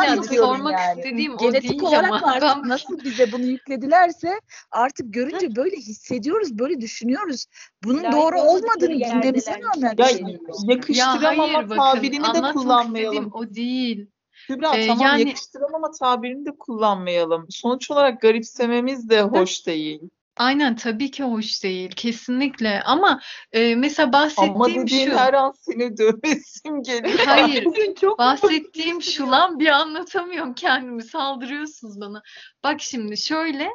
ziyade 0.00 0.26
ediyorum 0.26 0.56
sormak 0.56 0.72
yani. 0.80 1.00
istediğim 1.00 1.34
o 1.34 1.38
Genetik 1.38 1.70
değil 1.70 1.82
olarak 1.82 2.12
ama 2.12 2.32
artık 2.32 2.42
ben 2.62 2.68
nasıl 2.68 3.04
bize 3.04 3.32
bunu 3.32 3.42
yükledilerse 3.44 4.40
artık 4.70 5.14
görünce 5.14 5.56
böyle 5.56 5.76
hissediyoruz, 5.76 6.58
böyle 6.58 6.80
düşünüyoruz. 6.80 7.46
Bunun 7.84 8.02
Layık 8.02 8.12
doğru 8.16 8.40
olmadığını 8.40 8.90
bilmemize 8.90 9.60
rağmen 9.60 9.94
Ya 9.98 10.08
düşünüyoruz. 10.08 10.64
ya 10.68 10.74
yakıştıramama 10.74 11.42
hayır 11.42 11.68
bakın 11.70 11.76
tabirini 11.76 12.34
de 12.34 12.52
kullanmayalım. 12.52 13.30
o 13.34 13.54
değil. 13.54 14.06
Kübra 14.46 14.76
Ee, 14.76 14.86
tamam 14.86 15.06
yani- 15.06 15.28
yakıştıramama 15.28 15.90
tabirini 15.90 16.46
de 16.46 16.50
kullanmayalım. 16.58 17.46
Sonuç 17.50 17.90
olarak 17.90 18.20
garipsememiz 18.20 19.08
de 19.08 19.22
hoş 19.22 19.66
değil. 19.66 20.00
Aynen 20.38 20.76
tabii 20.76 21.10
ki 21.10 21.24
hoş 21.24 21.64
değil 21.64 21.90
kesinlikle 21.90 22.82
ama 22.82 23.20
e, 23.52 23.74
mesela 23.74 24.06
Ama 24.06 24.12
bahsettiğim 24.12 24.86
dediğin 24.86 25.10
şu. 25.10 25.18
her 25.18 25.34
an 25.34 25.52
seni 25.60 25.96
dövesim 25.98 26.82
geliyor. 26.82 27.18
Hayır. 27.26 27.66
çok 28.00 28.18
Bahsettiğim 28.18 29.02
şu 29.02 29.30
lan 29.30 29.58
bir 29.58 29.68
anlatamıyorum 29.68 30.54
kendimi 30.54 31.02
saldırıyorsunuz 31.02 32.00
bana. 32.00 32.22
Bak 32.64 32.80
şimdi 32.80 33.16
şöyle 33.16 33.68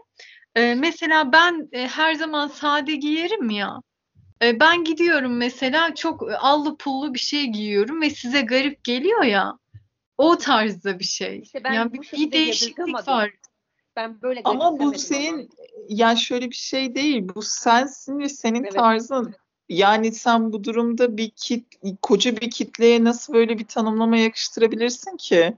e, 0.55 0.75
mesela 0.75 1.31
ben 1.31 1.69
e, 1.71 1.87
her 1.87 2.13
zaman 2.13 2.47
sade 2.47 2.95
giyerim 2.95 3.49
ya. 3.49 3.77
E, 4.43 4.59
ben 4.59 4.83
gidiyorum 4.83 5.37
mesela 5.37 5.95
çok 5.95 6.31
allı 6.39 6.77
pullu 6.77 7.13
bir 7.13 7.19
şey 7.19 7.45
giyiyorum 7.45 8.01
ve 8.01 8.09
size 8.09 8.41
garip 8.41 8.83
geliyor 8.83 9.23
ya. 9.23 9.53
O 10.17 10.37
tarzda 10.37 10.99
bir 10.99 11.03
şey. 11.03 11.39
İşte 11.39 11.63
ben 11.63 11.73
Yani 11.73 11.93
bir, 11.93 12.11
bir 12.11 12.31
değişiklik 12.31 13.07
var. 13.07 13.31
Ben 13.95 14.21
böyle 14.21 14.41
Ama 14.43 14.79
bu 14.79 14.93
senin 14.93 15.49
yani 15.89 16.17
şöyle 16.17 16.49
bir 16.49 16.55
şey 16.55 16.95
değil. 16.95 17.29
Bu 17.35 17.41
sensin 17.41 18.19
ve 18.19 18.29
senin 18.29 18.63
Evet. 18.63 18.73
tarzın. 18.73 19.35
Yani 19.69 20.11
sen 20.11 20.53
bu 20.53 20.63
durumda 20.63 21.17
bir 21.17 21.29
kit, 21.29 21.65
koca 22.01 22.37
bir 22.37 22.49
kitleye 22.49 23.03
nasıl 23.03 23.33
böyle 23.33 23.59
bir 23.59 23.65
tanımlama 23.65 24.17
yakıştırabilirsin 24.17 25.17
ki? 25.17 25.57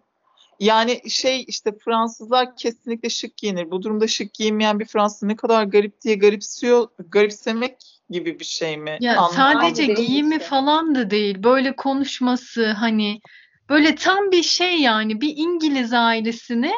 Yani 0.59 1.01
şey 1.09 1.43
işte 1.47 1.71
Fransızlar 1.85 2.55
kesinlikle 2.55 3.09
şık 3.09 3.37
giyinir. 3.37 3.71
Bu 3.71 3.83
durumda 3.83 4.07
şık 4.07 4.33
giyinmeyen 4.33 4.79
bir 4.79 4.85
Fransız 4.85 5.23
ne 5.23 5.35
kadar 5.35 5.63
garip 5.63 6.01
diye 6.01 6.15
garipsiyor, 6.15 6.87
garipsemek 7.09 7.75
gibi 8.09 8.39
bir 8.39 8.45
şey 8.45 8.77
mi? 8.77 8.97
Ya 9.01 9.17
Anlamadım. 9.17 9.61
sadece 9.61 9.85
giyimi 9.85 10.35
işte. 10.35 10.47
falan 10.47 10.95
da 10.95 11.09
değil. 11.09 11.43
Böyle 11.43 11.75
konuşması 11.75 12.71
hani 12.71 13.21
böyle 13.69 13.95
tam 13.95 14.31
bir 14.31 14.43
şey 14.43 14.81
yani 14.81 15.21
bir 15.21 15.33
İngiliz 15.37 15.93
ailesini 15.93 16.71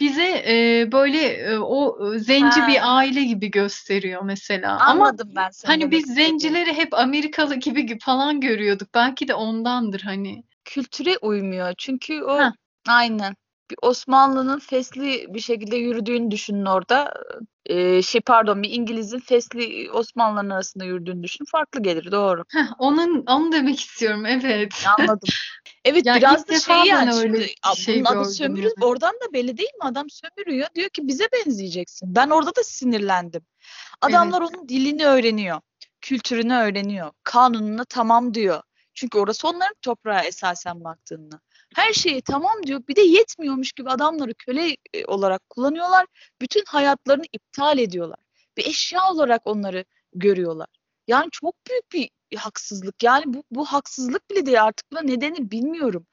bize 0.00 0.44
e, 0.48 0.88
böyle 0.92 1.18
e, 1.18 1.58
o 1.58 2.14
e, 2.14 2.18
zenci 2.18 2.60
Ha. 2.60 2.68
bir 2.68 2.96
aile 2.98 3.22
gibi 3.24 3.50
gösteriyor 3.50 4.22
mesela. 4.22 4.80
Ama 4.86 5.04
Anladım 5.04 5.32
ben 5.36 5.50
seni 5.50 5.70
hani 5.72 5.90
biz 5.90 6.00
istediğini. 6.00 6.38
zencileri 6.38 6.72
hep 6.72 6.94
Amerikalı 6.94 7.54
gibi 7.54 7.98
falan 7.98 8.40
görüyorduk. 8.40 8.94
Belki 8.94 9.28
de 9.28 9.34
ondandır 9.34 10.00
hani. 10.00 10.44
kültüre 10.64 11.18
uymuyor. 11.18 11.74
Çünkü 11.78 12.22
o 12.22 12.38
Heh. 12.38 12.52
aynen 12.88 13.34
Osmanlı'nın 13.82 14.58
fesli 14.58 15.26
bir 15.34 15.40
şekilde 15.40 15.76
yürüdüğünü 15.76 16.30
düşünün 16.30 16.66
orada. 16.66 17.14
Ee, 17.66 18.02
şey 18.02 18.20
pardon 18.20 18.62
bir 18.62 18.70
İngiliz'in 18.70 19.18
fesli 19.18 19.90
Osmanlıların 19.90 20.50
arasında 20.50 20.84
yürüdüğünü 20.84 21.22
düşün. 21.22 21.44
Farklı 21.44 21.82
gelir 21.82 22.12
doğru. 22.12 22.44
Heh, 22.52 22.72
onun 22.78 23.26
onu 23.26 23.52
demek 23.52 23.80
istiyorum 23.80 24.26
evet. 24.26 24.84
Anladım. 24.98 25.28
Evet 25.84 26.06
Ya 26.06 26.14
biraz 26.14 26.48
da 26.48 26.60
şey 26.60 26.76
yani 26.84 27.12
şimdi 27.22 27.46
şey 27.76 28.04
bunun 28.04 28.04
adı 28.04 28.24
sömürü 28.24 28.62
yani. 28.62 28.74
oradan 28.80 29.12
da 29.12 29.32
belli 29.32 29.58
değil 29.58 29.74
mi? 29.74 29.84
Adam 29.84 30.06
sömürüyor 30.10 30.68
diyor 30.74 30.88
ki 30.88 31.08
bize 31.08 31.24
benzeyeceksin. 31.32 32.14
Ben 32.14 32.30
orada 32.30 32.56
da 32.56 32.62
sinirlendim. 32.64 33.42
Adamlar 34.00 34.40
onun 34.40 34.68
dilini 34.68 35.06
öğreniyor. 35.06 35.60
Kültürünü 36.00 36.54
öğreniyor. 36.54 37.10
Kanununa 37.24 37.84
tamam 37.84 38.34
diyor. 38.34 38.62
Çünkü 38.94 39.18
orası 39.18 39.48
onların 39.48 39.76
toprağı 39.82 40.20
esasen 40.24 40.84
baktığında. 40.84 41.40
Her 41.74 41.92
şeyi 41.92 42.22
tamam 42.22 42.62
diyor. 42.66 42.82
Bir 42.88 42.96
de 42.96 43.00
yetmiyormuş 43.00 43.72
gibi 43.72 43.90
adamları 43.90 44.34
köle 44.34 44.76
e, 44.94 45.04
olarak 45.04 45.50
kullanıyorlar. 45.50 46.06
Bütün 46.40 46.64
hayatlarını 46.66 47.24
iptal 47.32 47.78
ediyorlar. 47.78 48.18
Bir 48.56 48.66
eşya 48.66 49.10
olarak 49.10 49.46
onları 49.46 49.84
görüyorlar. 50.14 50.68
Yani 51.08 51.28
çok 51.32 51.54
büyük 51.70 51.92
bir 51.92 52.10
haksızlık. 52.38 53.02
Yani 53.02 53.24
bu, 53.26 53.44
bu 53.50 53.64
haksızlık 53.64 54.30
bile 54.30 54.46
değil 54.46 54.62
artık 54.62 54.92
buna 54.92 55.00
nedeni 55.00 55.50
bilmiyorum. 55.50 56.06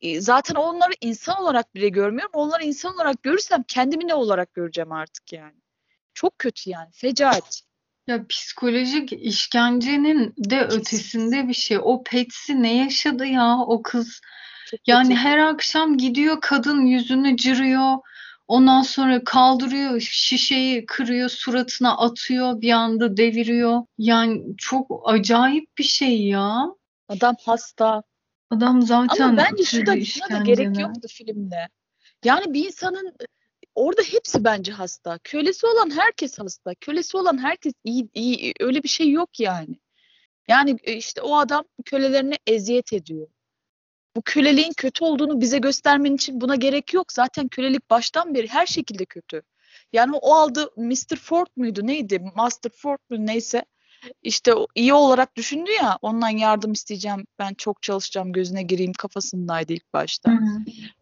E, 0.00 0.20
Zaten 0.20 0.54
onları 0.54 0.92
insan 1.00 1.42
olarak 1.42 1.74
bile 1.74 1.88
görmüyorum. 1.88 2.32
Onları 2.34 2.64
insan 2.64 2.94
olarak 2.94 3.22
görürsem 3.22 3.62
kendimi 3.68 4.08
ne 4.08 4.14
olarak 4.14 4.54
göreceğim 4.54 4.92
artık 4.92 5.32
yani. 5.32 5.60
Çok 6.14 6.38
kötü 6.38 6.70
yani. 6.70 6.88
Fecaat. 6.92 7.62
Ya 8.06 8.26
psikolojik 8.26 9.12
işkencenin 9.12 10.34
de 10.38 10.60
ötesinde 10.60 11.48
bir 11.48 11.54
şey. 11.54 11.78
O 11.82 12.04
Patsy 12.04 12.52
ne 12.52 12.76
yaşadı 12.76 13.26
ya 13.26 13.56
o 13.58 13.82
kız? 13.82 14.20
Yani 14.86 15.16
her 15.16 15.38
akşam 15.38 15.98
gidiyor 15.98 16.40
kadın 16.40 16.80
yüzünü 16.80 17.36
cırıyor. 17.36 17.98
Ondan 18.48 18.82
sonra 18.82 19.24
kaldırıyor 19.24 20.00
şişeyi 20.00 20.86
kırıyor 20.86 21.28
suratına 21.28 21.98
atıyor 21.98 22.60
bir 22.60 22.70
anda 22.72 23.16
deviriyor. 23.16 23.82
Yani 23.98 24.56
çok 24.58 25.02
acayip 25.04 25.78
bir 25.78 25.84
şey 25.84 26.26
ya. 26.26 26.66
Adam 27.08 27.36
hasta. 27.44 28.02
Adam 28.50 28.82
zaten 28.82 29.24
Ama 29.24 29.36
bence 29.36 29.64
şu 29.64 29.86
da 29.86 30.04
şuna 30.04 30.30
da 30.30 30.44
gerek 30.44 30.80
yoktu 30.80 31.08
filmde. 31.08 31.68
Yani 32.24 32.54
bir 32.54 32.66
insanın 32.66 33.14
orada 33.74 34.02
hepsi 34.02 34.44
bence 34.44 34.72
hasta. 34.72 35.18
Kölesi 35.24 35.66
olan 35.66 35.90
herkes 35.90 36.38
hasta. 36.38 36.74
Kölesi 36.74 37.16
olan 37.16 37.38
herkes 37.38 37.72
iyi, 37.84 38.08
iyi. 38.14 38.54
Öyle 38.60 38.82
bir 38.82 38.88
şey 38.88 39.10
yok 39.10 39.40
yani. 39.40 39.80
Yani 40.48 40.76
e, 40.84 40.92
işte 40.92 41.20
o 41.22 41.36
adam 41.36 41.64
kölelerine 41.84 42.38
eziyet 42.46 42.92
ediyor. 42.92 43.28
Bu 44.16 44.22
köleliğin 44.22 44.72
kötü 44.76 45.04
olduğunu 45.04 45.40
bize 45.40 45.58
göstermen 45.58 46.14
için 46.14 46.40
buna 46.40 46.54
gerek 46.56 46.94
yok. 46.94 47.12
Zaten 47.12 47.48
kölelik 47.48 47.90
baştan 47.90 48.34
beri 48.34 48.48
her 48.48 48.66
şekilde 48.66 49.04
kötü. 49.04 49.42
Yani 49.92 50.16
o 50.16 50.34
aldı 50.34 50.70
Mr. 50.76 51.16
Ford 51.16 51.46
muydu 51.56 51.86
neydi? 51.86 52.32
Master 52.36 52.72
Ford 52.76 52.98
mu 53.10 53.26
neyse. 53.26 53.64
İşte 54.22 54.54
o 54.54 54.66
iyi 54.74 54.94
olarak 54.94 55.36
düşündü 55.36 55.70
ya 55.70 55.98
ondan 56.02 56.28
yardım 56.28 56.72
isteyeceğim 56.72 57.26
ben 57.38 57.54
çok 57.54 57.82
çalışacağım 57.82 58.32
gözüne 58.32 58.62
gireyim 58.62 58.92
kafasındaydı 58.92 59.72
ilk 59.72 59.92
başta. 59.92 60.32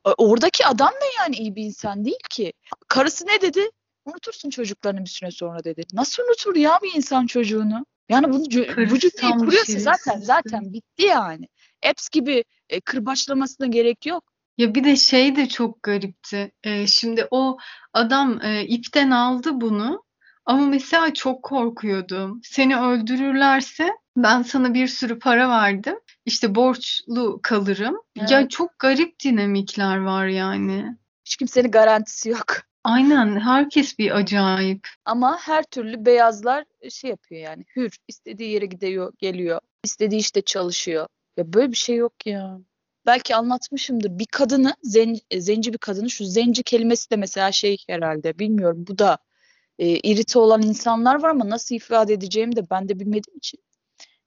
E, 0.07 0.11
Oradaki 0.19 0.67
adam 0.67 0.89
da 0.91 1.07
yani 1.19 1.37
iyi 1.37 1.57
bir 1.57 1.63
insan 1.65 2.05
değil 2.05 2.23
ki. 2.31 2.53
Karısı 2.89 3.27
ne 3.27 3.41
dedi? 3.41 3.71
Unutursun 4.05 4.51
çocuklarını 4.51 5.01
bir 5.01 5.11
süre 5.11 5.31
sonra 5.31 5.65
dedi. 5.65 5.83
Nasıl 5.93 6.23
unutur 6.23 6.57
ya 6.57 6.79
bir 6.83 6.95
insan 6.97 7.27
çocuğunu? 7.27 7.87
Yani 8.09 8.33
bunu 8.33 8.45
bu 8.91 8.99
cümleyi 8.99 9.33
kuruyorsa 9.39 9.79
zaten 9.79 10.21
zaten 10.21 10.73
bitti 10.73 11.07
yani. 11.07 11.49
Epps 11.83 12.09
gibi 12.09 12.45
e, 12.69 12.81
kırbaçlamasına 12.81 13.67
gerek 13.67 14.07
yok. 14.07 14.25
Ya 14.59 14.75
bir 14.75 14.85
de 14.85 14.97
şey 14.97 15.37
de 15.37 15.49
çok 15.49 15.83
garipti. 15.83 16.53
Ee, 16.65 16.87
şimdi 16.87 17.29
o 17.31 17.59
adam 17.93 18.41
e, 18.43 18.65
ipten 18.67 19.11
aldı 19.11 19.61
bunu 19.61 20.05
ama 20.47 20.67
mesela 20.67 21.15
çok 21.15 21.43
korkuyordum. 21.43 22.41
Seni 22.45 22.81
öldürürlerse 22.81 23.89
ben 24.17 24.43
sana 24.43 24.75
bir 24.75 24.87
sürü 24.87 25.19
para 25.19 25.49
verdim. 25.49 25.97
İşte 26.27 26.55
borçlu 26.55 27.41
kalırım. 27.43 27.97
Ya 28.17 28.27
Evet. 28.41 28.51
çok 28.51 28.79
garip 28.79 29.21
dinamikler 29.25 29.97
var 29.97 30.27
yani. 30.27 30.97
Hiç 31.25 31.37
kimsenin 31.37 31.71
garantisi 31.71 32.29
yok. 32.29 32.47
Aynen 32.85 33.41
herkes 33.41 33.99
bir 33.99 34.17
acayip. 34.17 34.89
Ama 35.05 35.39
her 35.41 35.63
türlü 35.63 36.07
beyazlar 36.07 36.65
şey 36.91 37.11
yapıyor 37.11 37.41
yani 37.41 37.65
hür. 37.77 37.97
istediği 38.09 38.51
yere 38.51 38.67
gidiyor, 38.67 39.13
geliyor. 39.19 39.61
istediği 39.85 40.21
işte 40.21 40.43
çalışıyor. 40.43 41.07
Ya 41.37 41.53
böyle 41.53 41.73
bir 41.73 41.77
şey 41.77 41.97
yok 41.97 42.27
ya. 42.27 42.61
Belki 43.07 43.37
anlatmışımdır. 43.37 44.19
Bir 44.19 44.27
kadını, 44.27 44.75
zen, 44.83 45.19
zenci 45.39 45.73
bir 45.73 45.79
kadını, 45.79 46.11
şu 46.11 46.25
zenci 46.25 46.63
kelimesi 46.63 47.11
de 47.11 47.17
mesela 47.17 47.53
şey 47.53 47.77
herhalde 47.89 48.39
bilmiyorum. 48.39 48.85
Bu 48.89 48.99
da 48.99 49.19
e, 49.79 49.89
irite 49.89 50.39
olan 50.39 50.63
insanlar 50.63 51.23
var 51.23 51.31
ama 51.31 51.51
nasıl 51.51 51.75
ifade 51.75 52.13
edeceğimi 52.13 52.57
de 52.57 52.71
ben 52.71 52.89
de 52.89 53.01
bilmediğim 53.01 53.37
için. 53.37 53.61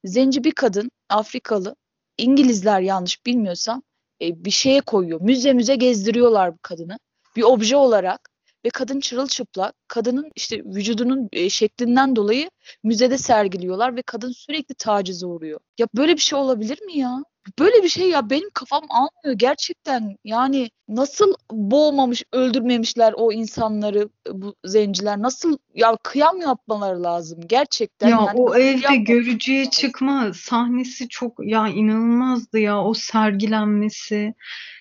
Zenci 0.04 0.44
bir 0.44 0.52
kadın, 0.52 0.92
Afrikalı, 1.10 1.76
İngilizler 2.18 2.82
yanlış 2.82 3.26
bilmiyorsam 3.26 3.84
e, 4.22 4.46
bir 4.46 4.52
şeye 4.52 4.82
koyuyor. 4.82 5.22
Müze 5.22 5.54
müze 5.54 5.76
gezdiriyorlar 5.76 6.54
bu 6.54 6.58
kadını. 6.62 7.00
Bir 7.36 7.44
obje 7.44 7.76
olarak 7.76 8.30
ve 8.66 8.70
kadın 8.70 9.00
çırılçıplak. 9.00 9.76
Kadının 9.88 10.32
işte 10.36 10.58
vücudunun 10.66 11.30
e, 11.34 11.50
şeklinden 11.50 12.16
dolayı 12.16 12.50
müzede 12.84 13.18
sergiliyorlar 13.18 13.96
ve 13.96 14.02
kadın 14.02 14.32
sürekli 14.32 14.76
tacize 14.76 15.26
uğruyor. 15.26 15.60
Ya 15.78 15.88
böyle 15.96 16.14
bir 16.14 16.22
şey 16.22 16.40
olabilir 16.40 16.82
mi 16.82 16.98
ya? 16.98 17.24
Böyle 17.60 17.84
bir 17.84 17.90
şey 17.90 18.10
ya 18.10 18.30
benim 18.30 18.50
kafam 18.54 18.84
almıyor 18.90 19.40
gerçekten. 19.40 20.18
Yani 20.24 20.70
nasıl 20.88 21.34
boğmamış, 21.52 22.24
öldürmemişler 22.34 23.14
o 23.18 23.32
insanları 23.32 24.10
bu 24.32 24.56
zenciler? 24.66 25.22
Nasıl 25.22 25.58
ya 25.76 25.98
kıyam 26.04 26.42
yapmaları 26.42 27.04
lazım 27.04 27.40
gerçekten. 27.48 28.08
Ya 28.08 28.18
yani 28.28 28.40
o 28.40 28.56
evde 28.56 28.96
görücüye 28.96 29.60
lazım? 29.60 29.72
çıkma 29.72 30.34
sahnesi 30.34 31.10
çok 31.10 31.34
ya 31.44 31.68
inanılmazdı 31.68 32.60
ya 32.60 32.82
o 32.82 32.94
sergilenmesi. 32.94 34.34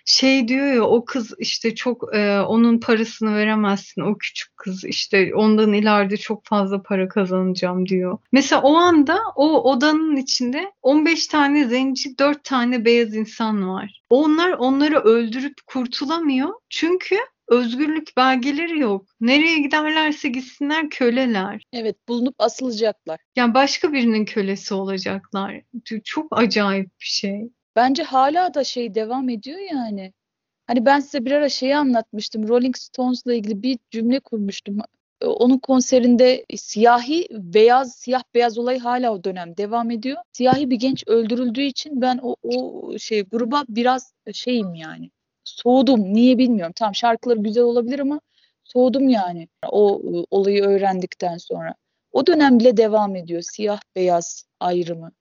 Şey 0.06 0.48
diyor 0.48 0.66
ya 0.66 0.82
o 0.82 1.04
kız 1.04 1.34
işte 1.38 1.74
çok 1.74 2.14
e, 2.14 2.40
onun 2.40 2.80
parasını 2.80 3.36
veremezsin 3.36 4.00
o 4.00 4.18
küçük 4.18 4.56
kız 4.56 4.84
işte 4.84 5.34
ondan 5.34 5.72
ileride 5.72 6.16
çok 6.16 6.44
fazla 6.44 6.82
para 6.82 7.08
kazanacağım 7.08 7.86
diyor. 7.86 8.18
Mesela 8.32 8.62
o 8.62 8.74
anda 8.76 9.18
o 9.36 9.72
odanın 9.72 10.16
içinde 10.16 10.72
15 10.82 11.26
tane 11.26 11.68
zenci 11.68 12.18
4 12.18 12.44
tane 12.44 12.53
beyaz 12.62 13.14
insan 13.14 13.68
var. 13.68 14.02
Onlar 14.10 14.50
onları 14.50 15.00
öldürüp 15.00 15.54
kurtulamıyor 15.66 16.54
çünkü 16.68 17.16
özgürlük 17.48 18.16
belgeleri 18.16 18.78
yok. 18.78 19.06
Nereye 19.20 19.58
giderlerse 19.58 20.28
gitsinler 20.28 20.90
köleler. 20.90 21.62
Evet 21.72 22.08
bulunup 22.08 22.34
asılacaklar. 22.38 23.20
Yani 23.36 23.54
başka 23.54 23.92
birinin 23.92 24.24
kölesi 24.24 24.74
olacaklar. 24.74 25.62
Çok 26.04 26.38
acayip 26.38 26.86
bir 26.86 27.06
şey. 27.06 27.50
Bence 27.76 28.02
hala 28.02 28.54
da 28.54 28.64
şey 28.64 28.94
devam 28.94 29.28
ediyor 29.28 29.58
yani. 29.72 30.12
Hani 30.66 30.86
ben 30.86 31.00
size 31.00 31.24
bir 31.24 31.32
ara 31.32 31.48
şeyi 31.48 31.76
anlatmıştım. 31.76 32.48
Rolling 32.48 32.76
Stones'la 32.76 33.34
ilgili 33.34 33.62
bir 33.62 33.78
cümle 33.90 34.20
kurmuştum. 34.20 34.78
E, 35.24 35.26
Onun 35.26 35.58
konserinde 35.58 36.44
siyahi 36.56 37.28
beyaz 37.30 37.94
siyah 37.94 38.22
beyaz 38.34 38.58
olay 38.58 38.78
hala 38.78 39.12
o 39.12 39.24
dönem 39.24 39.56
devam 39.56 39.90
ediyor. 39.90 40.16
Siyahi 40.32 40.70
bir 40.70 40.76
genç 40.76 41.04
öldürüldüğü 41.06 41.62
için 41.62 42.00
ben 42.00 42.20
o, 42.22 42.36
o 42.42 42.98
şey 42.98 43.24
gruba 43.24 43.64
biraz 43.68 44.12
şeyim 44.32 44.74
yani. 44.74 45.10
Soğudum. 45.44 46.14
Niye 46.14 46.38
bilmiyorum. 46.38 46.72
Tamam 46.76 46.94
şarkıları 46.94 47.38
güzel 47.38 47.64
olabilir 47.64 47.98
ama 47.98 48.20
soğudum 48.64 49.08
yani. 49.08 49.48
O 49.68 50.02
e, 50.04 50.24
olayı 50.30 50.62
öğrendikten 50.64 51.36
sonra. 51.36 51.74
O 52.12 52.26
dönem 52.26 52.58
bile 52.58 52.76
devam 52.76 53.16
ediyor 53.16 53.42
siyah 53.42 53.80
beyaz 53.96 54.44
ayrımı. 54.60 55.12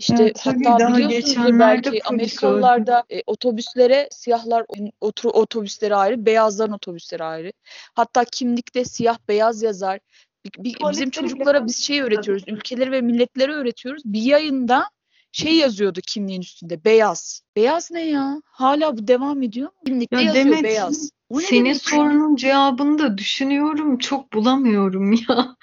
İşte 0.00 0.32
tabii 0.32 0.64
hatta 0.64 0.78
daha 0.78 0.98
biliyorsunuzdur 0.98 1.58
belki 1.58 2.04
Amerikalılarda 2.04 3.04
e, 3.10 3.22
otobüslere 3.26 4.08
siyahlar 4.10 4.66
otur 5.00 5.30
otobüsleri 5.32 5.94
ayrı, 5.94 6.26
beyazların 6.26 6.72
otobüsleri 6.72 7.24
ayrı. 7.24 7.52
Hatta 7.94 8.24
kimlikte 8.24 8.84
siyah 8.84 9.18
beyaz 9.28 9.62
yazar. 9.62 10.00
Bir- 10.44 10.64
bir- 10.64 10.90
bizim 10.90 11.10
çocuklara 11.10 11.66
biz 11.66 11.76
şey 11.84 12.02
öğretiyoruz, 12.02 12.44
ülkeleri 12.46 12.92
ve 12.92 13.00
milletleri 13.00 13.52
öğretiyoruz. 13.52 14.02
Bir 14.04 14.22
yayında 14.22 14.90
şey 15.32 15.54
yazıyordu 15.54 16.00
kimliğin 16.06 16.40
üstünde, 16.40 16.84
beyaz. 16.84 17.42
Beyaz 17.56 17.90
ne 17.90 18.06
ya? 18.06 18.42
Hala 18.44 18.96
bu 18.96 19.08
devam 19.08 19.42
ediyor 19.42 19.68
mu? 19.68 19.74
Kimlikte 19.86 20.16
Ya 20.16 20.22
yazıyor 20.22 20.46
Demet, 20.46 20.64
beyaz. 20.64 21.10
O 21.30 21.40
Senin 21.40 21.64
demek 21.64 21.76
sorunun 21.76 22.36
cevabını 22.36 22.98
da 22.98 23.18
düşünüyorum, 23.18 23.98
çok 23.98 24.32
bulamıyorum 24.32 25.12
ya. 25.12 25.56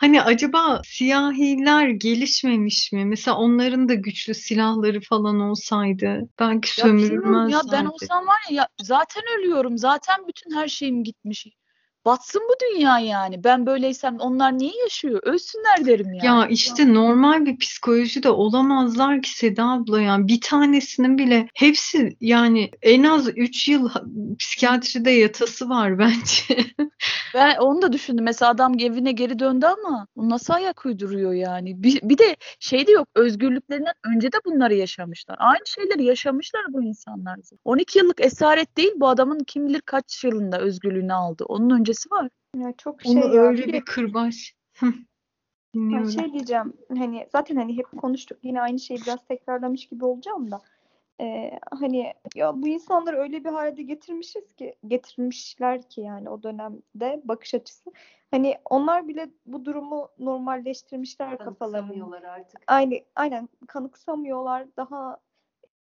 Hani 0.00 0.22
acaba 0.22 0.80
siyahiler 0.84 1.88
gelişmemiş 1.88 2.92
mi? 2.92 3.04
Mesela 3.04 3.36
onların 3.36 3.88
da 3.88 3.94
güçlü 3.94 4.34
silahları 4.34 5.00
falan 5.00 5.40
olsaydı 5.40 6.28
belki 6.38 6.74
Ya 6.76 6.84
bilmiyorum 6.86 7.48
ya 7.48 7.62
ben 7.72 7.84
sömürülmezlerdi. 7.84 7.86
olsam 7.86 8.26
var 8.26 8.40
ya, 8.50 8.56
ya 8.56 8.68
zaten 8.82 9.22
ölüyorum. 9.38 9.78
Zaten 9.78 10.28
bütün 10.28 10.50
her 10.50 10.68
şeyim 10.68 11.04
gitmiş. 11.04 11.46
Batsın 12.04 12.42
bu 12.48 12.54
dünya 12.66 12.98
yani. 12.98 13.44
Ben 13.44 13.66
böyleysem 13.66 14.16
onlar 14.18 14.58
niye 14.58 14.72
yaşıyor? 14.82 15.20
Ölsünler 15.22 15.86
derim 15.86 16.12
yani. 16.12 16.26
Ya 16.26 16.46
işte 16.46 16.94
normal 16.94 17.46
bir 17.46 17.58
psikoloji 17.58 18.22
de 18.22 18.30
olamazlar 18.30 19.22
ki 19.22 19.30
Seda 19.30 19.64
abla 19.64 20.00
yani 20.00 20.28
bir 20.28 20.40
tanesinin 20.40 21.18
bile 21.18 21.48
hepsi 21.54 22.16
yani 22.20 22.70
en 22.82 23.02
az 23.02 23.28
3 23.36 23.68
yıl 23.68 23.90
psikiyatride 24.38 25.10
yatası 25.10 25.68
var 25.68 25.98
bence. 25.98 26.56
Ben 27.34 27.56
onu 27.56 27.82
da 27.82 27.92
düşündüm. 27.92 28.24
Mesela 28.24 28.50
adam 28.50 28.78
evine 28.78 29.12
geri 29.12 29.38
döndü 29.38 29.66
ama 29.66 30.06
nasıl 30.16 30.54
ayak 30.54 30.86
uyduruyor 30.86 31.32
yani? 31.32 31.82
Bir, 31.82 32.00
bir 32.02 32.18
de 32.18 32.36
şey 32.60 32.86
de 32.86 32.92
yok. 32.92 33.08
Özgürlüklerinden 33.14 33.94
önce 34.14 34.32
de 34.32 34.36
bunları 34.44 34.74
yaşamışlar. 34.74 35.36
Aynı 35.38 35.66
şeyleri 35.66 36.04
yaşamışlar 36.04 36.62
bu 36.68 36.82
insanlar. 36.82 37.36
12 37.64 37.98
yıllık 37.98 38.24
esaret 38.24 38.76
değil 38.76 38.92
bu 38.96 39.08
adamın 39.08 39.38
kim 39.38 39.68
bilir 39.68 39.80
kaç 39.80 40.24
yılında 40.24 40.60
özgürlüğünü 40.60 41.12
aldı. 41.12 41.44
Onun 41.48 41.70
öncesi 41.90 42.10
var. 42.10 42.30
Ya 42.56 42.72
çok 42.72 43.02
şey 43.02 43.12
Onu 43.12 43.34
ya, 43.34 43.42
öyle 43.42 43.66
bir 43.66 43.84
kırbaç. 43.84 44.54
Dinliyorum. 45.74 46.10
şey 46.10 46.32
diyeceğim 46.32 46.72
hani 46.88 47.28
zaten 47.32 47.56
hani 47.56 47.76
hep 47.76 47.86
konuştuk 48.00 48.38
yine 48.42 48.60
aynı 48.60 48.78
şeyi 48.78 49.00
biraz 49.00 49.26
tekrarlamış 49.26 49.88
gibi 49.88 50.04
olacağım 50.04 50.50
da 50.50 50.60
Ee, 51.20 51.58
hani 51.80 52.12
ya 52.34 52.62
bu 52.62 52.68
insanları 52.68 53.16
öyle 53.16 53.44
bir 53.44 53.48
hale 53.48 53.82
getirmişiz 53.82 54.52
ki 54.52 54.74
getirmişler 54.86 55.88
ki 55.88 56.00
yani 56.00 56.30
o 56.30 56.42
dönemde 56.42 57.20
bakış 57.24 57.54
açısı 57.54 57.92
hani 58.30 58.56
onlar 58.70 59.08
bile 59.08 59.30
bu 59.46 59.64
durumu 59.64 60.08
normalleştirmişler. 60.18 61.38
Kanıksamıyorlar 61.38 62.22
artık. 62.22 62.60
Aynı 62.66 62.94
aynen 63.16 63.48
kanıksamıyorlar 63.68 64.66
daha 64.76 65.18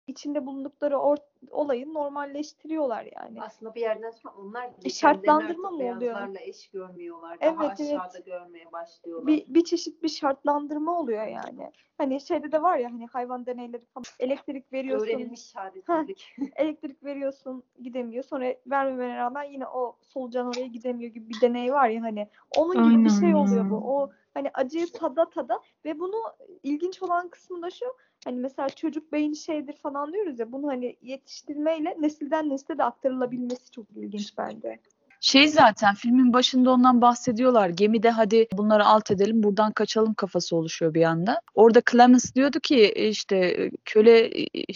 içinde 0.06 0.46
bulundukları 0.46 0.94
or- 0.94 1.22
olayı 1.50 1.94
normalleştiriyorlar 1.94 3.08
yani. 3.16 3.42
Aslında 3.42 3.74
bir 3.74 3.80
yerden 3.80 4.10
sonra 4.10 4.34
onlar 4.34 4.70
bile 4.78 4.86
E, 4.86 4.90
şartlandırma 4.90 5.70
mı 5.70 5.76
oluyor? 5.76 6.00
Beyazlarla 6.00 6.40
eş 6.40 6.68
görmüyorlar. 6.68 7.38
Evet, 7.40 7.54
Daha 7.58 7.64
evet. 7.64 7.80
aşağıda 7.80 8.18
görmeye 8.18 8.72
başlıyorlar. 8.72 9.26
bir, 9.26 9.44
bir 9.54 9.64
çeşit 9.64 10.02
bir 10.02 10.08
şartlandırma 10.08 11.00
oluyor 11.00 11.26
yani. 11.26 11.72
Hani 11.98 12.20
şeyde 12.20 12.52
de 12.52 12.62
var 12.62 12.78
ya 12.78 12.90
hani 12.92 13.06
hayvan 13.06 13.46
deneyleri 13.46 13.84
falan 13.84 14.04
elektrik 14.18 14.72
veriyorsun, 14.72 15.06
Öğrenilmiş 15.06 15.52
çaresizlik. 15.52 16.34
elektrik 16.56 17.04
veriyorsun 17.04 17.62
gidemiyor. 17.82 18.24
Sonra 18.24 18.54
vermemene 18.66 19.16
rağmen 19.16 19.42
yine 19.42 19.66
o 19.66 19.96
solucan 20.02 20.46
oraya 20.46 20.66
gidemiyor 20.66 21.10
gibi 21.12 21.28
bir 21.28 21.40
deney 21.40 21.72
var 21.72 21.88
ya 21.88 22.02
hani. 22.02 22.28
Onun 22.56 22.74
gibi 22.74 23.04
bir 23.04 23.10
Aynen 23.10 23.20
şey 23.20 23.28
ya. 23.28 23.36
oluyor 23.38 23.70
bu. 23.70 23.76
O 23.76 24.10
hani 24.34 24.50
acıyı 24.54 24.86
tada 24.92 25.30
tada 25.30 25.60
ve 25.84 26.00
bunu 26.00 26.22
ilginç 26.62 27.02
olan 27.02 27.28
kısmı 27.28 27.62
da 27.62 27.70
şu 27.70 27.86
Hani 28.24 28.40
mesela 28.40 28.68
çocuk 28.68 29.12
beyni 29.12 29.36
şeydir 29.36 29.76
falan 29.76 30.12
diyoruz 30.12 30.38
ya 30.38 30.52
bunu 30.52 30.68
hani 30.68 30.96
yetiştirmeyle 31.02 31.96
nesilden 32.00 32.50
nesile 32.50 32.78
de 32.78 32.84
aktarılabilmesi 32.84 33.70
çok 33.70 33.86
ilginç 33.96 34.38
bence. 34.38 34.78
Şey 35.20 35.48
zaten 35.48 35.94
filmin 35.94 36.32
başında 36.32 36.70
ondan 36.70 37.00
bahsediyorlar. 37.00 37.68
Gemide 37.68 38.10
hadi 38.10 38.46
bunları 38.52 38.84
alt 38.84 39.10
edelim 39.10 39.42
buradan 39.42 39.72
kaçalım 39.72 40.14
kafası 40.14 40.56
oluşuyor 40.56 40.94
bir 40.94 41.02
anda. 41.02 41.40
Orada 41.54 41.82
Clemens 41.90 42.34
diyordu 42.34 42.60
ki 42.60 42.76
e, 42.76 43.08
işte 43.08 43.36
e, 43.36 43.70
köle 43.84 44.30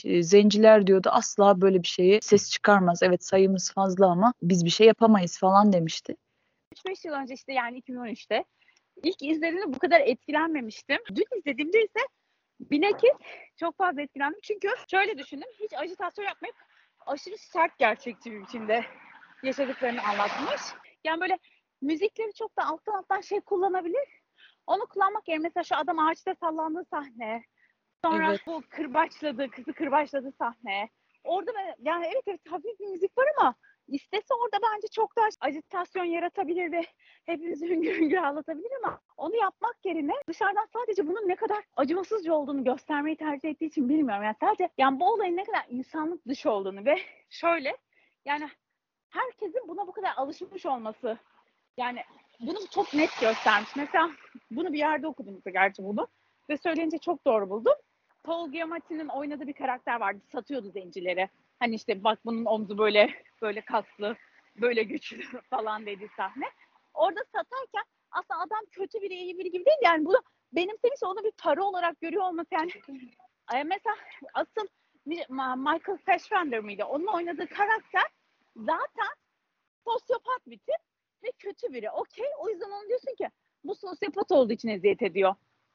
e, 0.04 0.22
zenciler 0.22 0.86
diyordu 0.86 1.08
asla 1.12 1.60
böyle 1.60 1.82
bir 1.82 1.88
şeye 1.88 2.20
ses 2.20 2.50
çıkarmaz. 2.50 3.02
Evet 3.02 3.24
sayımız 3.24 3.72
fazla 3.72 4.06
ama 4.06 4.34
biz 4.42 4.64
bir 4.64 4.70
şey 4.70 4.86
yapamayız 4.86 5.38
falan 5.38 5.72
demişti. 5.72 6.16
3-5 6.86 7.06
yıl 7.06 7.14
önce 7.14 7.34
işte 7.34 7.52
yani 7.52 7.80
2013'te 7.80 8.44
ilk 9.02 9.22
izlediğimde 9.22 9.74
bu 9.74 9.78
kadar 9.78 10.00
etkilenmemiştim. 10.00 10.98
Dün 11.14 11.38
izlediğimde 11.38 11.78
ise 11.78 12.00
bilakis 12.60 13.12
çok 13.56 13.76
fazla 13.76 14.02
etkilendim. 14.02 14.40
Çünkü 14.42 14.68
şöyle 14.90 15.18
düşündüm. 15.18 15.48
Hiç 15.60 15.72
ajitasyon 15.74 16.24
yapmayıp 16.24 16.56
aşırı 17.06 17.38
sert 17.38 17.78
gerçekçi 17.78 18.32
bir 18.32 18.42
biçimde 18.42 18.84
yaşadıklarını 19.42 20.02
anlatmış. 20.02 20.62
Yani 21.04 21.20
böyle 21.20 21.38
müzikleri 21.82 22.34
çok 22.34 22.58
da 22.58 22.66
alttan 22.66 22.92
alttan 22.92 23.20
şey 23.20 23.40
kullanabilir. 23.40 24.08
Onu 24.66 24.86
kullanmak 24.86 25.28
yerine 25.28 25.42
mesela 25.42 25.64
şu 25.64 25.76
adam 25.76 25.98
ağaçta 25.98 26.34
sallandığı 26.34 26.84
sahne. 26.84 27.42
Sonra 28.04 28.28
Evet. 28.28 28.40
bu 28.46 28.62
kırbaçladı, 28.70 29.50
kızı 29.50 29.72
kırbaçladı 29.72 30.32
sahne. 30.38 30.88
Orada 31.24 31.52
ben, 31.54 31.74
yani 31.78 32.06
evet 32.06 32.22
evet 32.26 32.40
hafif 32.50 32.80
bir 32.80 32.86
müzik 32.86 33.18
var 33.18 33.26
ama 33.38 33.54
istese 33.88 34.34
orada 34.34 34.56
bence 34.62 34.88
çok 34.88 35.16
daha 35.16 35.26
ajitasyon 35.40 36.04
yaratabilir 36.04 36.72
ve 36.72 36.82
hepimizi 37.26 37.68
hüngür 37.68 37.94
hüngür 38.00 38.16
ağlatabilir 38.16 38.70
ama 38.84 39.00
onu 39.16 39.36
yapmak 39.36 39.76
yerine 39.84 40.12
dışarıdan 40.28 40.66
sadece 40.72 41.06
bunun 41.06 41.28
ne 41.28 41.36
kadar 41.36 41.64
acımasızca 41.76 42.32
olduğunu 42.32 42.64
göstermeyi 42.64 43.16
tercih 43.16 43.48
ettiği 43.48 43.66
için 43.66 43.88
bilmiyorum. 43.88 44.24
Yani 44.24 44.36
sadece 44.40 44.68
yani 44.78 45.00
bu 45.00 45.12
olayın 45.12 45.36
ne 45.36 45.44
kadar 45.44 45.66
insanlık 45.68 46.28
dışı 46.28 46.50
olduğunu 46.50 46.84
ve 46.84 46.98
şöyle 47.30 47.76
yani 48.24 48.48
herkesin 49.10 49.68
buna 49.68 49.86
bu 49.86 49.92
kadar 49.92 50.12
alışmış 50.16 50.66
olması 50.66 51.18
yani 51.76 52.02
bunu 52.40 52.58
çok 52.70 52.94
net 52.94 53.10
göstermiş. 53.20 53.76
Mesela 53.76 54.10
bunu 54.50 54.72
bir 54.72 54.78
yerde 54.78 55.06
okudum 55.06 55.42
gerçi 55.52 55.84
bunu 55.84 56.08
ve 56.50 56.56
söyleyince 56.56 56.98
çok 56.98 57.26
doğru 57.26 57.50
buldum. 57.50 57.74
Paul 58.24 58.52
Giamatti'nin 58.52 59.08
oynadığı 59.08 59.46
bir 59.46 59.52
karakter 59.52 60.00
vardı. 60.00 60.20
Satıyordu 60.32 60.70
zencileri. 60.70 61.28
Hani 61.58 61.74
işte 61.74 62.04
bak 62.04 62.18
bunun 62.24 62.44
omzu 62.44 62.78
böyle 62.78 63.14
böyle 63.42 63.60
kaslı, 63.60 64.16
böyle 64.56 64.82
güçlü 64.82 65.22
falan 65.50 65.86
dediği 65.86 66.08
sahne. 66.16 66.46
Orada 66.94 67.20
satarken 67.24 67.84
aslında 68.10 68.40
adam 68.40 68.64
kötü 68.70 69.02
biri, 69.02 69.14
iyi 69.14 69.38
biri 69.38 69.50
gibi 69.50 69.64
değil. 69.64 69.78
Yani 69.84 70.04
bunu 70.04 70.22
benimsemiş 70.52 71.02
onu 71.02 71.24
bir 71.24 71.32
para 71.32 71.64
olarak 71.64 72.00
görüyor 72.00 72.22
olması 72.22 72.48
yani. 72.52 72.70
Mesela 73.64 73.96
asıl 74.34 74.66
Michael 75.58 75.98
Fassbender 76.06 76.60
miydi? 76.60 76.84
Onun 76.84 77.06
oynadığı 77.06 77.46
karakter 77.46 78.06
zaten 78.56 79.14
sosyopat 79.84 80.46
bir 80.46 80.58
tip 80.58 80.80
ve 81.22 81.32
kötü 81.38 81.72
biri. 81.72 81.90
Okey. 81.90 82.26
O 82.38 82.48
yüzden 82.48 82.70
onu 82.70 82.88
diyorsun 82.88 83.14
ki 83.14 83.28
bu 83.64 83.74
sosyopat 83.74 84.32
olduğu 84.32 84.52
için 84.52 84.68
eziyet 84.68 85.02
ediyor. 85.02 85.34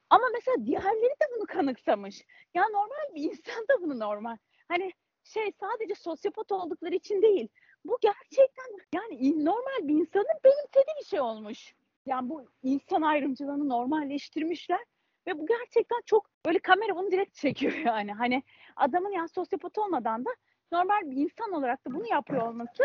Ama 0.10 0.28
mesela 0.34 0.66
diğerleri 0.66 1.14
de 1.22 1.26
bunu 1.38 1.46
kanıksamış. 1.46 2.26
Ya 2.54 2.64
normal 2.64 3.16
bir 3.16 3.24
insan 3.24 3.68
da 3.68 3.82
bunu 3.82 4.00
normal. 4.00 4.38
Hani 4.68 4.94
şey 5.24 5.52
sadece 5.60 5.96
sosyopat 5.96 6.52
oldukları 6.52 6.96
için 6.96 7.22
değil. 7.22 7.48
Bu 7.86 7.98
gerçekten 8.02 8.66
yani 8.94 9.46
normal 9.46 9.88
bir 9.88 9.94
insanın 9.94 10.40
benimsediği 10.44 10.96
bir 11.02 11.06
şey 11.06 11.20
olmuş. 11.20 11.74
Yani 12.06 12.30
bu 12.30 12.46
insan 12.64 13.02
ayrımcılığını 13.02 13.70
normalleştirmişler 13.70 14.80
ve 15.28 15.40
bu 15.40 15.48
gerçekten 15.48 16.02
çok 16.06 16.30
böyle 16.46 16.60
kamera 16.60 16.96
bunu 16.96 17.12
direkt 17.12 17.36
çekiyor 17.36 17.74
yani. 17.86 18.12
Hani 18.12 18.44
adamın 18.76 19.12
yani 19.12 19.30
sosyopat 19.30 19.78
olmadan 19.78 20.26
da 20.26 20.30
normal 20.72 21.12
bir 21.12 21.16
insan 21.16 21.52
olarak 21.52 21.88
da 21.88 21.94
bunu 21.94 22.08
yapıyor 22.08 22.48
olması 22.48 22.84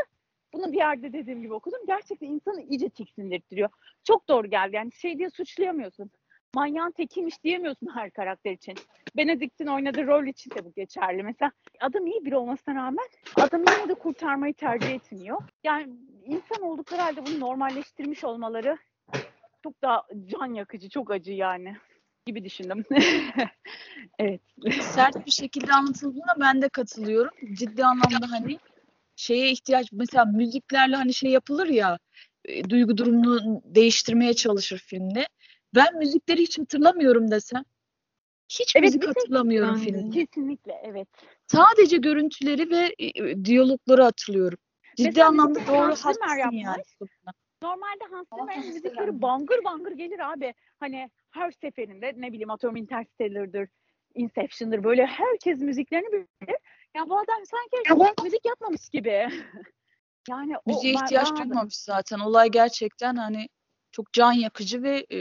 bunu 0.52 0.72
bir 0.72 0.76
yerde 0.76 1.12
dediğim 1.12 1.42
gibi 1.42 1.54
okudum. 1.54 1.80
Gerçekten 1.86 2.26
insanı 2.26 2.62
iyice 2.62 2.88
tiksindirtiyor. 2.88 3.68
Çok 4.04 4.28
doğru 4.28 4.50
geldi. 4.50 4.76
Yani 4.76 4.92
şey 4.92 5.18
diye 5.18 5.30
suçlayamıyorsun. 5.30 6.10
Manyağın 6.54 6.90
tekiymiş 6.90 7.44
diyemiyorsun 7.44 7.88
her 7.94 8.10
karakter 8.10 8.52
için. 8.52 8.74
Benedict'in 9.16 9.66
oynadığı 9.66 10.06
rol 10.06 10.26
için 10.26 10.50
de 10.50 10.64
bu 10.64 10.72
geçerli. 10.76 11.22
Mesela 11.22 11.52
adam 11.80 12.06
iyi 12.06 12.24
biri 12.24 12.36
olmasına 12.36 12.74
rağmen 12.74 13.08
adam 13.36 13.60
yine 13.60 13.88
de 13.88 13.94
kurtarmayı 13.94 14.54
tercih 14.54 14.90
etmiyor. 14.90 15.40
Yani 15.64 15.88
insan 16.24 16.62
oldukları 16.62 17.02
halde 17.02 17.26
bunu 17.26 17.40
normalleştirmiş 17.40 18.24
olmaları 18.24 18.78
çok 19.62 19.82
daha 19.82 20.02
can 20.26 20.54
yakıcı, 20.54 20.88
çok 20.88 21.10
acı 21.10 21.32
yani 21.32 21.76
gibi 22.26 22.44
düşündüm. 22.44 22.84
evet. 24.18 24.40
Sert 24.80 25.26
bir 25.26 25.30
şekilde 25.30 25.72
anlatıldığına 25.72 26.34
ben 26.40 26.62
de 26.62 26.68
katılıyorum. 26.68 27.30
Ciddi 27.52 27.84
anlamda 27.84 28.30
hani 28.30 28.58
şeye 29.16 29.50
ihtiyaç 29.50 29.92
mesela 29.92 30.24
müziklerle 30.24 30.96
hani 30.96 31.14
şey 31.14 31.30
yapılır 31.30 31.66
ya 31.66 31.98
e, 32.44 32.70
duygu 32.70 32.96
durumunu 32.96 33.62
değiştirmeye 33.64 34.34
çalışır 34.34 34.78
filmde. 34.78 35.28
Ben 35.74 35.98
müzikleri 35.98 36.42
hiç 36.42 36.58
hatırlamıyorum 36.58 37.30
desem. 37.30 37.64
Hiç 38.48 38.76
Evet, 38.76 38.84
müzik 38.84 39.08
hatırlamıyorum 39.08 39.74
filmde. 39.74 40.24
Kesinlikle 40.24 40.80
evet. 40.84 41.08
Sadece 41.46 41.96
görüntüleri 41.96 42.70
ve 42.70 42.94
e, 42.98 43.44
diyalogları 43.44 44.02
hatırlıyorum. 44.02 44.58
Ciddi 44.96 45.08
Mesela 45.08 45.28
anlamda 45.28 45.66
doğru 45.66 45.90
haklısın 45.90 46.50
yani. 46.52 46.82
Normalde 47.62 48.04
Hans 48.10 48.26
Zimmer'in 48.34 48.66
müzikleri 48.66 49.22
bangır 49.22 49.64
bangır 49.64 49.92
gelir 49.92 50.32
abi. 50.32 50.54
Hani 50.80 51.10
her 51.30 51.50
seferinde 51.50 52.12
ne 52.16 52.32
bileyim 52.32 52.50
atıyorum 52.50 52.76
Interstellar'dır, 52.76 53.68
Inception'dır 54.14 54.84
böyle 54.84 55.06
herkes 55.06 55.60
müziklerini 55.60 56.12
bilir. 56.12 56.56
Ya 56.96 57.08
bu 57.08 57.18
adam 57.18 57.36
sanki 57.44 58.04
müzik 58.24 58.44
yapmamış 58.44 58.88
gibi. 58.88 59.28
yani 60.28 60.58
o 60.58 60.70
Müziğe 60.70 60.94
ben- 60.94 61.04
ihtiyaç 61.04 61.30
ben- 61.30 61.36
duymamış 61.36 61.76
zaten. 61.76 62.18
Olay 62.18 62.50
gerçekten 62.50 63.16
hani 63.16 63.48
çok 63.98 64.12
can 64.12 64.32
yakıcı 64.32 64.82
ve 64.82 65.06
e, 65.12 65.20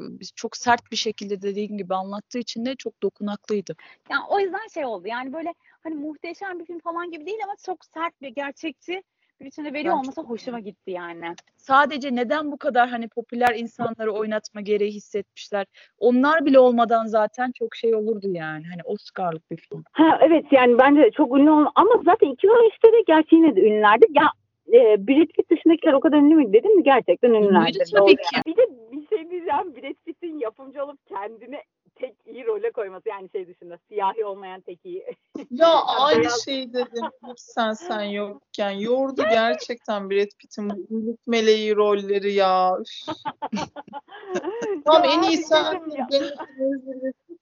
biz 0.00 0.32
çok 0.36 0.56
sert 0.56 0.90
bir 0.92 0.96
şekilde 0.96 1.42
dediğin 1.42 1.78
gibi 1.78 1.94
anlattığı 1.94 2.38
için 2.38 2.64
de 2.64 2.74
çok 2.76 3.02
dokunaklıydı. 3.02 3.76
Yani 4.10 4.22
o 4.28 4.40
yüzden 4.40 4.68
şey 4.74 4.84
oldu. 4.84 5.08
Yani 5.08 5.32
böyle 5.32 5.54
hani 5.82 5.94
muhteşem 5.94 6.58
bir 6.58 6.64
film 6.64 6.78
falan 6.78 7.10
gibi 7.10 7.26
değil 7.26 7.38
ama 7.44 7.54
çok 7.66 7.84
sert 7.84 8.22
ve 8.22 8.28
gerçekçi 8.28 9.02
bir 9.40 9.46
biçimde 9.46 9.72
veriyor 9.72 9.94
Ben 9.94 9.98
olması 9.98 10.20
hoşuma 10.20 10.60
gitti 10.60 10.90
yani. 10.90 11.34
Sadece 11.56 12.14
neden 12.14 12.52
bu 12.52 12.56
kadar 12.58 12.88
hani 12.88 13.08
popüler 13.08 13.54
insanları 13.54 14.12
oynatma 14.12 14.60
gereği 14.60 14.90
hissetmişler? 14.90 15.66
Onlar 15.98 16.44
bile 16.44 16.58
olmadan 16.58 17.06
zaten 17.06 17.52
çok 17.58 17.76
şey 17.76 17.94
olurdu 17.94 18.28
yani. 18.30 18.64
Hani 18.70 18.82
Oscar'lık 18.84 19.50
bir 19.50 19.56
film. 19.56 19.84
Ha 19.92 20.18
evet 20.22 20.44
yani 20.50 20.78
bence 20.78 21.10
çok 21.16 21.36
ünlü 21.36 21.50
olma 21.50 21.72
ama 21.74 21.90
zaten 22.04 22.28
2013'te 22.28 22.92
de 22.92 23.02
gerçi 23.06 23.36
yine 23.36 23.56
de 23.56 23.60
ünlülerdi. 23.60 24.06
Ya 24.10 24.32
e, 24.72 25.06
Brad 25.08 25.26
Pitt 25.26 25.50
dışındakiler 25.50 25.92
o 25.92 26.00
kadar 26.00 26.16
ünlü 26.18 26.34
mü 26.34 26.52
dedim 26.52 26.76
mi? 26.76 26.82
Gerçekten 26.82 27.32
Doğru 27.34 27.54
tabii 27.92 28.16
ki. 28.16 28.22
yani. 28.34 28.42
Bir 28.46 28.56
de 28.56 28.66
bir 28.92 29.06
şey 29.08 29.30
diyeceğim. 29.30 29.76
Brad 29.76 29.94
Pitt'in 30.06 30.38
yapımcı 30.38 30.84
olup 30.84 31.06
kendini 31.06 31.62
tek 31.94 32.14
iyi 32.26 32.46
role 32.46 32.70
koyması 32.70 33.08
yani 33.08 33.28
şey 33.32 33.46
dışında 33.46 33.78
siyahi 33.88 34.24
olmayan 34.24 34.60
tek 34.60 34.86
iyi. 34.86 35.04
Ya 35.50 35.68
aynı 35.86 36.20
beyaz- 36.22 36.44
şey 36.44 36.72
dedim 36.72 37.04
sen 37.36 37.72
sen 37.72 38.02
yokken. 38.02 38.70
Yordu 38.70 39.22
gerçekten 39.30 40.10
Brad 40.10 40.30
Pitt'in 40.38 40.70
bu 40.70 40.74
iyilik 40.90 41.26
meleği 41.26 41.76
rolleri 41.76 42.32
ya. 42.32 42.78
Tamam 44.84 45.04
en 45.04 45.18
abi 45.18 45.26
iyi 45.26 45.36
sen 45.36 45.80
benim 46.12 46.30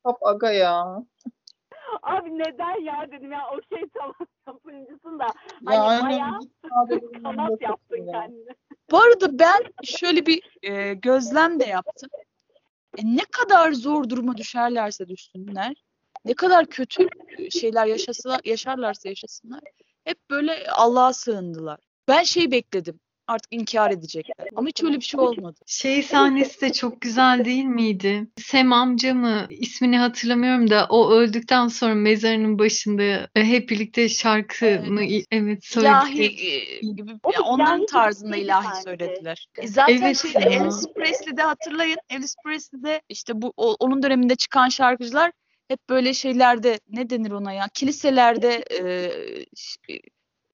Kap 0.04 0.16
Aga 0.22 0.52
ya. 0.52 1.02
Abi 2.02 2.38
neden 2.38 2.84
ya 2.84 3.06
dedim 3.12 3.32
ya 3.32 3.40
okey 3.50 3.82
tamam 3.94 4.14
yapımcısın 4.46 5.18
da 5.18 5.24
Ya 5.24 5.32
hani 5.64 5.78
aynen 5.78 6.10
bayağı 6.10 6.40
kanat 7.22 7.60
yaptın 7.62 8.06
kendine. 8.12 8.50
Bu 8.90 8.98
arada 8.98 9.38
ben 9.38 9.62
şöyle 9.84 10.26
bir 10.26 10.42
e, 10.62 10.94
gözlem 10.94 11.60
de 11.60 11.64
yaptım. 11.64 12.10
E, 12.98 13.02
ne 13.04 13.24
kadar 13.30 13.72
zor 13.72 14.08
duruma 14.08 14.36
düşerlerse 14.36 15.08
düşsünler, 15.08 15.74
ne 16.24 16.34
kadar 16.34 16.66
kötü 16.66 17.08
şeyler 17.50 17.86
yaşasa, 17.86 18.38
yaşarlarsa 18.44 19.08
yaşasınlar, 19.08 19.60
hep 20.04 20.30
böyle 20.30 20.70
Allah'a 20.70 21.12
sığındılar. 21.12 21.80
Ben 22.08 22.22
şey 22.22 22.50
bekledim, 22.50 23.00
artık 23.26 23.52
inkar 23.52 23.90
edecekler. 23.90 24.48
Ama 24.56 24.68
hiç 24.68 24.82
öyle 24.84 24.96
bir 24.96 25.04
şey 25.04 25.20
olmadı. 25.20 25.60
Şey 25.66 26.02
sahnesi 26.02 26.60
de 26.60 26.72
çok 26.72 27.00
güzel 27.00 27.44
değil 27.44 27.64
miydi? 27.64 28.26
Sem 28.36 28.72
amca 28.72 29.14
mı? 29.14 29.46
ismini 29.50 29.98
hatırlamıyorum 29.98 30.70
da 30.70 30.86
o 30.90 31.10
öldükten 31.10 31.68
sonra 31.68 31.94
mezarının 31.94 32.58
başında 32.58 33.02
e, 33.34 33.44
hep 33.44 33.68
birlikte 33.68 34.08
şarkı 34.08 34.66
Evet. 34.66 34.88
mı? 34.88 35.04
Evet 35.30 35.64
İlahi 35.76 36.14
söyledik. 36.14 36.40
e, 36.44 36.86
gibi, 36.86 37.12
O 37.22 37.30
ya 37.32 37.40
onların 37.42 37.78
ilahi 37.78 37.86
tarzında 37.86 38.36
ilahi 38.36 38.82
söylediler. 38.82 39.46
E 39.58 39.66
zaten 39.66 39.96
Evet 40.02 40.16
şeyde 40.22 40.38
ya. 40.38 40.50
Elvis 40.50 40.86
Presley'de 40.96 41.42
hatırlayın. 41.42 41.98
Elvis 42.10 42.34
Presley'de 42.44 43.02
işte 43.08 43.42
bu 43.42 43.52
onun 43.56 44.02
döneminde 44.02 44.36
çıkan 44.36 44.68
şarkıcılar 44.68 45.32
hep 45.68 45.88
böyle 45.88 46.14
şeylerde 46.14 46.80
ne 46.88 47.10
denir 47.10 47.30
ona 47.30 47.52
ya? 47.52 47.68
Kiliselerde 47.74 48.64
e, 48.70 49.10
ş- 49.56 50.00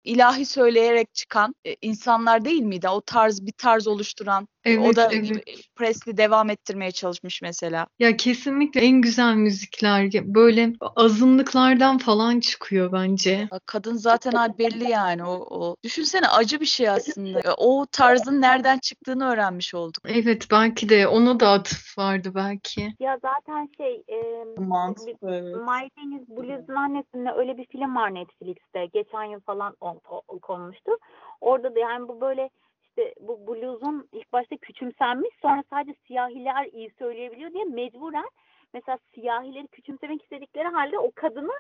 ilahi 0.05 0.47
söyleyerek 0.47 1.15
çıkan 1.15 1.55
e, 1.65 1.77
insanlar 1.83 2.45
değil 2.45 2.63
miydi? 2.63 2.89
O 2.89 3.01
tarz 3.01 3.47
bir 3.47 3.53
tarz 3.53 3.87
oluşturan. 3.87 4.43
o 4.43 4.47
Evet, 4.65 4.97
da 4.97 5.09
evet. 5.13 5.45
Presley 5.75 6.17
devam 6.17 6.51
ettirmeye 6.51 6.91
çalışmış 6.91 7.43
mesela. 7.43 7.87
Ya 7.99 8.17
kesinlikle 8.17 8.81
en 8.81 9.01
güzel 9.01 9.35
müzikler 9.35 10.11
böyle 10.35 10.73
azınlıklardan 10.97 11.99
falan 11.99 12.41
çıkıyor 12.41 12.93
bence. 12.93 13.49
Kadın 13.67 13.95
zaten 13.95 14.59
belli 14.59 14.91
yani 14.91 15.25
o, 15.25 15.47
o. 15.51 15.77
Düşünsene 15.85 16.29
acı 16.29 16.61
bir 16.61 16.67
şey 16.67 16.89
aslında. 16.89 17.41
E, 17.41 17.51
O 17.59 17.87
tarzın 17.93 18.41
nereden 18.41 18.79
çıktığını 18.79 19.25
öğrenmiş 19.25 19.75
olduk. 19.75 20.03
Evet 20.09 20.47
belki 20.51 20.89
de 20.89 21.09
ona 21.09 21.41
da 21.41 21.51
atıf 21.51 21.99
vardı 21.99 22.33
belki. 22.35 22.95
Ya 23.01 23.19
zaten 23.23 23.69
şey 23.77 24.03
e, 24.09 24.45
Mantıklı 24.61 25.35
evet. 25.35 25.57
My 25.57 25.89
Deniz 25.97 26.29
Blues'un 26.29 26.75
annesinde 26.75 27.31
öyle 27.37 27.57
bir 27.57 27.67
film 27.67 27.97
var 27.97 28.15
Netflix'te. 28.15 28.87
Geçen 28.93 29.25
yıl 29.25 29.41
falan 29.41 29.77
on, 29.81 29.92
o- 30.11 30.39
konmuştu. 30.39 30.93
Orada 31.41 31.75
da 31.75 31.79
yani 31.79 32.09
bu 32.09 32.21
böyle 32.21 32.51
işte 32.83 33.15
bu 33.21 33.47
blues'un 33.47 34.09
ilk 34.13 34.33
başta 34.33 34.57
küçümsenmiş 34.57 35.35
sonra 35.43 35.63
sadece 35.71 35.95
siyahiler 36.07 36.65
iyi 36.73 36.91
söyleyebiliyor 36.99 37.53
diye 37.53 37.65
mecburen 37.65 38.29
mesela 38.75 38.99
siyahileri 39.15 39.67
küçümsemek 39.69 40.23
istedikleri 40.23 40.69
halde 40.69 40.99
o 40.99 41.11
kadını 41.15 41.53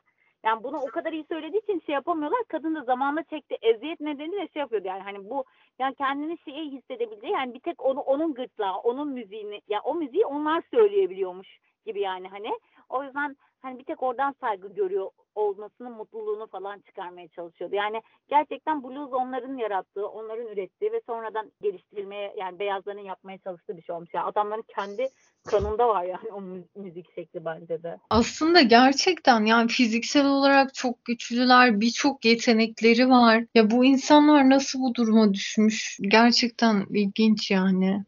yani 0.45 0.64
bunu 0.64 0.76
o 0.76 0.87
kadar 0.87 1.12
iyi 1.12 1.24
söylediği 1.24 1.62
için 1.62 1.80
şey 1.87 1.95
yapamıyorlar. 1.95 2.41
Kadın 2.49 2.74
da 2.74 2.83
zamanla 2.83 3.22
çekti 3.22 3.57
eziyet 3.62 4.01
nedeniyle 4.01 4.49
şey 4.49 4.61
yapıyordu 4.61 4.89
yani 4.89 5.03
hani 5.03 5.30
bu 5.30 5.45
yani 5.78 5.95
kendini 5.95 6.39
şey 6.39 6.70
hissedebildiği 6.70 7.33
yani 7.33 7.55
bir 7.55 7.61
tek 7.61 7.85
onu 7.85 8.01
onun 8.01 8.35
gırtlağı, 8.35 8.76
onun 8.76 9.09
müziğini 9.09 9.61
ya 9.68 9.80
o 9.85 9.95
müziği 9.95 10.26
onlar 10.26 10.62
söyleyebiliyormuş 10.70 11.59
gibi 11.87 12.01
yani 12.01 12.28
hani. 12.28 12.51
O 12.89 13.03
yüzden 13.05 13.37
hani 13.63 13.79
bir 13.79 13.85
tek 13.85 14.03
oradan 14.03 14.35
saygı 14.41 14.69
görüyor 14.75 15.11
olmasının 15.35 15.93
mutluluğunu 15.93 16.47
falan 16.47 16.79
çıkarmaya 16.79 17.29
çalışıyordu. 17.29 17.75
Yani 17.75 18.03
gerçekten 18.29 18.83
blues 18.83 19.13
onların 19.13 19.57
yarattığı, 19.57 20.09
onların 20.09 20.47
ürettiği 20.47 20.93
ve 20.93 21.01
sonradan 21.07 21.53
geliştirilmeye 21.63 22.35
yani 22.37 22.59
beyazların 22.59 23.05
yapmaya 23.05 23.39
çalıştığı 23.39 23.77
bir 23.77 23.83
şey 23.83 23.95
olmuş. 23.95 24.11
Yani 24.15 24.27
adamların 24.27 24.65
kendi 24.75 25.09
kanında 25.47 25.89
var 25.89 26.05
yani 26.05 26.33
o 26.33 26.41
mü- 26.41 26.65
müzik 26.77 27.15
şekli 27.15 27.45
bence 27.45 27.83
de. 27.83 27.99
Aslında 28.11 28.63
gerçekten 28.63 29.45
yani 29.45 29.69
fiziksel 29.69 30.27
olarak 30.27 30.75
çok 30.75 31.05
güçlüler, 31.05 31.81
birçok 31.81 32.25
yetenekleri 32.25 33.09
var. 33.09 33.45
Ya 33.55 33.71
bu 33.71 33.85
insanlar 33.85 34.51
nasıl 34.51 34.81
bu 34.81 34.95
duruma 34.95 35.35
düşmüş? 35.35 35.99
Gerçekten 36.03 36.87
ilginç 36.91 37.51
yani. 37.51 38.05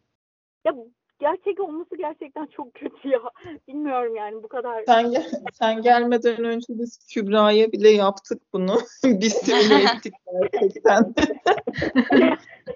Ya 0.64 0.74
gerçek 1.24 1.60
olması 1.60 1.96
gerçekten 1.96 2.46
çok 2.46 2.74
kötü 2.74 3.08
ya. 3.08 3.18
Bilmiyorum 3.68 4.16
yani 4.16 4.42
bu 4.42 4.48
kadar. 4.48 4.82
Sen, 4.86 5.10
gel- 5.10 5.30
sen 5.52 5.82
gelmeden 5.82 6.44
önce 6.44 6.66
biz 6.68 6.98
Kübra'ya 7.14 7.72
bile 7.72 7.90
yaptık 7.90 8.42
bunu. 8.52 8.78
biz 9.04 9.32
simüle 9.32 9.82
ettik 9.92 10.14
gerçekten. 10.52 11.14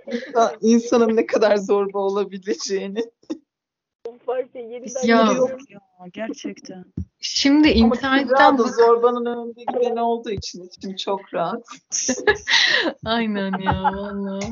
İnsan- 0.06 0.56
İnsanın 0.60 1.16
ne 1.16 1.26
kadar 1.26 1.56
zorba 1.56 1.98
olabileceğini. 1.98 3.04
Ya- 5.04 5.16
ya 5.70 5.80
gerçekten. 6.12 6.84
Şimdi 7.20 7.68
Ama 7.82 7.96
internetten 7.96 8.58
da 8.58 8.62
zorbanın 8.62 9.26
önünde 9.26 9.64
gideni 9.64 10.00
olduğu 10.00 10.30
için 10.30 10.62
içim 10.62 10.96
çok 10.96 11.34
rahat. 11.34 11.66
Aynen 13.04 13.58
ya 13.58 13.82
vallahi. 13.82 14.50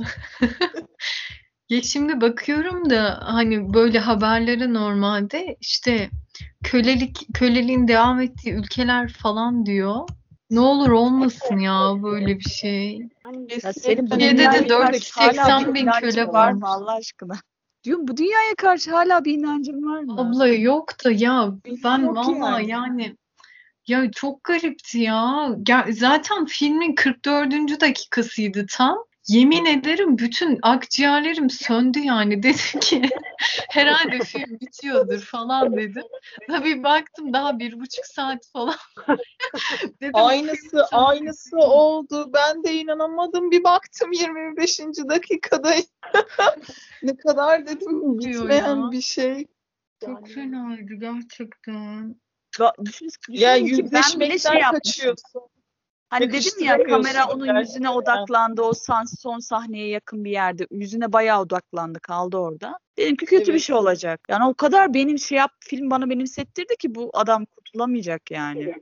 Ya 1.69 1.83
şimdi 1.83 2.21
bakıyorum 2.21 2.91
da 2.91 3.21
hani 3.25 3.75
böyle 3.75 3.99
haberlere 3.99 4.75
normalde 4.75 5.57
işte 5.61 6.11
kölelik 6.64 7.27
köleliğin 7.35 7.89
devam 7.89 8.21
ettiği 8.21 8.53
ülkeler 8.53 9.12
falan 9.12 9.67
diyor. 9.67 10.09
Ne 10.51 10.61
olur 10.61 10.91
olmasın 10.91 11.59
ya 11.59 12.03
böyle 12.03 12.39
bir 12.39 12.49
şey. 12.49 13.09
Hani 13.23 13.53
Ya 13.64 13.73
senin 13.73 14.07
Türkiye'de 14.07 14.39
de 14.39 14.43
dünyaya 14.43 14.69
karşı 14.69 15.14
480 15.17 15.51
hala 15.51 15.69
bir 15.69 15.75
bin 15.75 15.91
köle 15.91 16.27
var 16.27 16.53
mı 16.53 16.67
Allah 16.67 16.93
aşkına? 16.95 17.35
Diyorum 17.85 18.09
bu 18.09 18.17
dünyaya 18.17 18.55
karşı 18.57 18.91
hala 18.91 19.25
bir 19.25 19.39
inancın 19.39 19.87
var 19.87 20.01
mı? 20.01 20.21
Abla 20.21 20.49
yok 20.49 21.05
da 21.05 21.11
ya 21.11 21.53
ben 21.85 21.99
yok 21.99 22.17
vallahi 22.17 22.69
yani. 22.69 22.71
yani 22.71 23.17
ya 23.87 24.11
çok 24.11 24.45
garipti 24.45 24.99
ya. 24.99 25.49
Ger- 25.62 25.93
Zaten 25.93 26.47
filmin 26.47 26.95
44. 26.95 27.81
dakikasıydı 27.81 28.67
tam. 28.71 28.99
Yemin 29.29 29.64
ederim 29.64 30.18
bütün 30.18 30.59
akciğerlerim 30.62 31.51
söndü 31.51 31.99
yani. 31.99 32.43
Dedim 32.43 32.81
ki 32.81 33.03
herhalde 33.70 34.18
film 34.18 34.61
bitiyordur 34.61 35.20
falan 35.20 35.77
dedim. 35.77 36.05
Tabii 36.47 36.83
baktım 36.83 37.33
daha 37.33 37.59
bir 37.59 37.81
buçuk 37.81 38.07
saat 38.07 38.47
falan. 38.53 38.74
Dedim 40.01 40.11
Aynısı 40.14 40.85
aynısı 40.93 41.57
oldu. 41.57 42.31
Ben 42.35 42.64
de 42.64 42.74
inanamadım. 42.74 43.51
Bir 43.51 43.64
baktım 43.64 44.12
25. 44.12 44.79
dakikada. 45.09 45.74
ne 47.03 47.16
kadar 47.16 47.66
dedim 47.66 48.18
bitmeyen 48.18 48.77
ya. 48.77 48.91
bir 48.93 49.01
şey. 49.01 49.47
çok 50.05 50.29
fenaydı 50.29 50.95
gerçekten. 50.95 52.16
Düşün- 52.85 53.09
Ya 53.29 53.55
ki 53.55 53.61
ben 53.61 53.66
bile 53.66 53.83
yüzleşmekten 53.83 54.53
şey 54.53 54.62
kaçıyorsun. 54.62 55.43
Hani 56.11 56.32
dedim 56.32 56.64
ya 56.64 56.82
kamera 56.82 57.26
onun 57.26 57.38
gerçekten. 57.46 57.61
yüzüne 57.61 57.90
odaklandı. 57.90 58.62
O 58.62 58.72
son 59.22 59.38
sahneye 59.38 59.88
yakın 59.88 60.24
bir 60.24 60.30
yerde. 60.30 60.66
Yüzüne 60.70 61.12
bayağı 61.12 61.40
odaklandı. 61.40 62.00
Kaldı 62.00 62.36
orada. 62.36 62.78
Dedim 62.98 63.16
ki 63.16 63.26
kötü 63.26 63.46
bir 63.46 63.50
Evet. 63.52 63.61
şey 63.62 63.76
olacak. 63.76 64.20
Yani 64.28 64.44
o 64.44 64.54
kadar 64.54 64.94
benim 64.94 65.18
şey 65.18 65.38
yap 65.38 65.50
film 65.61 65.90
bana 65.90 66.11
benimsettirdi 66.11 66.76
ki 66.76 66.94
bu 66.94 67.11
adam 67.14 67.44
kurtulamayacak 67.44 68.30
yani. 68.30 68.74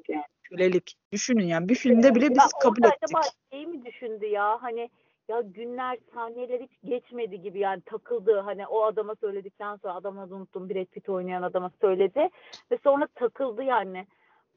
Kölelik. 0.42 0.94
Düşünün 1.12 1.46
yani 1.46 1.68
bir 1.68 1.74
filmde 1.74 2.14
bile 2.14 2.30
biz 2.30 2.38
Ya 2.38 2.44
kabul 2.62 2.78
ettik. 2.84 2.92
acaba 3.02 3.20
şey 3.52 3.66
mi 3.66 3.84
düşündü 3.84 4.26
ya 4.26 4.58
hani 4.62 4.90
ya 5.28 5.40
günler 5.40 5.98
saniyeler 6.14 6.60
hiç 6.60 6.70
geçmedi 6.84 7.42
gibi 7.42 7.58
yani 7.58 7.80
takıldı 7.86 8.40
hani 8.40 8.66
o 8.66 8.82
adama 8.84 9.14
söyledikten 9.20 9.76
sonra 9.76 9.94
adını 9.94 10.36
unuttum 10.36 10.70
Brad 10.70 10.84
Pitt 10.84 11.08
oynayan 11.08 11.42
adama 11.42 11.70
söyledi 11.80 12.28
ve 12.70 12.78
sonra 12.84 13.06
takıldı 13.14 13.62
yani 13.62 14.06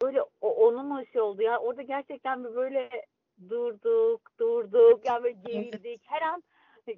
böyle 0.02 0.22
o, 0.42 0.68
onun 0.68 0.90
o 0.90 1.06
şey 1.06 1.22
oldu 1.22 1.42
ya. 1.42 1.58
Orada 1.58 1.82
gerçekten 1.82 2.44
bir 2.44 2.56
böyle 2.56 2.90
durduk 3.50 4.22
durduk. 4.40 5.06
Yani 5.06 5.24
böyle 5.24 5.38
gerildik. 5.46 6.02
Her 6.06 6.22
an 6.22 6.44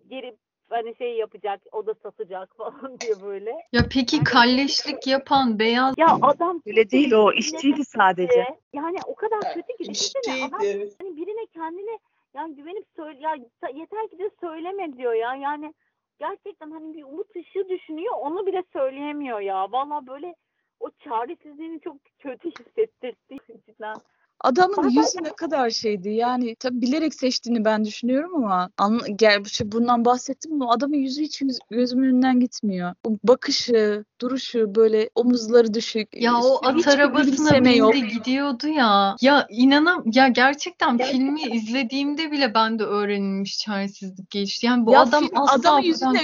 geri 0.07 0.37
hani 0.69 0.95
şey 0.95 1.17
yapacak 1.17 1.61
o 1.71 1.85
da 1.85 1.93
satacak 1.93 2.49
falan 2.57 2.99
diye 2.99 3.13
böyle. 3.21 3.51
Ya 3.71 3.81
peki 3.93 4.23
kalleşlik 4.23 5.07
yapan 5.07 5.59
beyaz 5.59 5.95
ya 5.97 6.17
adam 6.21 6.61
Öyle 6.67 6.89
değil 6.89 7.11
o 7.11 7.31
işçiydi 7.31 7.85
sadece. 7.85 8.45
Yani 8.73 8.97
o 9.05 9.15
kadar 9.15 9.53
kötü 9.53 9.77
ki 9.77 9.89
düşünsene 9.89 10.45
adam 10.45 10.59
hani 10.99 11.17
birine 11.17 11.45
kendine 11.53 11.99
yani 12.33 12.55
güvenip 12.55 12.85
söyle 12.95 13.19
ya 13.19 13.35
yeter 13.73 14.09
ki 14.09 14.19
de 14.19 14.29
söyleme 14.41 14.97
diyor 14.97 15.13
ya. 15.13 15.35
Yani 15.35 15.73
gerçekten 16.19 16.71
hani 16.71 16.93
bir 16.93 17.03
umut 17.03 17.35
ışığı 17.35 17.69
düşünüyor 17.69 18.13
onu 18.17 18.45
bile 18.45 18.63
söyleyemiyor 18.73 19.39
ya. 19.39 19.71
Vallahi 19.71 20.07
böyle 20.07 20.35
o 20.79 20.89
çaresizliğini 21.03 21.81
çok 21.81 21.97
kötü 22.19 22.49
hissettirdi 22.51 23.37
cidden. 23.67 23.95
Adamın 24.41 24.89
yüzü 24.89 25.23
ne 25.23 25.29
kadar 25.35 25.69
şeydi 25.69 26.09
yani 26.09 26.55
tabii 26.55 26.81
bilerek 26.81 27.13
seçtiğini 27.13 27.65
ben 27.65 27.85
düşünüyorum 27.85 28.35
ama 28.35 28.69
anla, 28.77 29.07
gel 29.07 29.43
şey 29.43 29.71
bundan 29.71 30.05
bahsettim 30.05 30.53
ama 30.53 30.71
adamın 30.73 30.95
yüzü 30.95 31.21
hiç 31.21 31.41
yüz- 31.41 31.59
gözümün 31.69 32.07
önünden 32.07 32.39
gitmiyor. 32.39 32.95
O 33.07 33.17
bakışı, 33.23 34.05
duruşu 34.19 34.75
böyle 34.75 35.09
omuzları 35.15 35.73
düşük. 35.73 36.21
Ya 36.21 36.37
o 36.37 36.59
at 36.65 36.87
arabasına 36.87 37.23
gülümseme 37.23 37.75
yok. 37.75 37.93
bindi 37.93 38.07
gidiyordu 38.07 38.67
ya. 38.67 39.15
Ya 39.21 39.47
inanam 39.49 40.03
ya 40.13 40.27
gerçekten 40.27 40.97
filmi 40.97 41.41
izlediğimde 41.41 42.31
bile 42.31 42.53
ben 42.53 42.79
de 42.79 42.83
öğrenilmiş 42.83 43.59
çaresizlik 43.59 44.29
geçti. 44.29 44.65
Yani 44.65 44.85
bu 44.85 44.91
Ya 44.91 45.01
adam 45.01 45.23
film- 45.23 45.39
asla 45.39 45.53
adamın 45.53 45.81
yüzünde 45.81 46.19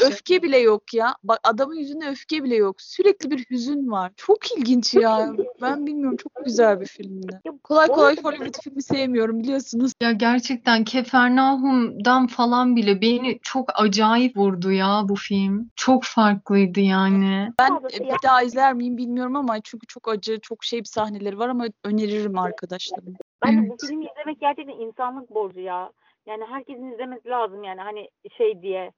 öfke 0.00 0.42
bile 0.42 0.58
yok 0.58 0.94
ya. 0.94 1.14
Bak 1.24 1.38
adamın 1.42 1.74
yüzünde 1.74 2.08
öfke 2.08 2.44
bile 2.44 2.56
yok. 2.56 2.82
Sürekli 2.82 3.30
bir 3.30 3.44
hüzün 3.50 3.90
var. 3.90 4.12
Çok 4.16 4.58
ilginç 4.58 4.94
ya. 4.94 5.32
Ben 5.62 5.86
bilmiyorum 5.86 6.16
çok 6.16 6.44
güzel 6.44 6.80
bir 6.80 6.86
filmdi. 6.86 7.40
Kolay 7.62 7.88
kolay 7.88 8.16
Hollywood 8.22 8.62
filmi 8.62 8.82
sevmiyorum 8.82 9.40
biliyorsunuz. 9.40 9.92
Ya 10.02 10.12
gerçekten 10.12 10.84
Kefernaum'dan 10.84 12.26
falan 12.26 12.76
bile 12.76 13.00
beni 13.00 13.38
çok 13.42 13.70
acayip 13.74 14.36
vurdu 14.36 14.72
ya 14.72 15.02
bu 15.08 15.16
film. 15.16 15.70
Çok 15.76 16.04
farklıydı 16.04 16.80
yani. 16.80 17.29
Ben 17.58 17.76
e, 17.76 18.00
bir 18.00 18.22
daha 18.22 18.42
izler 18.42 18.74
miyim 18.74 18.96
bilmiyorum 18.96 19.36
ama 19.36 19.60
çünkü 19.60 19.86
çok 19.86 20.08
acı, 20.08 20.40
çok 20.40 20.64
şey 20.64 20.80
bir 20.80 20.84
sahneleri 20.84 21.38
var 21.38 21.48
ama 21.48 21.66
öneririm 21.84 22.38
arkadaşlarım. 22.38 23.14
Bence 23.44 23.68
bu 23.68 23.76
filmi 23.86 24.06
izlemek 24.06 24.40
gerçekten 24.40 24.86
insanlık 24.86 25.30
borcu 25.30 25.60
ya. 25.60 25.92
Yani 26.26 26.44
herkesin 26.44 26.92
izlemesi 26.92 27.28
lazım 27.28 27.62
yani 27.62 27.80
hani 27.80 28.08
şey 28.36 28.62
diye. 28.62 28.92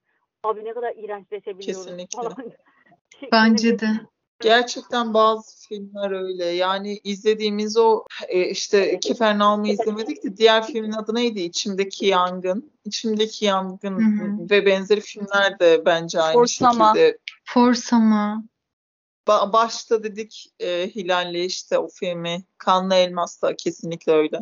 Abi 0.45 0.65
ne 0.65 0.75
kadar 0.75 0.95
iğrençleşebiliyoruz 0.97 1.85
Kesinlikle. 1.87 2.23
falan. 2.23 2.53
Bence 3.33 3.79
de. 3.79 3.87
Gerçekten 4.43 5.15
bazı 5.15 5.69
filmler 5.69 6.11
öyle. 6.11 6.45
Yani 6.45 7.01
izlediğimiz 7.05 7.77
o 7.77 8.05
e, 8.29 8.49
işte 8.51 9.01
Kefernaum'u 9.01 9.67
izlemedik 9.69 10.25
de 10.25 10.37
diğer 10.37 10.67
filmin 10.67 10.93
adı 10.93 11.15
neydi? 11.15 11.41
İçimdeki 11.41 12.07
Yangın. 12.07 12.73
İçimdeki 12.85 13.45
Yangın 13.45 13.99
Hı 13.99 14.25
hı. 14.25 14.51
ve 14.51 14.67
benzeri 14.67 15.01
filmler 15.01 15.59
de 15.59 15.83
bence 15.87 16.21
aynı 16.21 16.39
Forsama. 16.39 16.95
şekilde. 16.95 17.19
Forsama. 17.45 18.45
Ba- 19.27 19.53
başta 19.53 20.03
dedik 20.03 20.53
e, 20.61 20.91
Hilal'le 20.95 21.45
işte 21.45 21.79
o 21.79 21.89
filmi. 21.89 22.45
Kanlı 22.59 22.95
Elmas 22.95 23.43
da 23.43 23.57
kesinlikle 23.57 24.13
öyle. 24.13 24.39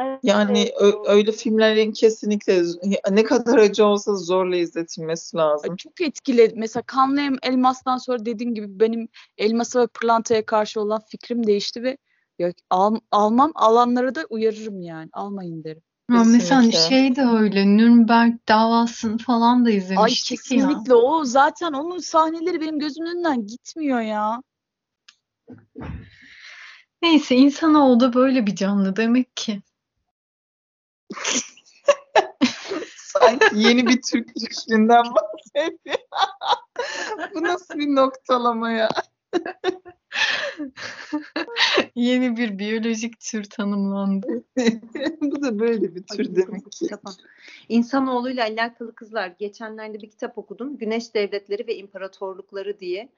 Evet, 0.00 0.20
Yani 0.22 0.72
öyle 1.08 1.32
filmlerin 1.32 1.92
kesinlikle 1.92 2.62
ne 3.10 3.24
kadar 3.24 3.58
acı 3.58 3.84
olsa 3.84 4.14
zorla 4.14 4.56
izletilmesi 4.56 5.36
lazım. 5.36 5.76
Çok 5.76 6.00
etkiledi. 6.00 6.54
Mesela 6.56 6.82
Kanlı 6.82 7.20
Elmas'tan 7.42 7.96
sonra 7.96 8.26
dediğim 8.26 8.54
gibi 8.54 8.80
benim 8.80 9.08
elmasa 9.38 9.80
ve 9.80 9.86
pırlantaya 9.86 10.46
karşı 10.46 10.80
olan 10.80 11.00
fikrim 11.10 11.46
değişti 11.46 11.82
ve 11.82 11.98
ya, 12.38 12.52
al- 12.70 13.00
almam 13.10 13.52
alanlara 13.54 14.14
da 14.14 14.24
uyarırım 14.30 14.80
yani. 14.80 15.08
Almayın 15.12 15.64
derim. 15.64 15.82
Ha, 16.10 16.24
mesela 16.26 16.70
şey 16.72 17.16
de 17.16 17.22
öyle 17.22 17.66
Nürnberg 17.66 18.34
davasını 18.48 19.18
falan 19.18 19.64
da 19.64 19.70
Ay 19.70 19.76
izlemiştik 19.76 20.30
ya. 20.30 20.36
kesinlikle 20.36 20.94
o 20.94 21.24
zaten 21.24 21.72
onun 21.72 21.98
sahneleri 21.98 22.60
benim 22.60 22.78
gözümün 22.78 23.10
önünden 23.10 23.46
gitmiyor 23.46 24.00
ya. 24.00 24.42
Neyse 27.02 27.36
insanoğlu 27.36 28.00
da 28.00 28.14
böyle 28.14 28.46
bir 28.46 28.56
canlı 28.56 28.96
demek 28.96 29.36
ki. 29.36 29.62
Sanki 32.96 33.46
yeni 33.54 33.86
bir 33.86 34.02
Türk 34.02 34.28
fikrinden 34.28 35.04
bahsediyor. 35.04 35.96
Bu 37.34 37.42
nasıl 37.42 37.78
bir 37.78 37.94
noktalama 37.94 38.70
ya? 38.70 38.88
Yeni 41.94 42.36
bir 42.36 42.58
biyolojik 42.58 43.20
tür 43.20 43.44
tanımlandı. 43.44 44.44
Bu 45.20 45.42
da 45.42 45.58
böyle 45.58 45.94
bir 45.94 46.02
tür 46.02 46.28
Ay, 46.28 46.36
demek 46.36 46.72
ki. 46.72 46.78
kitap. 46.84 47.02
İnsanoğluyla 47.68 48.44
alakalı 48.44 48.94
kızlar. 48.94 49.34
Geçenlerde 49.38 50.02
bir 50.02 50.10
kitap 50.10 50.38
okudum. 50.38 50.78
Güneş 50.78 51.14
Devletleri 51.14 51.66
ve 51.66 51.76
İmparatorlukları 51.76 52.80
diye. 52.80 53.12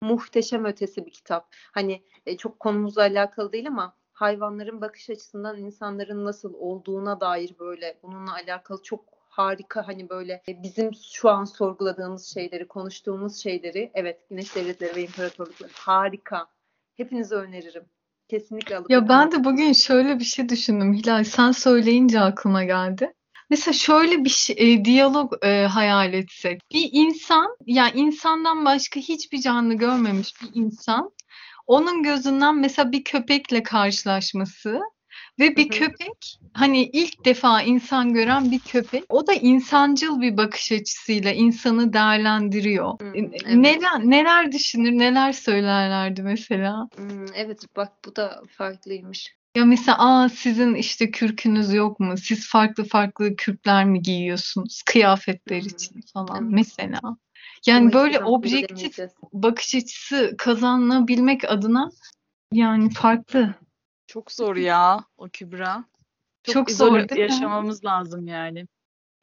Muhteşem 0.00 0.64
ötesi 0.64 1.06
bir 1.06 1.10
kitap. 1.10 1.54
Hani 1.72 2.02
e, 2.26 2.36
çok 2.36 2.60
konumuzla 2.60 3.02
alakalı 3.02 3.52
değil 3.52 3.68
ama 3.68 3.96
hayvanların 4.14 4.80
bakış 4.80 5.10
açısından 5.10 5.58
insanların 5.58 6.24
nasıl 6.24 6.54
olduğuna 6.54 7.20
dair 7.20 7.54
böyle 7.60 7.98
bununla 8.02 8.32
alakalı 8.34 8.82
çok 8.82 9.04
harika 9.28 9.88
hani 9.88 10.08
böyle 10.08 10.42
e, 10.48 10.62
bizim 10.62 10.90
şu 11.12 11.30
an 11.30 11.44
sorguladığımız 11.44 12.34
şeyleri, 12.34 12.68
konuştuğumuz 12.68 13.36
şeyleri 13.36 13.90
evet 13.94 14.28
Güneş 14.30 14.56
Devletleri 14.56 14.96
ve 14.96 15.02
İmparatorlukları 15.02 15.70
harika. 15.74 16.46
Hepinize 16.96 17.34
öneririm. 17.34 17.84
Kesinlikle 18.28 18.76
alıp 18.76 18.90
Ya 18.90 19.08
ben 19.08 19.32
de 19.32 19.44
bugün 19.44 19.72
şöyle 19.72 20.18
bir 20.18 20.24
şey 20.24 20.48
düşündüm 20.48 20.94
Hilal. 20.94 21.24
Sen 21.24 21.52
söyleyince 21.52 22.20
aklıma 22.20 22.64
geldi. 22.64 23.12
Mesela 23.50 23.72
şöyle 23.74 24.24
bir 24.24 24.30
şey, 24.30 24.56
e, 24.58 24.84
diyalog 24.84 25.32
e, 25.42 25.66
hayal 25.66 26.14
etsek. 26.14 26.60
Bir 26.72 26.88
insan, 26.92 27.56
ya 27.66 27.88
insandan 27.90 28.64
başka 28.64 29.00
hiçbir 29.00 29.40
canlı 29.40 29.74
görmemiş 29.74 30.34
bir 30.42 30.60
insan, 30.60 31.10
onun 31.66 32.02
gözünden 32.02 32.56
mesela 32.56 32.92
bir 32.92 33.04
köpekle 33.04 33.62
karşılaşması 33.62 34.80
ve 35.38 35.56
bir 35.56 35.70
Hı 35.70 35.74
hı. 35.74 35.78
köpek, 35.78 36.38
hani 36.52 36.82
ilk 36.82 37.24
defa 37.24 37.62
insan 37.62 38.14
gören 38.14 38.50
bir 38.50 38.58
köpek, 38.58 39.04
o 39.08 39.26
da 39.26 39.32
insancıl 39.32 40.20
bir 40.20 40.36
bakış 40.36 40.72
açısıyla 40.72 41.32
insanı 41.32 41.92
değerlendiriyor. 41.92 43.00
E, 43.00 43.18
evet. 43.18 43.54
Neler 43.54 44.00
neler 44.00 44.52
düşünür, 44.52 44.92
neler 44.92 45.32
söylerlerdi 45.32 46.22
mesela? 46.22 46.88
Hmm, 46.96 47.26
evet 47.34 47.66
bak 47.76 47.92
bu 48.04 48.16
da 48.16 48.42
farklıymış. 48.48 49.34
Ya 49.56 49.64
mesela 49.64 49.96
aa 49.98 50.28
sizin 50.28 50.74
işte 50.74 51.10
kürkünüz 51.10 51.74
yok 51.74 52.00
mu? 52.00 52.16
Siz 52.16 52.48
farklı 52.48 52.84
farklı 52.84 53.36
kürkler 53.36 53.84
mi 53.84 54.02
giyiyorsunuz 54.02 54.82
kıyafetler 54.82 55.58
için 55.58 56.00
falan 56.12 56.42
evet. 56.42 56.52
mesela. 56.52 57.00
Yani 57.66 57.92
böyle 57.92 58.24
objektif 58.24 58.98
bakış 59.32 59.74
açısı 59.74 60.34
kazanabilmek 60.38 61.50
adına 61.50 61.90
yani 62.52 62.90
farklı. 62.90 63.54
Çok 64.06 64.32
zor 64.32 64.56
ya 64.56 65.04
o 65.16 65.28
Kübra. 65.28 65.84
Çok, 66.42 66.54
Çok 66.54 66.70
zor 66.70 67.16
yaşamamız 67.16 67.84
lazım 67.84 68.26
yani. 68.26 68.66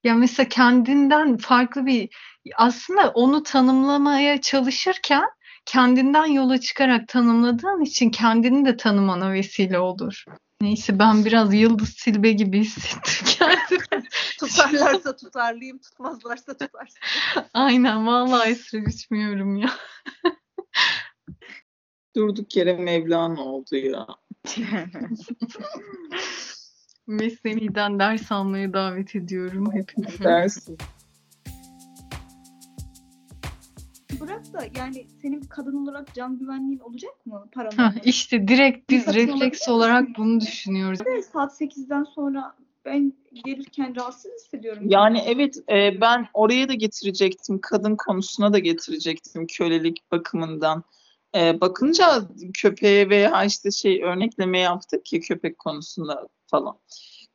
Ya 0.04 0.16
mesela 0.16 0.50
kendinden 0.50 1.38
farklı 1.38 1.86
bir 1.86 2.10
aslında 2.56 3.10
onu 3.10 3.44
tanımlamaya 3.44 4.42
çalışırken 4.42 5.30
kendinden 5.66 6.26
yola 6.26 6.60
çıkarak 6.60 7.08
tanımladığın 7.08 7.82
için 7.82 8.10
kendini 8.10 8.66
de 8.66 8.78
tanımana 8.78 9.34
vesile 9.34 9.80
olur. 9.80 10.26
Neyse 10.62 11.00
ben 11.00 11.26
biraz 11.26 11.54
Yıldız 11.54 11.90
Silbe 11.90 12.32
gibi 12.32 12.60
hissettim 12.60 13.28
kendimi. 13.40 14.08
Tutarlarsa 14.40 15.16
tutarlıyım, 15.16 15.80
tutmazlarsa 15.80 16.58
tutarsın. 16.58 17.00
Aynen 17.54 18.08
vallahi 18.08 18.50
esir 18.50 18.86
biçmiyorum 18.86 19.56
ya. 19.56 19.70
Durduk 22.16 22.56
yere 22.56 22.74
Mevlana 22.74 23.42
oldu 23.42 23.76
ya. 23.76 24.08
Mesnevi'den 27.08 28.00
ders 28.00 28.32
almaya 28.32 28.74
davet 28.74 29.16
ediyorum 29.16 29.74
hepinizi. 29.74 30.24
Dersin. 30.24 30.78
Bırak 34.22 34.54
da 34.54 34.64
yani 34.78 35.08
senin 35.22 35.42
kadın 35.42 35.84
olarak 35.86 36.14
can 36.14 36.40
güvenliğin 36.40 36.80
olacak 36.80 37.26
mı 37.26 37.48
paranın? 37.52 38.00
işte 38.04 38.48
direkt 38.48 38.90
biz 38.90 39.04
Satın 39.04 39.18
refleks 39.18 39.70
olarak 39.70 40.02
misin? 40.02 40.16
bunu 40.18 40.42
düşünüyoruz. 40.42 41.06
Ve 41.06 41.22
saat 41.22 41.62
8'den 41.62 42.04
sonra 42.04 42.56
ben 42.86 43.14
gelirken 43.46 43.96
rahatsız 43.96 44.32
hissediyorum. 44.32 44.84
Yani 44.88 45.24
evet 45.26 45.58
e, 45.70 46.02
ben 46.02 46.28
oraya 46.34 46.70
da 46.70 46.74
getirecektim. 46.74 47.60
Kadın 47.62 47.96
konusuna 47.96 48.54
da 48.54 48.60
getirecektim 48.60 49.48
kölelik 49.48 50.12
bakımından. 50.12 50.84
E, 51.36 51.62
bakınca 51.62 52.28
köpeğe 52.54 53.10
veya 53.10 53.46
işte 53.46 53.72
şey 53.72 54.04
örnekleme 54.04 54.60
yaptık 54.60 55.06
ki 55.06 55.20
köpek 55.20 55.60
konusunda 55.60 56.28
falan. 56.48 56.78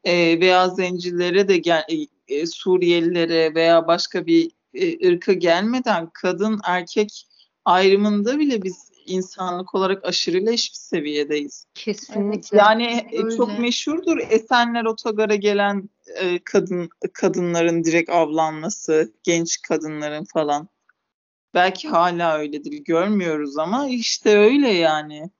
E, 0.05 0.41
veya 0.41 0.69
zencilere 0.69 1.49
de 1.49 1.57
gel, 1.57 1.85
e, 2.29 2.47
Suriyelilere 2.47 3.55
veya 3.55 3.87
başka 3.87 4.27
bir 4.27 4.51
e, 4.77 5.09
ırka 5.09 5.33
gelmeden 5.33 6.11
kadın 6.15 6.61
erkek 6.65 7.27
ayrımında 7.65 8.39
bile 8.39 8.63
biz 8.63 8.91
insanlık 9.07 9.75
olarak 9.75 10.05
aşırı 10.05 10.47
leş 10.47 10.71
bir 10.71 10.77
seviyedeyiz. 10.77 11.67
Kesinlikle. 11.75 12.59
Yani 12.59 13.07
e, 13.13 13.25
Öyle. 13.25 13.37
çok 13.37 13.59
meşhurdur 13.59 14.19
Esenler 14.31 14.85
Otogar'a 14.85 15.35
gelen 15.35 15.91
e, 16.21 16.39
kadın 16.45 16.89
kadınların 17.13 17.85
direkt 17.85 18.11
avlanması, 18.11 19.13
genç 19.23 19.63
kadınların 19.63 20.25
falan. 20.25 20.69
Belki 21.55 21.89
hala 21.89 22.39
öyledir, 22.39 22.73
görmüyoruz 22.73 23.59
ama 23.59 23.89
işte 23.89 24.39
öyle 24.39 24.69
yani. 24.69 25.31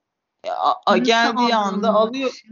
A, 0.49 0.73
a- 0.87 0.97
geldiği 0.97 1.55
anda 1.55 1.95
alıyor. 1.95 2.43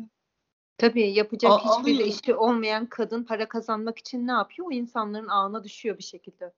Tabii 0.78 1.12
yapacak 1.12 1.52
A- 1.52 1.58
hiçbir 1.58 1.94
alıyor. 1.94 2.08
işi 2.08 2.34
olmayan 2.34 2.86
kadın 2.86 3.24
para 3.24 3.48
kazanmak 3.48 3.98
için 3.98 4.26
ne 4.26 4.32
yapıyor? 4.32 4.68
O 4.68 4.72
insanların 4.72 5.28
ağına 5.28 5.64
düşüyor 5.64 5.98
bir 5.98 6.02
şekilde. 6.02 6.52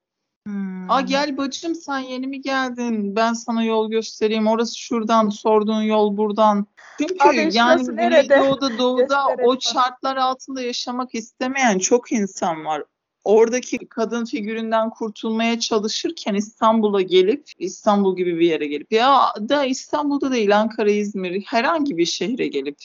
Hmm. 0.47 0.90
A 0.90 1.01
gel 1.01 1.36
bacım 1.36 1.74
sen 1.74 1.99
yeni 1.99 2.26
mi 2.26 2.40
geldin? 2.40 3.16
Ben 3.16 3.32
sana 3.32 3.64
yol 3.64 3.90
göstereyim. 3.90 4.47
Orası 4.47 4.78
şuradan, 4.78 5.28
sorduğun 5.28 5.82
yol 5.82 6.16
buradan. 6.16 6.66
Çünkü 6.99 7.28
Abi 7.28 7.49
yani? 7.53 7.86
Güneydoğu'da, 7.86 8.78
Doğu'da 8.78 9.26
o 9.44 9.61
şartlar 9.61 10.16
altında 10.16 10.62
yaşamak 10.62 11.14
istemeyen 11.14 11.78
çok 11.78 12.12
insan 12.12 12.64
var. 12.64 12.82
Oradaki 13.24 13.78
kadın 13.78 14.24
figüründen 14.24 14.90
kurtulmaya 14.90 15.61
çalışırken 15.61 16.34
İstanbul'a 16.34 17.03
gelip, 17.03 17.44
İstanbul 17.59 18.16
gibi 18.16 18.38
bir 18.38 18.47
yere 18.47 18.66
gelip 18.66 18.92
ya 18.92 19.32
da 19.49 19.64
İstanbul'da 19.64 20.32
değil 20.32 20.59
Ankara, 20.59 20.90
İzmir 20.90 21.40
herhangi 21.40 21.97
bir 21.97 22.07
şehre 22.07 22.47
gelip 22.47 22.76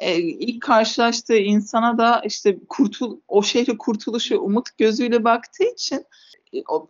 e, 0.00 0.18
ilk 0.18 0.62
karşılaştığı 0.62 1.36
insana 1.36 1.98
da 1.98 2.22
işte 2.24 2.58
kurtul 2.68 3.20
o 3.28 3.42
şehre 3.42 3.78
kurtuluşu 3.78 4.38
umut 4.38 4.78
gözüyle 4.78 5.24
baktığı 5.24 5.64
için 5.64 6.04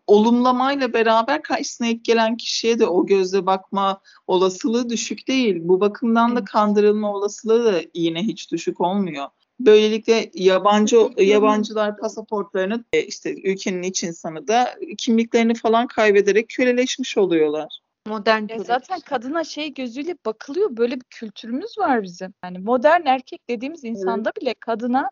olumlamayla 0.06 0.92
beraber 0.92 1.42
karşısına 1.42 1.86
ilk 1.86 2.04
gelen 2.04 2.36
kişiye 2.36 2.78
de 2.78 2.86
o 2.86 3.06
gözle 3.06 3.46
bakma 3.46 4.00
olasılığı 4.26 4.88
düşük 4.88 5.28
değil. 5.28 5.56
Bu 5.60 5.80
bakımdan 5.80 6.30
da 6.30 6.38
Evet. 6.38 6.48
kandırılma 6.48 7.14
olasılığı 7.14 7.72
da 7.72 7.80
yine 7.94 8.22
hiç 8.22 8.52
düşük 8.52 8.80
olmuyor. 8.80 9.26
Böylelikle 9.60 10.30
yabancı 10.34 11.08
yabancılar 11.18 11.96
pasaportlarını 11.96 12.84
e, 12.92 13.02
işte 13.02 13.34
ülkenin 13.44 13.82
iç 13.82 14.04
insanı 14.04 14.48
da 14.48 14.74
kimliklerini 14.98 15.54
falan 15.54 15.86
kaybederek 15.86 16.48
köleleşmiş 16.48 17.18
oluyorlar. 17.18 17.78
Modern 18.06 18.40
Ya 18.40 18.46
kölelik. 18.46 18.66
zaten 18.66 19.00
kadına 19.00 19.44
şey 19.44 19.74
gözüyle 19.74 20.16
bakılıyor. 20.26 20.76
Böyle 20.76 20.96
bir 20.96 21.04
kültürümüz 21.10 21.78
var 21.78 22.02
bizim. 22.02 22.34
Yani 22.44 22.58
modern 22.58 23.06
erkek 23.06 23.48
dediğimiz 23.48 23.84
insanda 23.84 24.32
bile 24.40 24.54
kadına 24.54 25.08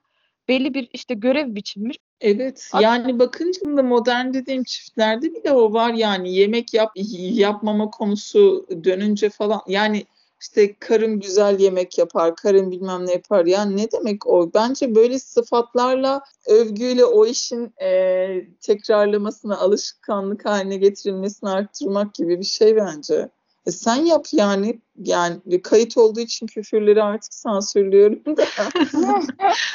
belli 0.51 0.74
bir 0.74 0.88
işte 0.92 1.14
görev 1.14 1.55
biçilmiş. 1.55 1.96
Evet 2.20 2.70
yani 2.80 3.18
bakınca 3.18 3.76
da 3.76 3.82
modern 3.82 4.34
dediğim 4.34 4.64
çiftlerde 4.64 5.34
bile 5.34 5.53
o 5.53 5.72
var 5.72 5.94
yani 5.94 6.34
yemek 6.34 6.74
yap 6.74 6.92
yapmama 6.94 7.90
konusu 7.90 8.66
dönünce 8.84 9.30
falan 9.30 9.61
yani 9.66 10.07
işte 10.40 10.76
karım 10.76 11.20
güzel 11.20 11.61
yemek 11.61 11.98
yapar, 11.98 12.36
karım 12.36 12.70
bilmem 12.70 13.07
ne 13.07 13.12
yapar 13.12 13.46
ya 13.46 13.64
ne 13.64 13.92
demek 13.92 14.26
o? 14.26 14.51
Bence 14.55 14.94
böyle 14.94 15.18
sıfatlarla 15.18 16.22
övgüyle 16.46 17.05
o 17.05 17.26
işin 17.26 17.74
e, 17.82 18.28
tekrarlamasına, 18.61 19.59
alışkanlık 19.59 20.44
haline 20.44 20.76
getirilmesini 20.76 21.51
arttırmak 21.51 22.14
gibi 22.14 22.38
bir 22.38 22.44
şey 22.44 22.76
bence. 22.76 23.28
E 23.66 23.70
sen 23.70 23.96
yap 23.96 24.26
yani. 24.32 24.80
Yani 25.05 25.62
kayıt 25.62 25.96
olduğu 25.96 26.20
için 26.20 26.46
küfürleri 26.46 27.03
artık 27.03 27.34
sansürlüyorum 27.34 28.36
da. 28.36 28.44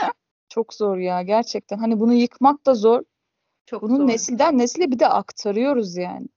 Çok 0.56 0.74
zor 0.74 0.98
ya 0.98 1.22
gerçekten. 1.22 1.78
Hani 1.78 2.00
bunu 2.00 2.14
yıkmak 2.14 2.66
da 2.66 2.76
zor. 2.76 3.02
Çok 3.66 3.82
Bunu 3.82 3.98
zor. 3.98 4.08
nesilden 4.08 4.58
nesile 4.58 4.92
bir 4.92 5.00
de 5.00 5.08
aktarıyoruz 5.08 5.98
yani. 5.98 6.28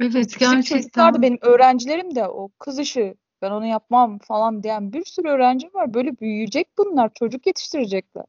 Evet 0.00 0.38
gerçekten. 0.38 0.62
çocuklar 0.62 1.14
da 1.14 1.22
benim 1.22 1.38
öğrencilerim 1.40 2.14
de 2.14 2.28
o 2.28 2.48
kız 2.58 2.78
işi 2.78 3.14
ben 3.42 3.50
onu 3.50 3.66
yapmam 3.66 4.18
falan 4.18 4.62
diyen 4.62 4.92
bir 4.92 5.04
sürü 5.04 5.28
öğrenci 5.28 5.74
var. 5.74 5.94
Böyle 5.94 6.18
büyüyecek 6.18 6.68
bunlar. 6.78 7.10
Çocuk 7.14 7.46
yetiştirecekler. 7.46 8.24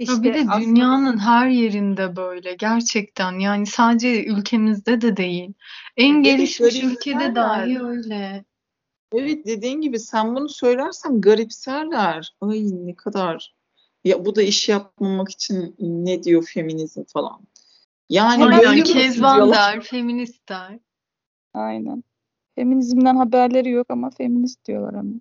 Ya 0.00 0.22
bir 0.22 0.34
de 0.34 0.38
aslında 0.48 0.66
dünyanın 0.66 1.18
her 1.18 1.48
yerinde 1.48 2.16
böyle 2.16 2.54
gerçekten 2.54 3.38
yani 3.38 3.66
sadece 3.66 4.24
ülkemizde 4.24 5.00
de 5.00 5.16
değil. 5.16 5.52
En 5.96 6.22
gelişmiş 6.22 6.82
ülkede 6.82 7.34
dahi 7.34 7.82
öyle. 7.82 8.44
Evet 9.12 9.46
dediğin 9.46 9.80
gibi 9.80 9.98
sen 9.98 10.36
bunu 10.36 10.48
söylersen 10.48 11.20
garipserler. 11.20 12.34
Ay 12.40 12.64
ne 12.72 12.94
kadar. 12.94 13.59
Ya 14.04 14.24
bu 14.24 14.36
da 14.36 14.42
iş 14.42 14.68
yapmamak 14.68 15.30
için 15.30 15.74
ne 15.78 16.22
diyor 16.22 16.42
feminizm 16.54 17.04
falan. 17.04 17.40
Yani 18.08 18.44
Aynen 18.44 18.78
musun 18.78 18.92
Kezban 18.92 19.50
der, 19.52 19.80
feminist 19.80 20.48
der. 20.48 20.78
Aynen. 21.54 22.04
Feminizmden 22.54 23.16
haberleri 23.16 23.70
yok 23.70 23.86
ama 23.90 24.10
feminist 24.10 24.64
diyorlar 24.64 24.94
ama. 24.94 25.12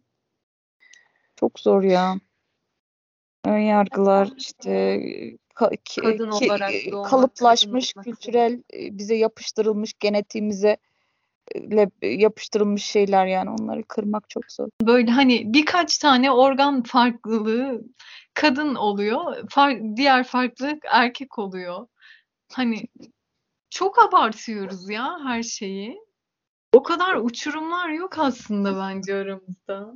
Çok 1.35 1.59
zor 1.59 1.83
ya. 1.83 2.15
Ön 3.45 3.57
yargılar 3.57 4.29
işte 4.37 4.69
ka- 5.55 5.77
ki- 5.85 6.01
Kadın 6.01 6.31
ki- 6.31 6.45
olarak 6.45 6.71
kalıplaşmış 7.09 7.93
kültürel 7.93 8.63
e, 8.73 8.97
bize 8.97 9.15
yapıştırılmış 9.15 9.93
genetiğimize 9.99 10.77
yapıştırılmış 12.01 12.83
şeyler 12.83 13.25
yani 13.25 13.49
onları 13.49 13.83
kırmak 13.83 14.29
çok 14.29 14.51
zor. 14.51 14.69
Böyle 14.81 15.11
hani 15.11 15.53
birkaç 15.53 15.97
tane 15.97 16.31
organ 16.31 16.83
farklılığı 16.83 17.81
kadın 18.33 18.75
oluyor, 18.75 19.35
far- 19.49 19.97
diğer 19.97 20.23
farklılık 20.23 20.83
erkek 20.91 21.39
oluyor. 21.39 21.87
Hani 22.53 22.83
çok 23.69 24.03
abartıyoruz 24.03 24.89
ya 24.89 25.17
her 25.23 25.43
şeyi. 25.43 25.97
O 26.73 26.83
kadar 26.83 27.15
uçurumlar 27.15 27.89
yok 27.89 28.19
aslında 28.19 28.77
bence 28.77 29.15
aramızda. 29.15 29.93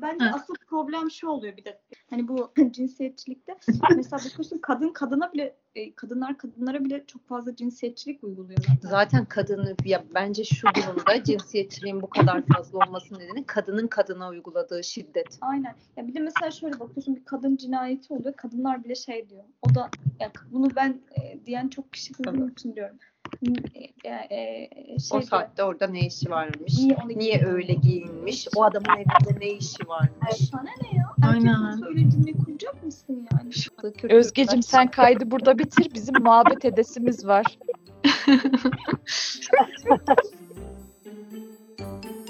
Bence 0.00 0.24
Hı. 0.24 0.30
asıl 0.34 0.54
problem 0.66 1.10
şu 1.10 1.28
oluyor 1.28 1.56
bir 1.56 1.64
de. 1.64 1.80
Hani 2.10 2.28
bu 2.28 2.52
cinsiyetçilikte 2.70 3.56
mesela 3.96 4.16
bakıyorsun 4.24 4.58
kadın 4.58 4.92
kadına 4.92 5.32
bile 5.32 5.56
e, 5.74 5.94
kadınlar 5.94 6.38
kadınlara 6.38 6.84
bile 6.84 7.04
çok 7.06 7.28
fazla 7.28 7.56
cinsiyetçilik 7.56 8.24
uyguluyor 8.24 8.58
zaten. 8.58 8.88
Zaten 8.88 9.24
kadını 9.24 9.76
ya 9.84 10.04
bence 10.14 10.44
şu 10.44 10.66
durumda 10.74 11.24
cinsiyetçiliğin 11.24 12.02
bu 12.02 12.06
kadar 12.06 12.42
fazla 12.56 12.78
olması 12.78 13.14
nedeni 13.18 13.46
kadının 13.46 13.86
kadına 13.86 14.28
uyguladığı 14.28 14.84
şiddet. 14.84 15.38
Aynen. 15.40 15.74
Ya 15.96 16.08
bir 16.08 16.14
de 16.14 16.20
mesela 16.20 16.50
şöyle 16.50 16.80
bakıyorsun 16.80 17.16
bir 17.16 17.24
kadın 17.24 17.56
cinayeti 17.56 18.14
oluyor. 18.14 18.34
Kadınlar 18.34 18.84
bile 18.84 18.94
şey 18.94 19.28
diyor. 19.28 19.44
O 19.62 19.74
da 19.74 19.90
ya 20.20 20.32
bunu 20.50 20.68
ben 20.76 21.00
e, 21.22 21.46
diyen 21.46 21.68
çok 21.68 21.92
kişi 21.92 22.18
duyduğum 22.18 22.48
için 22.48 22.74
diyorum. 22.74 22.98
E, 24.04 24.30
e, 24.30 24.68
şey 24.98 25.18
O 25.18 25.20
saatte 25.20 25.62
orada 25.62 25.86
ne 25.86 26.06
işi 26.06 26.30
varmış? 26.30 26.78
Niye 26.78 26.96
Niye 27.08 27.44
öyle 27.46 27.72
giyinmiş? 27.72 28.48
O 28.56 28.64
adamın 28.64 28.96
evinde 28.96 29.40
ne 29.40 29.50
işi 29.50 29.88
varmış? 29.88 30.36
Sana 30.50 30.62
ne 30.62 30.98
ya? 30.98 31.14
Aynen. 31.32 31.86
Öyle 31.86 32.10
cümle 32.10 32.32
kuracak 32.32 32.84
mısın 32.84 33.28
yani? 33.32 33.50
Özgecim 34.12 34.62
sen 34.62 34.90
kaydı 34.90 35.30
burada 35.30 35.58
bitir. 35.58 35.94
Bizim 35.94 36.22
muhabbet 36.22 36.64
edesimiz 36.64 37.26
var. 37.26 37.58